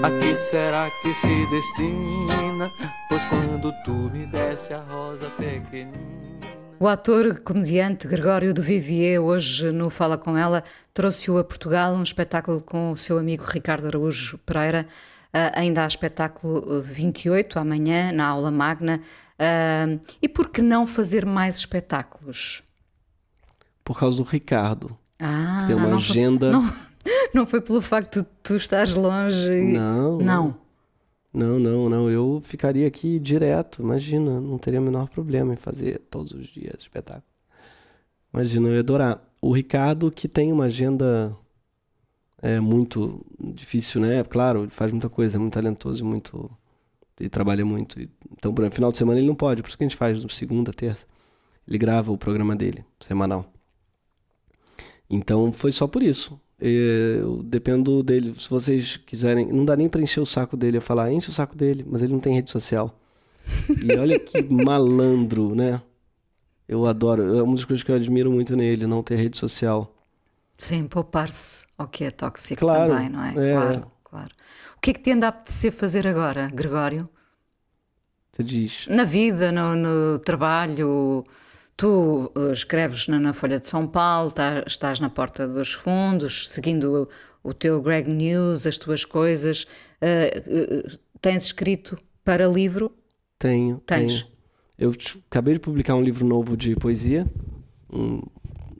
a 0.02 0.10
que 0.20 0.36
será 0.36 0.90
que 1.00 1.14
se 1.14 1.46
destina? 1.46 2.70
Pois 3.08 3.24
quando 3.24 3.72
tu 3.84 3.92
me 3.92 4.26
deste 4.26 4.74
a 4.74 4.80
rosa 4.82 5.30
pequenina 5.38 5.96
O 6.78 6.86
ator 6.86 7.40
comediante 7.40 8.06
Gregório 8.06 8.52
do 8.52 8.60
Vivier, 8.60 9.18
hoje 9.18 9.72
no 9.72 9.88
Fala 9.88 10.18
Com 10.18 10.36
Ela, 10.36 10.62
trouxe-o 10.92 11.38
a 11.38 11.44
Portugal 11.44 11.94
um 11.94 12.02
espetáculo 12.02 12.60
com 12.60 12.90
o 12.90 12.96
seu 12.98 13.16
amigo 13.16 13.44
Ricardo 13.46 13.86
Araújo 13.86 14.36
Pereira. 14.44 14.86
Uh, 15.28 15.52
ainda 15.54 15.84
há 15.84 15.86
espetáculo 15.86 16.80
28, 16.82 17.58
amanhã, 17.58 18.12
na 18.12 18.26
aula 18.26 18.50
magna. 18.50 19.00
Uh, 19.34 20.00
e 20.22 20.28
por 20.28 20.48
que 20.48 20.62
não 20.62 20.86
fazer 20.86 21.26
mais 21.26 21.56
espetáculos? 21.58 22.62
Por 23.84 23.98
causa 23.98 24.16
do 24.16 24.22
Ricardo. 24.22 24.96
Ah, 25.20 25.64
Tem 25.66 25.76
uma 25.76 25.88
não 25.88 25.98
agenda. 25.98 26.50
Foi, 26.52 26.60
não, 26.62 26.74
não 27.34 27.46
foi 27.46 27.60
pelo 27.60 27.80
facto 27.80 28.20
de 28.22 28.28
tu 28.42 28.56
estás 28.56 28.94
longe. 28.94 29.52
E... 29.52 29.72
Não. 29.72 30.18
Não. 30.18 30.56
Não, 31.32 31.58
não, 31.58 31.88
não. 31.88 32.10
Eu 32.10 32.40
ficaria 32.42 32.86
aqui 32.86 33.18
direto. 33.18 33.82
Imagina, 33.82 34.40
não 34.40 34.58
teria 34.58 34.80
o 34.80 34.82
menor 34.82 35.08
problema 35.08 35.52
em 35.52 35.56
fazer 35.56 36.00
todos 36.10 36.32
os 36.32 36.46
dias 36.46 36.76
espetáculo. 36.80 37.24
Imagina, 38.32 38.68
eu 38.68 38.74
ia 38.74 38.80
adorar. 38.80 39.20
O 39.40 39.52
Ricardo, 39.52 40.10
que 40.10 40.26
tem 40.26 40.52
uma 40.52 40.64
agenda 40.64 41.36
É 42.40 42.60
muito 42.60 43.24
difícil, 43.40 44.00
né? 44.00 44.22
Claro, 44.24 44.62
ele 44.62 44.70
faz 44.70 44.92
muita 44.92 45.08
coisa, 45.08 45.36
é 45.36 45.40
muito 45.40 45.54
talentoso 45.54 46.02
e 46.02 46.06
muito. 46.06 46.50
E 47.20 47.28
trabalha 47.28 47.64
muito. 47.64 48.00
Então, 48.32 48.54
por 48.54 48.62
exemplo, 48.62 48.76
final 48.76 48.92
de 48.92 48.98
semana 48.98 49.18
ele 49.18 49.26
não 49.26 49.34
pode, 49.34 49.60
por 49.60 49.68
isso 49.68 49.76
que 49.76 49.84
a 49.84 49.88
gente 49.88 49.96
faz 49.96 50.22
no 50.22 50.30
segunda, 50.30 50.72
terça. 50.72 51.04
Ele 51.66 51.76
grava 51.78 52.12
o 52.12 52.16
programa 52.16 52.54
dele, 52.54 52.84
semanal. 53.00 53.52
Então 55.10 55.52
foi 55.52 55.72
só 55.72 55.86
por 55.86 56.02
isso. 56.02 56.40
Eu 56.60 57.42
dependo 57.42 58.02
dele. 58.02 58.34
Se 58.34 58.48
vocês 58.50 58.96
quiserem. 58.96 59.46
Não 59.46 59.64
dá 59.64 59.76
nem 59.76 59.88
pra 59.88 60.00
encher 60.02 60.20
o 60.20 60.26
saco 60.26 60.56
dele. 60.56 60.78
Eu 60.78 60.82
falar, 60.82 61.12
enche 61.12 61.28
o 61.28 61.32
saco 61.32 61.56
dele, 61.56 61.84
mas 61.88 62.02
ele 62.02 62.12
não 62.12 62.20
tem 62.20 62.34
rede 62.34 62.50
social. 62.50 62.98
E 63.82 63.96
olha 63.96 64.18
que 64.18 64.42
malandro, 64.52 65.54
né? 65.54 65.80
Eu 66.68 66.86
adoro. 66.86 67.36
É 67.36 67.42
uma 67.42 67.54
das 67.54 67.64
coisas 67.64 67.82
que 67.82 67.90
eu 67.90 67.96
admiro 67.96 68.30
muito 68.30 68.56
nele, 68.56 68.86
não 68.86 69.02
ter 69.02 69.16
rede 69.16 69.38
social. 69.38 69.94
Sim, 70.60 70.88
poupar-se 70.88 71.64
ao 71.78 71.86
que 71.86 72.02
é 72.04 72.10
tóxico 72.10 72.58
Claro, 72.60 72.90
também, 72.92 73.08
não 73.08 73.22
é? 73.24 73.30
é. 73.30 73.52
Claro, 73.54 73.92
claro. 74.02 74.34
O 74.76 74.80
que 74.80 74.90
é 74.90 74.92
que 74.94 75.00
te 75.00 75.12
anda 75.12 75.26
a 75.26 75.28
apetecer 75.30 75.70
fazer 75.72 76.04
agora, 76.06 76.50
Gregório? 76.52 77.08
Você 78.32 78.42
diz. 78.42 78.86
Na 78.88 79.04
vida, 79.04 79.52
no, 79.52 79.74
no 79.76 80.18
trabalho, 80.18 81.24
tu 81.76 82.30
eh, 82.36 82.52
escreves 82.52 83.06
na, 83.08 83.18
na 83.20 83.32
Folha 83.32 83.58
de 83.60 83.66
São 83.68 83.86
Paulo, 83.86 84.30
tá- 84.32 84.64
estás 84.66 84.98
na 85.00 85.08
Porta 85.08 85.46
dos 85.46 85.72
Fundos, 85.72 86.48
seguindo 86.48 87.08
o, 87.44 87.50
o 87.50 87.54
teu 87.54 87.80
Greg 87.80 88.08
News, 88.10 88.66
as 88.66 88.78
tuas 88.78 89.04
coisas. 89.04 89.64
eh, 90.00 90.42
eh, 90.46 90.98
tens 91.20 91.44
escrito 91.46 91.96
para 92.24 92.46
livro? 92.48 92.92
Tenho. 93.38 93.78
Tens? 93.86 94.22
tenho. 94.22 94.38
Eu 94.76 94.92
acabei 95.30 95.54
de 95.54 95.60
publicar 95.60 95.94
um 95.94 96.02
livro 96.02 96.24
novo 96.26 96.56
de 96.56 96.74
poesia. 96.76 97.26
Um 97.92 98.22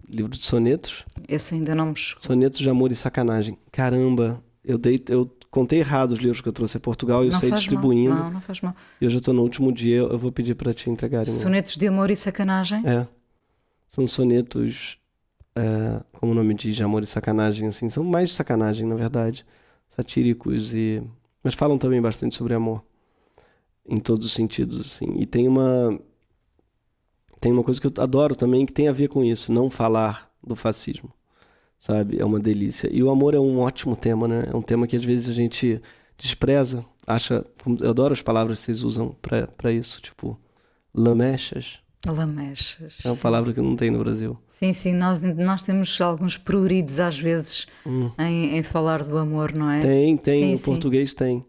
livro 0.09 0.30
de 0.30 0.42
sonetos. 0.44 1.04
Esse 1.28 1.54
ainda 1.54 1.74
não 1.74 1.86
me 1.86 1.96
chegou. 1.96 2.22
Sonetos 2.22 2.59
de 2.59 2.68
amor 2.68 2.90
e 2.92 2.94
sacanagem. 2.96 3.59
Caramba, 3.70 4.42
eu 4.64 4.76
dei, 4.78 5.02
eu 5.09 5.30
contei 5.50 5.78
errado 5.80 6.12
os 6.12 6.18
livros 6.18 6.40
que 6.40 6.48
eu 6.48 6.52
trouxe 6.52 6.76
a 6.76 6.80
Portugal 6.80 7.24
e 7.24 7.28
eu 7.28 7.32
Não 7.32 7.40
saí 7.40 7.50
distribuindo. 7.52 8.14
mal. 8.14 8.24
Não, 8.24 8.30
não 8.32 8.40
faz 8.40 8.61
mal. 8.61 8.74
E 9.00 9.06
hoje 9.06 9.16
eu 9.16 9.20
tô 9.20 9.32
no 9.32 9.42
último 9.42 9.72
dia, 9.72 9.98
eu 9.98 10.18
vou 10.18 10.30
pedir 10.32 10.54
para 10.54 10.74
te 10.74 10.90
entregarem. 10.90 11.24
Sonetos 11.32 11.76
de 11.76 11.86
amor 11.86 12.11
e 12.11 12.16
sacanagem? 12.16 12.82
É. 12.86 13.06
São 13.86 14.06
sonetos, 14.06 14.98
é, 15.54 16.02
como 16.12 16.32
o 16.32 16.34
nome 16.34 16.52
diz, 16.54 16.76
de 16.76 16.82
amor 16.82 17.02
e 17.02 17.06
sacanagem, 17.06 17.68
assim. 17.68 17.88
São 17.88 18.04
mais 18.04 18.28
de 18.30 18.34
sacanagem, 18.34 18.86
na 18.86 18.94
verdade. 18.94 19.44
Satíricos 19.88 20.74
e... 20.74 21.02
Mas 21.42 21.54
falam 21.54 21.78
também 21.78 22.00
bastante 22.02 22.36
sobre 22.36 22.52
amor. 22.52 22.82
Em 23.88 23.98
todos 23.98 24.26
os 24.26 24.32
sentidos, 24.32 24.80
assim. 24.80 25.14
E 25.18 25.24
tem 25.24 25.48
uma... 25.48 25.98
Tem 27.41 27.53
uma 27.53 27.62
coisa 27.62 27.80
que 27.80 27.86
eu 27.86 27.93
adoro 28.03 28.34
também, 28.34 28.66
que 28.66 28.72
tem 28.72 28.89
a 28.89 28.93
ver 28.93 29.09
com 29.09 29.24
isso. 29.24 29.53
Não 29.53 29.70
falar 29.70 30.28
do 30.45 30.57
fascismo. 30.57 31.12
Sabe? 31.78 32.18
É 32.20 32.24
uma 32.24 32.41
delícia. 32.41 32.89
E 32.93 33.03
o 33.03 33.11
amor 33.11 33.34
é 33.34 33.39
um 33.39 33.61
ótimo 33.61 33.95
tema, 33.95 34.26
né? 34.26 34.49
É 34.53 34.57
um 34.57 34.62
tema 34.62 34.86
que 34.86 34.97
às 34.97 35.05
vezes 35.05 35.28
a 35.28 35.32
gente 35.32 35.80
despreza. 36.16 36.84
Acha... 37.07 37.45
Eu 37.80 37.91
adoro 37.91 38.12
as 38.12 38.22
palavras 38.22 38.59
que 38.59 38.64
vocês 38.66 38.82
usam 38.82 39.14
pra 39.57 39.72
isso. 39.72 40.01
Tipo, 40.03 40.39
lamechas. 40.93 41.78
Lamechas. 42.07 42.99
É 43.05 43.09
uma 43.09 43.14
sim. 43.14 43.22
palavra 43.22 43.53
que 43.53 43.61
não 43.61 43.76
tem 43.76 43.91
no 43.91 43.99
Brasil. 43.99 44.36
Sim, 44.51 44.72
sim, 44.72 44.93
nós, 44.93 45.22
nós 45.22 45.62
temos 45.62 46.01
alguns 46.01 46.36
pruridos 46.36 46.99
às 46.99 47.18
vezes 47.18 47.66
Hum. 47.86 48.11
em, 48.18 48.57
em 48.59 48.62
falar 48.62 49.05
do 49.05 49.16
amor, 49.16 49.53
não 49.53 49.70
é? 49.70 49.80
Tem, 49.80 50.16
tem, 50.16 50.43
Sim, 50.43 50.55
o 50.55 50.59
sim. 50.59 50.64
português 50.64 51.14
tem. 51.14 51.45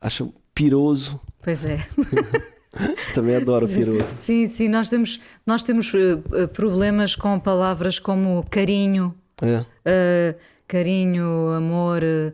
Acho 0.00 0.32
piroso. 0.54 1.20
Pois 1.42 1.64
é. 1.64 1.76
Também 3.14 3.36
adoro 3.36 3.68
piroso. 3.68 4.14
Sim, 4.14 4.46
sim, 4.46 4.68
nós 4.68 4.88
temos, 4.88 5.20
nós 5.46 5.62
temos 5.62 5.92
eh, 5.94 6.18
eh, 6.42 6.46
problemas 6.46 7.14
com 7.14 7.38
palavras 7.38 7.98
como 7.98 8.44
carinho, 8.50 9.14
É. 9.42 9.64
eh, 9.84 10.34
carinho, 10.66 11.50
amor, 11.52 12.02
eh, 12.02 12.32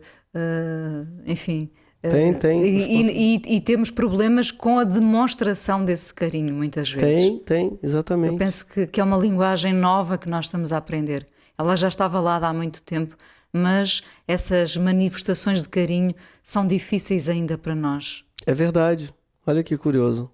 enfim. 1.25 1.69
Tem, 2.01 2.33
tem. 2.33 2.63
E, 2.63 3.01
e- 3.01 3.35
e- 3.35 3.55
e 3.57 3.61
temos 3.61 3.91
problemas 3.91 4.51
com 4.51 4.79
a 4.79 4.85
demonstração 4.85 5.83
desse 5.83 6.13
carinho, 6.13 6.53
muitas 6.53 6.89
vezes. 6.89 7.25
Tem, 7.25 7.39
tem, 7.39 7.79
exatamente. 7.83 8.31
Eu 8.33 8.37
penso 8.37 8.65
que, 8.67 8.87
que 8.87 9.01
é 9.01 9.03
uma 9.03 9.17
linguagem 9.17 9.73
nova 9.73 10.17
que 10.17 10.29
nós 10.29 10.45
estamos 10.45 10.71
a 10.71 10.77
aprender. 10.77 11.27
Ela 11.57 11.75
já 11.75 11.89
estava 11.89 12.21
lá 12.21 12.37
há 12.37 12.53
muito 12.53 12.81
tempo, 12.83 13.17
mas 13.51 14.01
essas 14.25 14.77
manifestações 14.77 15.63
de 15.63 15.67
carinho 15.67 16.15
são 16.41 16.65
difíceis 16.65 17.27
ainda 17.27 17.57
para 17.57 17.75
nós. 17.75 18.23
É 18.45 18.53
verdade. 18.53 19.13
Olha 19.49 19.63
que 19.63 19.75
curioso. 19.75 20.29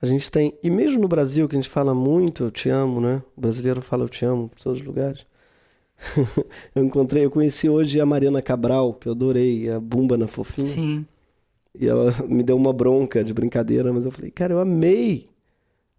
A 0.00 0.06
gente 0.06 0.30
tem, 0.30 0.54
e 0.62 0.70
mesmo 0.70 0.98
no 0.98 1.06
Brasil, 1.06 1.46
que 1.46 1.54
a 1.54 1.60
gente 1.60 1.68
fala 1.68 1.94
muito, 1.94 2.44
eu 2.44 2.50
te 2.50 2.70
amo, 2.70 2.98
né? 2.98 3.22
O 3.36 3.40
brasileiro 3.42 3.82
fala 3.82 4.04
eu 4.04 4.08
te 4.08 4.24
amo 4.24 4.48
por 4.48 4.58
todos 4.58 4.80
os 4.80 4.86
lugares. 4.86 5.26
eu 6.74 6.82
encontrei, 6.82 7.26
eu 7.26 7.30
conheci 7.30 7.68
hoje 7.68 8.00
a 8.00 8.06
Mariana 8.06 8.40
Cabral, 8.40 8.94
que 8.94 9.06
eu 9.06 9.12
adorei, 9.12 9.70
a 9.70 9.78
Bumba 9.78 10.16
na 10.16 10.26
Fofinha. 10.26 10.66
Sim. 10.66 11.06
E 11.78 11.86
ela 11.86 12.10
me 12.26 12.42
deu 12.42 12.56
uma 12.56 12.72
bronca 12.72 13.22
de 13.22 13.34
brincadeira, 13.34 13.92
mas 13.92 14.06
eu 14.06 14.10
falei, 14.10 14.30
cara, 14.30 14.54
eu 14.54 14.60
amei 14.60 15.28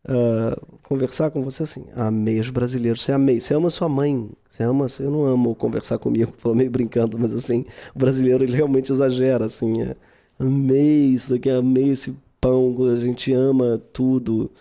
ah, 0.07 0.59
conversar 0.81 1.29
com 1.29 1.43
você 1.43 1.61
assim. 1.61 1.85
Amei 1.95 2.39
os 2.39 2.49
brasileiros, 2.49 3.03
você 3.03 3.11
amei, 3.11 3.39
você 3.39 3.53
ama 3.53 3.69
sua 3.69 3.87
mãe, 3.87 4.27
você 4.49 4.63
ama, 4.63 4.87
eu 4.99 5.11
não 5.11 5.25
amo 5.25 5.53
conversar 5.53 5.99
comigo, 5.99 6.33
falou 6.39 6.57
meio 6.57 6.71
brincando, 6.71 7.19
mas 7.19 7.31
assim, 7.31 7.63
o 7.93 7.99
brasileiro 7.99 8.43
ele 8.43 8.55
realmente 8.55 8.91
exagera, 8.91 9.45
assim, 9.45 9.83
é, 9.83 9.95
amei 10.41 11.05
isso 11.13 11.31
daqui, 11.31 11.49
amei 11.49 11.89
esse 11.91 12.17
pão, 12.39 12.75
a 12.91 12.95
gente 12.95 13.31
ama 13.33 13.81
tudo. 13.93 14.51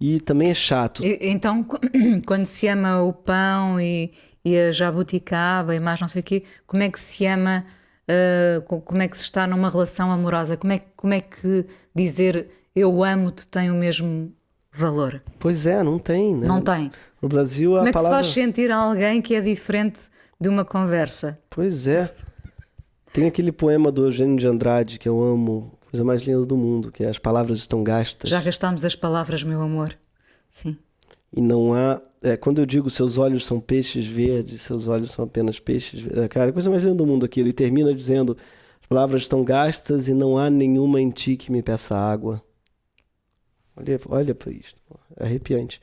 E 0.00 0.20
também 0.20 0.50
é 0.50 0.54
chato. 0.54 1.02
Então, 1.20 1.62
qu- 1.64 1.78
quando 2.26 2.44
se 2.44 2.66
ama 2.68 3.02
o 3.02 3.12
pão 3.12 3.80
e, 3.80 4.12
e 4.44 4.56
a 4.56 4.70
jabuticaba 4.72 5.74
e 5.74 5.80
mais 5.80 6.00
não 6.00 6.08
sei 6.08 6.20
o 6.20 6.22
quê, 6.24 6.44
como 6.66 6.82
é 6.82 6.88
que 6.90 7.00
se 7.00 7.26
ama, 7.26 7.64
co- 8.66 8.80
como 8.80 9.02
é 9.02 9.08
que 9.08 9.16
se 9.16 9.24
está 9.24 9.46
numa 9.46 9.68
relação 9.70 10.10
amorosa? 10.12 10.56
Como 10.56 10.72
é, 10.72 10.80
como 10.96 11.14
é 11.14 11.20
que 11.20 11.66
dizer 11.94 12.48
eu 12.76 13.02
amo-te 13.02 13.46
tem 13.48 13.70
o 13.70 13.74
mesmo 13.74 14.32
valor? 14.72 15.20
Pois 15.40 15.66
é, 15.66 15.82
não 15.82 15.98
tem, 15.98 16.34
né? 16.36 16.46
Não 16.46 16.60
tem. 16.60 16.92
No 17.20 17.28
Brasil 17.28 17.74
a 17.74 17.78
Como 17.78 17.88
é 17.88 17.92
que 17.92 17.98
palavra... 17.98 18.22
se 18.22 18.34
faz 18.34 18.34
sentir 18.46 18.70
alguém 18.70 19.20
que 19.20 19.34
é 19.34 19.40
diferente 19.40 20.00
de 20.40 20.48
uma 20.48 20.64
conversa? 20.64 21.36
Pois 21.50 21.88
é. 21.88 22.08
Tem 23.12 23.26
aquele 23.26 23.50
poema 23.52 23.90
do 23.90 24.04
Eugênio 24.04 24.36
de 24.36 24.46
Andrade 24.46 24.98
que 24.98 25.08
eu 25.08 25.22
amo, 25.22 25.72
coisa 25.90 26.04
mais 26.04 26.22
linda 26.22 26.44
do 26.44 26.56
mundo, 26.56 26.92
que 26.92 27.02
é 27.02 27.08
As 27.08 27.18
Palavras 27.18 27.58
Estão 27.58 27.82
Gastas. 27.82 28.30
Já 28.30 28.40
gastámos 28.40 28.84
as 28.84 28.94
palavras, 28.94 29.42
meu 29.42 29.60
amor. 29.62 29.96
Sim. 30.50 30.76
E 31.32 31.40
não 31.40 31.74
há. 31.74 32.00
é, 32.22 32.36
quando 32.36 32.60
eu 32.60 32.66
digo 32.66 32.88
seus 32.90 33.18
olhos 33.18 33.44
são 33.44 33.60
peixes 33.60 34.06
verdes, 34.06 34.62
seus 34.62 34.86
olhos 34.86 35.10
são 35.10 35.24
apenas 35.24 35.58
peixes 35.58 36.00
verdes. 36.00 36.18
é, 36.22 36.28
Cara, 36.28 36.50
a 36.50 36.52
coisa 36.52 36.70
mais 36.70 36.82
linda 36.82 36.94
do 36.96 37.06
mundo 37.06 37.24
aquilo. 37.24 37.48
E 37.48 37.52
termina 37.52 37.92
dizendo: 37.94 38.36
As 38.80 38.86
palavras 38.86 39.22
estão 39.22 39.44
gastas 39.44 40.08
e 40.08 40.14
não 40.14 40.38
há 40.38 40.48
nenhuma 40.48 41.00
em 41.00 41.10
ti 41.10 41.36
que 41.36 41.50
me 41.52 41.62
peça 41.62 41.96
água. 41.96 42.42
Olha, 43.76 44.00
olha 44.08 44.34
para 44.34 44.52
isto. 44.52 44.80
pô, 44.88 44.98
É 45.16 45.24
arrepiante. 45.24 45.80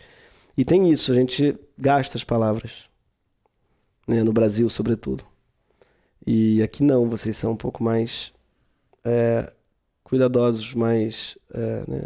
E 0.57 0.63
tem 0.65 0.89
isso, 0.91 1.11
a 1.11 1.15
gente 1.15 1.57
gasta 1.77 2.17
as 2.17 2.23
palavras. 2.23 2.85
Né, 4.07 4.23
no 4.23 4.31
Brasil, 4.31 4.69
sobretudo. 4.69 5.23
E 6.25 6.61
aqui 6.63 6.83
não, 6.83 7.09
vocês 7.09 7.37
são 7.37 7.51
um 7.51 7.55
pouco 7.57 7.83
mais 7.83 8.33
é, 9.03 9.51
cuidadosos, 10.03 10.73
mais. 10.73 11.37
é, 11.53 11.83
né, 11.87 12.01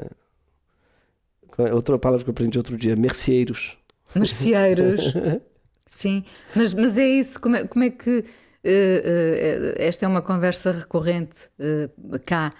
é 1.60 1.74
outra 1.74 1.98
palavra 2.00 2.24
que 2.24 2.30
eu 2.30 2.32
aprendi 2.34 2.58
outro 2.58 2.78
dia, 2.78 2.96
merceeiros. 2.96 3.78
Merceeiros. 4.16 5.14
Sim, 5.86 6.24
mas, 6.56 6.74
mas 6.74 6.98
é 6.98 7.06
isso. 7.06 7.40
Como 7.40 7.56
é, 7.56 7.68
como 7.68 7.84
é 7.84 7.90
que. 7.90 8.24
eh, 8.64 9.74
eh, 9.78 9.86
esta 9.88 10.06
é 10.06 10.08
uma 10.08 10.22
conversa 10.22 10.72
recorrente 10.72 11.50
eh, 11.60 11.90
cá. 12.26 12.54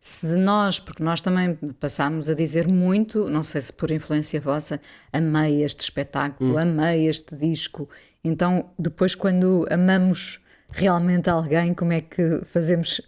Se 0.00 0.36
nós, 0.36 0.80
porque 0.80 1.02
nós 1.02 1.20
também 1.22 1.54
passámos 1.78 2.28
a 2.28 2.34
dizer 2.34 2.66
muito, 2.68 3.28
não 3.30 3.42
sei 3.42 3.60
se 3.60 3.72
por 3.72 3.90
influência 3.90 4.40
vossa, 4.40 4.80
amei 5.12 5.62
este 5.62 5.80
espetáculo, 5.82 6.54
Hum. 6.54 6.58
amei 6.58 7.06
este 7.08 7.36
disco. 7.36 7.88
Então, 8.24 8.70
depois, 8.78 9.14
quando 9.14 9.66
amamos 9.70 10.40
realmente 10.70 11.28
alguém, 11.30 11.74
como 11.74 11.92
é 11.92 12.00
que 12.00 12.40
fazemos 12.44 13.00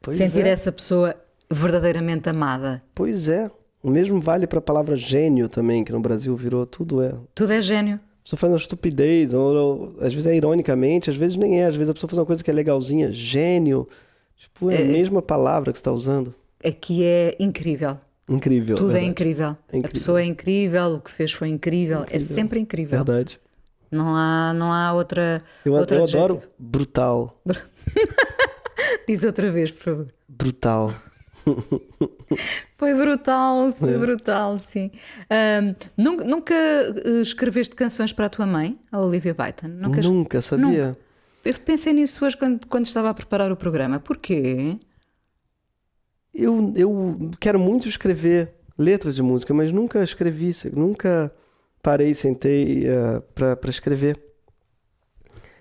Pois 0.00 0.16
sentir 0.16 0.46
é. 0.46 0.50
essa 0.50 0.70
pessoa 0.72 1.14
verdadeiramente 1.50 2.28
amada? 2.28 2.82
Pois 2.94 3.28
é. 3.28 3.50
O 3.82 3.90
mesmo 3.90 4.20
vale 4.20 4.46
para 4.46 4.58
a 4.58 4.62
palavra 4.62 4.96
gênio 4.96 5.48
também, 5.48 5.84
que 5.84 5.92
no 5.92 6.00
Brasil 6.00 6.34
virou 6.36 6.66
tudo 6.66 7.02
é. 7.02 7.14
Tudo 7.34 7.52
é 7.52 7.62
gênio. 7.62 7.94
A 7.96 8.24
pessoa 8.24 8.38
faz 8.38 8.52
uma 8.52 8.58
estupidez, 8.58 9.32
ou, 9.32 9.54
ou, 9.54 9.94
às 10.00 10.12
vezes 10.12 10.26
é 10.26 10.34
ironicamente, 10.36 11.08
às 11.08 11.16
vezes 11.16 11.36
nem 11.36 11.62
é. 11.62 11.66
Às 11.66 11.76
vezes 11.76 11.90
a 11.90 11.94
pessoa 11.94 12.10
faz 12.10 12.18
uma 12.18 12.26
coisa 12.26 12.42
que 12.44 12.50
é 12.50 12.54
legalzinha, 12.54 13.10
gênio. 13.12 13.88
Tipo, 14.36 14.70
é 14.70 14.76
a 14.76 14.80
É. 14.80 14.84
mesma 14.84 15.22
palavra 15.22 15.72
que 15.72 15.78
você 15.78 15.80
está 15.80 15.92
usando. 15.92 16.34
Aqui 16.62 17.02
é 17.04 17.36
incrível. 17.40 17.96
Incrível. 18.28 18.76
Tudo 18.76 18.96
é 18.96 19.02
incrível. 19.02 19.46
É 19.46 19.50
A 19.50 19.78
incrível. 19.78 19.90
pessoa 19.90 20.20
é 20.20 20.24
incrível, 20.24 20.84
o 20.96 21.00
que 21.00 21.10
fez 21.10 21.32
foi 21.32 21.48
incrível. 21.48 22.00
É 22.00 22.02
Incrível. 22.02 22.26
sempre 22.26 22.60
incrível. 22.60 22.98
Verdade. 22.98 23.40
Não 23.90 24.14
há, 24.14 24.52
não 24.54 24.72
há 24.72 24.92
outra. 24.92 25.42
Eu, 25.64 25.72
outro 25.74 25.96
eu 25.96 26.02
adjetivo. 26.02 26.24
adoro 26.24 26.42
brutal. 26.58 27.40
Diz 29.06 29.24
outra 29.24 29.50
vez, 29.50 29.70
por 29.70 29.82
favor. 29.82 30.06
Brutal. 30.28 30.92
Foi 32.76 32.94
brutal, 32.94 33.72
foi 33.72 33.94
É. 33.94 33.98
brutal, 33.98 34.58
sim. 34.58 34.90
Ahm, 35.30 35.74
nunca, 35.96 36.24
nunca, 36.24 36.54
eh, 36.54 37.22
escreveste 37.22 37.74
canções 37.74 38.12
para 38.12 38.26
a 38.26 38.28
tua 38.28 38.46
mãe, 38.46 38.78
a 38.92 39.00
Olivia 39.00 39.34
Byton? 39.34 39.68
Nunca, 39.68 40.00
Nunca, 40.02 40.42
sabia? 40.42 40.88
Nunca. 40.88 40.98
Eu 41.44 41.54
pensei 41.54 41.92
nisso 41.94 42.24
hoje 42.24 42.36
quando, 42.36 42.66
quando 42.66 42.84
estava 42.86 43.08
a 43.08 43.14
preparar 43.14 43.50
o 43.50 43.56
programa. 43.56 43.98
Porquê? 43.98 44.76
Eu, 46.34 46.72
eu 46.76 47.30
quero 47.40 47.58
muito 47.58 47.88
escrever 47.88 48.52
letras 48.78 49.14
de 49.14 49.22
música, 49.22 49.54
mas 49.54 49.72
nunca 49.72 50.02
escrevi, 50.04 50.50
nunca 50.74 51.32
parei, 51.82 52.14
sentei 52.14 52.84
uh, 52.88 53.22
para 53.34 53.70
escrever. 53.70 54.18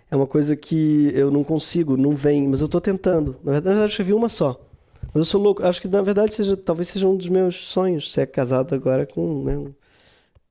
É 0.09 0.15
uma 0.15 0.27
coisa 0.27 0.55
que 0.55 1.11
eu 1.13 1.29
não 1.29 1.43
consigo, 1.43 1.97
não 1.97 2.15
vem, 2.15 2.47
mas 2.47 2.61
eu 2.61 2.67
tô 2.67 2.79
tentando. 2.79 3.37
Na 3.43 3.53
verdade, 3.53 3.79
eu 3.79 3.85
escrevi 3.85 4.13
uma 4.13 4.29
só. 4.29 4.59
Mas 5.07 5.15
eu 5.15 5.25
sou 5.25 5.41
louco. 5.41 5.63
Acho 5.63 5.81
que 5.81 5.87
na 5.87 6.01
verdade 6.01 6.33
seja, 6.33 6.55
talvez 6.55 6.87
seja 6.87 7.07
um 7.07 7.15
dos 7.15 7.27
meus 7.27 7.55
sonhos 7.55 8.11
ser 8.11 8.27
casado 8.27 8.73
agora 8.73 9.05
com 9.05 9.43
né, 9.43 9.57
um 9.57 9.73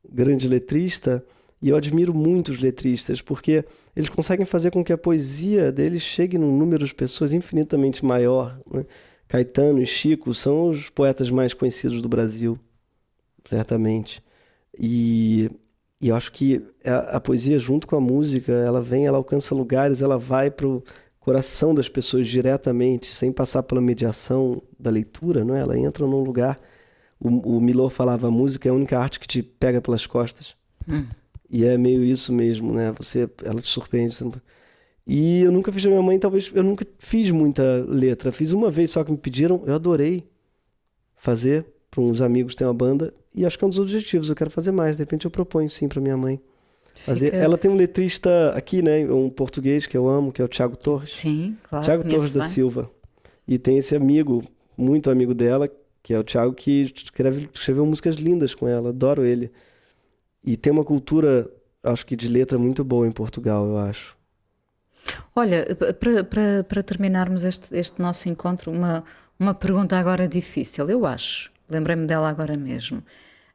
grande 0.09 0.47
letrista. 0.47 1.25
E 1.61 1.71
eu 1.71 1.77
admiro 1.77 2.13
muito 2.13 2.53
os 2.53 2.61
letristas, 2.61 3.23
porque 3.23 3.65
eles 3.95 4.11
conseguem 4.11 4.45
fazer 4.45 4.71
com 4.71 4.85
que 4.85 4.93
a 4.93 4.99
poesia 4.99 5.73
deles 5.73 6.03
chegue 6.03 6.37
num 6.37 6.57
número 6.57 6.87
de 6.87 6.95
pessoas 6.95 7.33
infinitamente 7.33 8.05
maior. 8.05 8.61
Né? 8.71 8.85
Caetano 9.27 9.81
e 9.81 9.87
Chico 9.87 10.35
são 10.35 10.71
os 10.71 10.91
poetas 10.91 11.31
mais 11.31 11.55
conhecidos 11.55 12.03
do 12.03 12.09
Brasil, 12.09 12.59
certamente. 13.45 14.23
E, 14.79 15.51
e 16.01 16.09
eu 16.09 16.17
acho 16.17 16.33
que 16.33 16.63
a, 16.85 17.17
a, 17.17 17.21
poesia, 17.21 17.59
junto 17.59 17.87
com 17.87 17.97
a 17.97 18.01
música, 18.01 18.53
ela 18.53 18.83
vem, 18.83 19.07
ela 19.07 19.17
alcança 19.17 19.55
lugares, 19.55 20.03
ela 20.03 20.19
vai 20.19 20.51
para 20.51 20.67
o 20.67 20.83
coração 21.19 21.75
das 21.75 21.89
pessoas 21.89 22.29
diretamente, 22.29 23.07
sem 23.07 23.33
passar 23.33 23.63
pela 23.63 23.81
mediação 23.81 24.63
da 24.79 24.91
leitura, 24.91 25.45
não 25.45 25.55
é? 25.57 25.61
Ela 25.61 25.79
entra 25.79 26.07
num 26.07 26.23
lugar. 26.23 26.59
O, 27.19 27.57
o 27.57 27.61
Milor 27.61 27.91
falava: 27.91 28.29
a 28.29 28.31
música 28.31 28.69
é 28.69 28.71
a 28.71 28.75
única 28.75 28.99
arte 28.99 29.19
que 29.19 29.27
te 29.27 29.43
pega 29.43 29.81
pelas 29.81 30.07
costas. 30.07 30.55
Hum. 30.89 31.07
E 31.49 31.65
é 31.65 31.79
meio 31.79 32.05
isso 32.05 32.33
mesmo, 32.33 32.75
né? 32.75 32.93
Você, 32.99 33.29
ela 33.45 33.61
te 33.61 33.69
surpreende. 33.69 34.23
Não... 34.23 34.33
E 35.07 35.43
eu 35.43 35.53
nunca 35.53 35.73
fiz 35.73 35.87
a 35.87 35.89
minha 35.89 36.03
mãe, 36.03 36.19
talvez 36.19 36.51
eu 36.53 36.63
nunca 36.63 36.87
fiz 36.99 37.31
muita 37.31 37.85
letra. 37.89 38.33
Fiz 38.33 38.53
uma 38.53 38.71
vez 38.71 38.91
só 38.91 39.05
que 39.05 39.13
me 39.13 39.19
pediram, 39.19 39.63
eu 39.67 39.75
adorei 39.75 40.29
fazer 41.17 41.65
para 41.91 42.01
uns 42.01 42.21
amigos 42.21 42.55
têm 42.55 42.67
uma 42.67 42.75
banda 42.75 43.15
e 43.37 43.45
acho 43.47 43.59
que 43.59 43.65
é 43.65 43.67
um 43.67 43.71
dos 43.71 43.79
objetivos. 43.79 44.29
Eu 44.31 44.35
quero 44.35 44.51
fazer 44.51 44.71
mais. 44.73 44.97
De 44.97 45.03
repente 45.03 45.25
eu 45.27 45.31
proponho 45.31 45.69
sim 45.71 45.87
para 45.89 46.01
minha 46.01 46.17
mãe. 46.17 46.41
Fazer. 46.95 47.27
Fica- 47.27 47.37
Ela 47.37 47.59
tem 47.59 47.71
um 47.71 47.77
letrista 47.77 48.51
aqui, 48.57 48.81
né? 48.83 49.05
Um 49.13 49.29
português 49.29 49.87
que 49.87 49.97
eu 49.97 50.09
amo, 50.09 50.33
que 50.33 50.41
é 50.41 50.45
o 50.45 50.49
Tiago 50.49 50.77
Torres. 50.77 51.15
Sim, 51.15 51.57
claro. 51.69 51.85
Tiago 51.85 52.09
Torres 52.09 52.33
da 52.33 52.41
bem. 52.41 52.49
Silva. 52.49 52.91
E 53.47 53.59
tem 53.59 53.77
esse 53.79 53.95
amigo, 53.95 54.43
muito 54.77 55.11
amigo 55.11 55.35
dela, 55.35 55.71
que 56.03 56.15
é 56.15 56.19
o 56.19 56.25
Tiago, 56.25 56.55
que 56.55 56.83
escreve, 56.83 57.49
escreveu 57.53 57.85
músicas 57.85 58.15
lindas 58.17 58.55
com 58.55 58.67
ela. 58.67 58.89
Adoro 58.89 59.25
ele. 59.27 59.53
E 60.45 60.57
tem 60.57 60.73
uma 60.73 60.85
cultura, 60.85 61.49
acho 61.83 62.07
que 62.07 62.17
de 62.17 62.29
letra 62.29 62.59
muito 62.59 62.83
boa 62.83 63.07
em 63.07 63.13
Portugal, 63.13 63.67
eu 63.67 63.77
acho. 63.77 64.17
Olha, 65.35 65.67
para 66.69 66.83
terminarmos 66.83 67.45
este, 67.45 67.77
este 67.77 68.01
nosso 68.01 68.29
encontro, 68.29 68.73
uma, 68.73 69.05
uma 69.39 69.55
pergunta 69.55 69.97
agora 69.99 70.27
difícil, 70.27 70.89
eu 70.89 71.05
acho. 71.07 71.53
Lembrei-me 71.69 72.07
dela 72.07 72.29
agora 72.29 72.57
mesmo. 72.57 73.03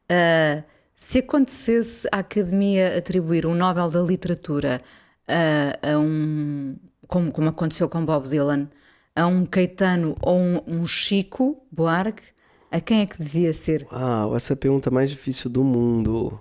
Ah, 0.08 0.62
se 0.94 1.18
acontecesse 1.18 2.06
a 2.12 2.18
Academia 2.18 2.96
atribuir 2.98 3.46
um 3.46 3.54
Nobel 3.54 3.88
da 3.90 4.00
Literatura 4.02 4.80
a, 5.26 5.92
a 5.92 5.98
um. 5.98 6.76
Como, 7.06 7.30
como 7.32 7.48
aconteceu 7.48 7.88
com 7.88 8.04
Bob 8.04 8.26
Dylan, 8.28 8.68
a 9.14 9.26
um 9.26 9.44
Caetano 9.44 10.16
ou 10.22 10.38
um, 10.38 10.60
um 10.66 10.86
Chico 10.86 11.62
Buarque, 11.70 12.22
a 12.70 12.80
quem 12.80 13.00
é 13.02 13.06
que 13.06 13.18
devia 13.22 13.52
ser? 13.52 13.86
Uau, 13.92 14.34
essa 14.34 14.52
é 14.52 14.54
a 14.54 14.56
pergunta 14.56 14.90
mais 14.90 15.10
difícil 15.10 15.50
do 15.50 15.62
mundo. 15.62 16.40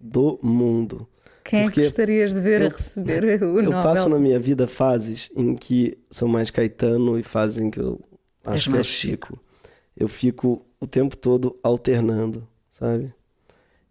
Do 0.00 0.38
mundo. 0.42 1.06
Quem 1.44 1.60
é 1.60 1.62
Porque 1.64 1.80
que 1.80 1.86
gostarias 1.86 2.32
de 2.34 2.40
ver 2.40 2.62
a 2.62 2.64
eu- 2.66 2.70
receber 2.70 3.24
o 3.42 3.58
Eu 3.58 3.62
Nobel? 3.64 3.82
passo 3.82 4.08
na 4.08 4.18
minha 4.18 4.38
vida 4.40 4.66
fases 4.66 5.30
em 5.36 5.54
que 5.54 5.96
são 6.10 6.26
mais 6.28 6.50
Caetano 6.50 7.18
e 7.18 7.22
fases 7.22 7.58
em 7.58 7.70
que 7.70 7.78
eu 7.80 8.00
acho 8.44 8.64
que 8.64 8.68
é 8.68 8.72
o 8.72 8.74
mais 8.74 8.86
Chico. 8.86 9.38
Eu 9.96 10.08
fico 10.08 10.64
o 10.80 10.86
tempo 10.86 11.16
todo 11.16 11.54
alternando, 11.62 12.46
sabe? 12.70 13.12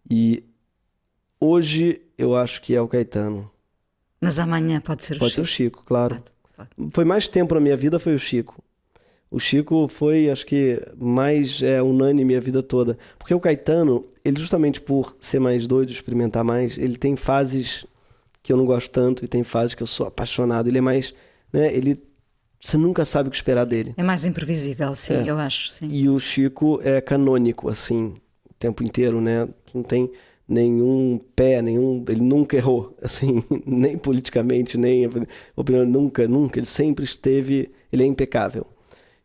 E 0.09 0.43
hoje 1.39 2.01
eu 2.17 2.35
acho 2.35 2.61
que 2.61 2.75
é 2.75 2.81
o 2.81 2.87
Caetano. 2.87 3.49
Mas 4.19 4.37
amanhã 4.39 4.79
pode 4.81 5.03
ser 5.03 5.15
o 5.15 5.19
Pode 5.19 5.33
ser 5.33 5.45
Chico. 5.45 5.79
o 5.79 5.79
Chico, 5.79 5.83
claro. 5.85 6.17
Foi 6.91 7.05
mais 7.05 7.27
tempo 7.27 7.55
na 7.55 7.59
minha 7.61 7.77
vida, 7.77 7.99
foi 7.99 8.13
o 8.13 8.19
Chico. 8.19 8.61
O 9.31 9.39
Chico 9.39 9.87
foi, 9.87 10.29
acho 10.29 10.45
que, 10.45 10.81
mais 10.97 11.63
é, 11.63 11.81
unânime 11.81 12.35
a 12.35 12.39
vida 12.39 12.61
toda. 12.61 12.97
Porque 13.17 13.33
o 13.33 13.39
Caetano, 13.39 14.05
ele 14.25 14.39
justamente 14.39 14.81
por 14.81 15.15
ser 15.19 15.39
mais 15.39 15.65
doido, 15.65 15.89
experimentar 15.89 16.43
mais, 16.43 16.77
ele 16.77 16.97
tem 16.97 17.15
fases 17.15 17.85
que 18.43 18.51
eu 18.51 18.57
não 18.57 18.65
gosto 18.65 18.91
tanto 18.91 19.23
e 19.23 19.27
tem 19.27 19.43
fases 19.43 19.73
que 19.73 19.81
eu 19.81 19.87
sou 19.87 20.05
apaixonado. 20.05 20.67
Ele 20.67 20.79
é 20.79 20.81
mais, 20.81 21.13
né, 21.53 21.73
ele 21.73 21.95
você 22.61 22.77
nunca 22.77 23.03
sabe 23.03 23.27
o 23.27 23.31
que 23.31 23.37
esperar 23.37 23.65
dele. 23.65 23.93
É 23.97 24.03
mais 24.03 24.23
imprevisível, 24.25 24.93
sim, 24.95 25.15
É. 25.15 25.23
eu 25.29 25.37
acho, 25.37 25.69
sim. 25.69 25.87
E 25.89 26.07
o 26.07 26.19
Chico 26.19 26.79
é 26.83 27.01
canônico, 27.01 27.67
assim, 27.69 28.13
o 28.49 28.53
tempo 28.59 28.83
inteiro, 28.83 29.19
né? 29.19 29.49
Não 29.73 29.81
tem 29.83 30.11
nenhum 30.47 31.19
pé, 31.35 31.61
nenhum. 31.61 32.03
Ele 32.07 32.21
nunca 32.21 32.55
errou, 32.57 32.95
assim, 33.01 33.43
nem 33.65 33.97
politicamente, 33.97 34.77
nem. 34.77 35.09
Opinião, 35.55 35.85
nunca, 35.85 36.27
nunca. 36.27 36.59
Ele 36.59 36.67
sempre 36.67 37.03
esteve. 37.03 37.71
Ele 37.91 38.03
é 38.03 38.05
impecável. 38.05 38.67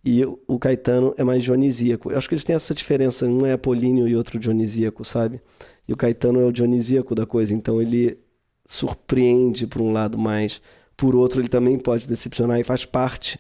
E 0.05 0.25
o 0.25 0.57
Caetano 0.59 1.13
é 1.19 1.25
mais 1.25 1.43
dionisíaco. 1.43 2.13
Eu 2.13 2.17
acho 2.19 2.29
que 2.29 2.35
eles 2.37 2.45
têm 2.45 2.55
essa 2.55 2.73
diferença. 2.73 3.27
Um 3.27 3.45
é 3.45 3.53
apolíneo 3.53 4.07
e 4.07 4.15
outro 4.15 4.39
dionisíaco, 4.39 5.05
sabe? 5.05 5.41
E 5.89 5.93
o 5.93 5.97
Caetano 5.97 6.41
é 6.41 6.45
o 6.45 6.53
dionisíaco 6.53 7.13
da 7.13 7.27
coisa. 7.27 7.53
Então 7.53 7.83
ele 7.83 8.17
surpreende 8.65 9.67
por 9.67 9.81
um 9.83 9.93
lado 9.93 10.17
mais. 10.17 10.61
Por 10.97 11.15
outro, 11.15 11.41
ele 11.41 11.49
também 11.49 11.79
pode 11.79 12.09
decepcionar 12.09 12.59
e 12.59 12.65
faz 12.65 12.85
parte 12.85 13.39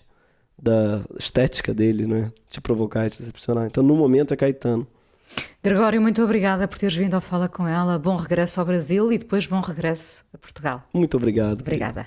da 0.60 1.02
estética 1.18 1.72
dele, 1.72 2.06
né? 2.06 2.30
Te 2.50 2.60
provocar 2.60 3.06
e 3.06 3.10
te 3.10 3.20
decepcionar. 3.20 3.66
Então, 3.66 3.82
no 3.82 3.96
momento, 3.96 4.34
é 4.34 4.36
Caetano. 4.36 4.86
Gregório, 5.62 6.00
muito 6.00 6.22
obrigada 6.22 6.68
por 6.68 6.78
teres 6.78 6.94
vindo 6.94 7.14
ao 7.14 7.20
Fala 7.20 7.48
com 7.48 7.66
ela. 7.66 7.98
Bom 7.98 8.16
regresso 8.16 8.60
ao 8.60 8.66
Brasil 8.66 9.12
e 9.12 9.18
depois 9.18 9.46
bom 9.46 9.60
regresso 9.60 10.24
a 10.32 10.38
Portugal. 10.38 10.82
Muito 10.92 11.16
obrigado. 11.16 11.60
Obrigada. 11.60 12.06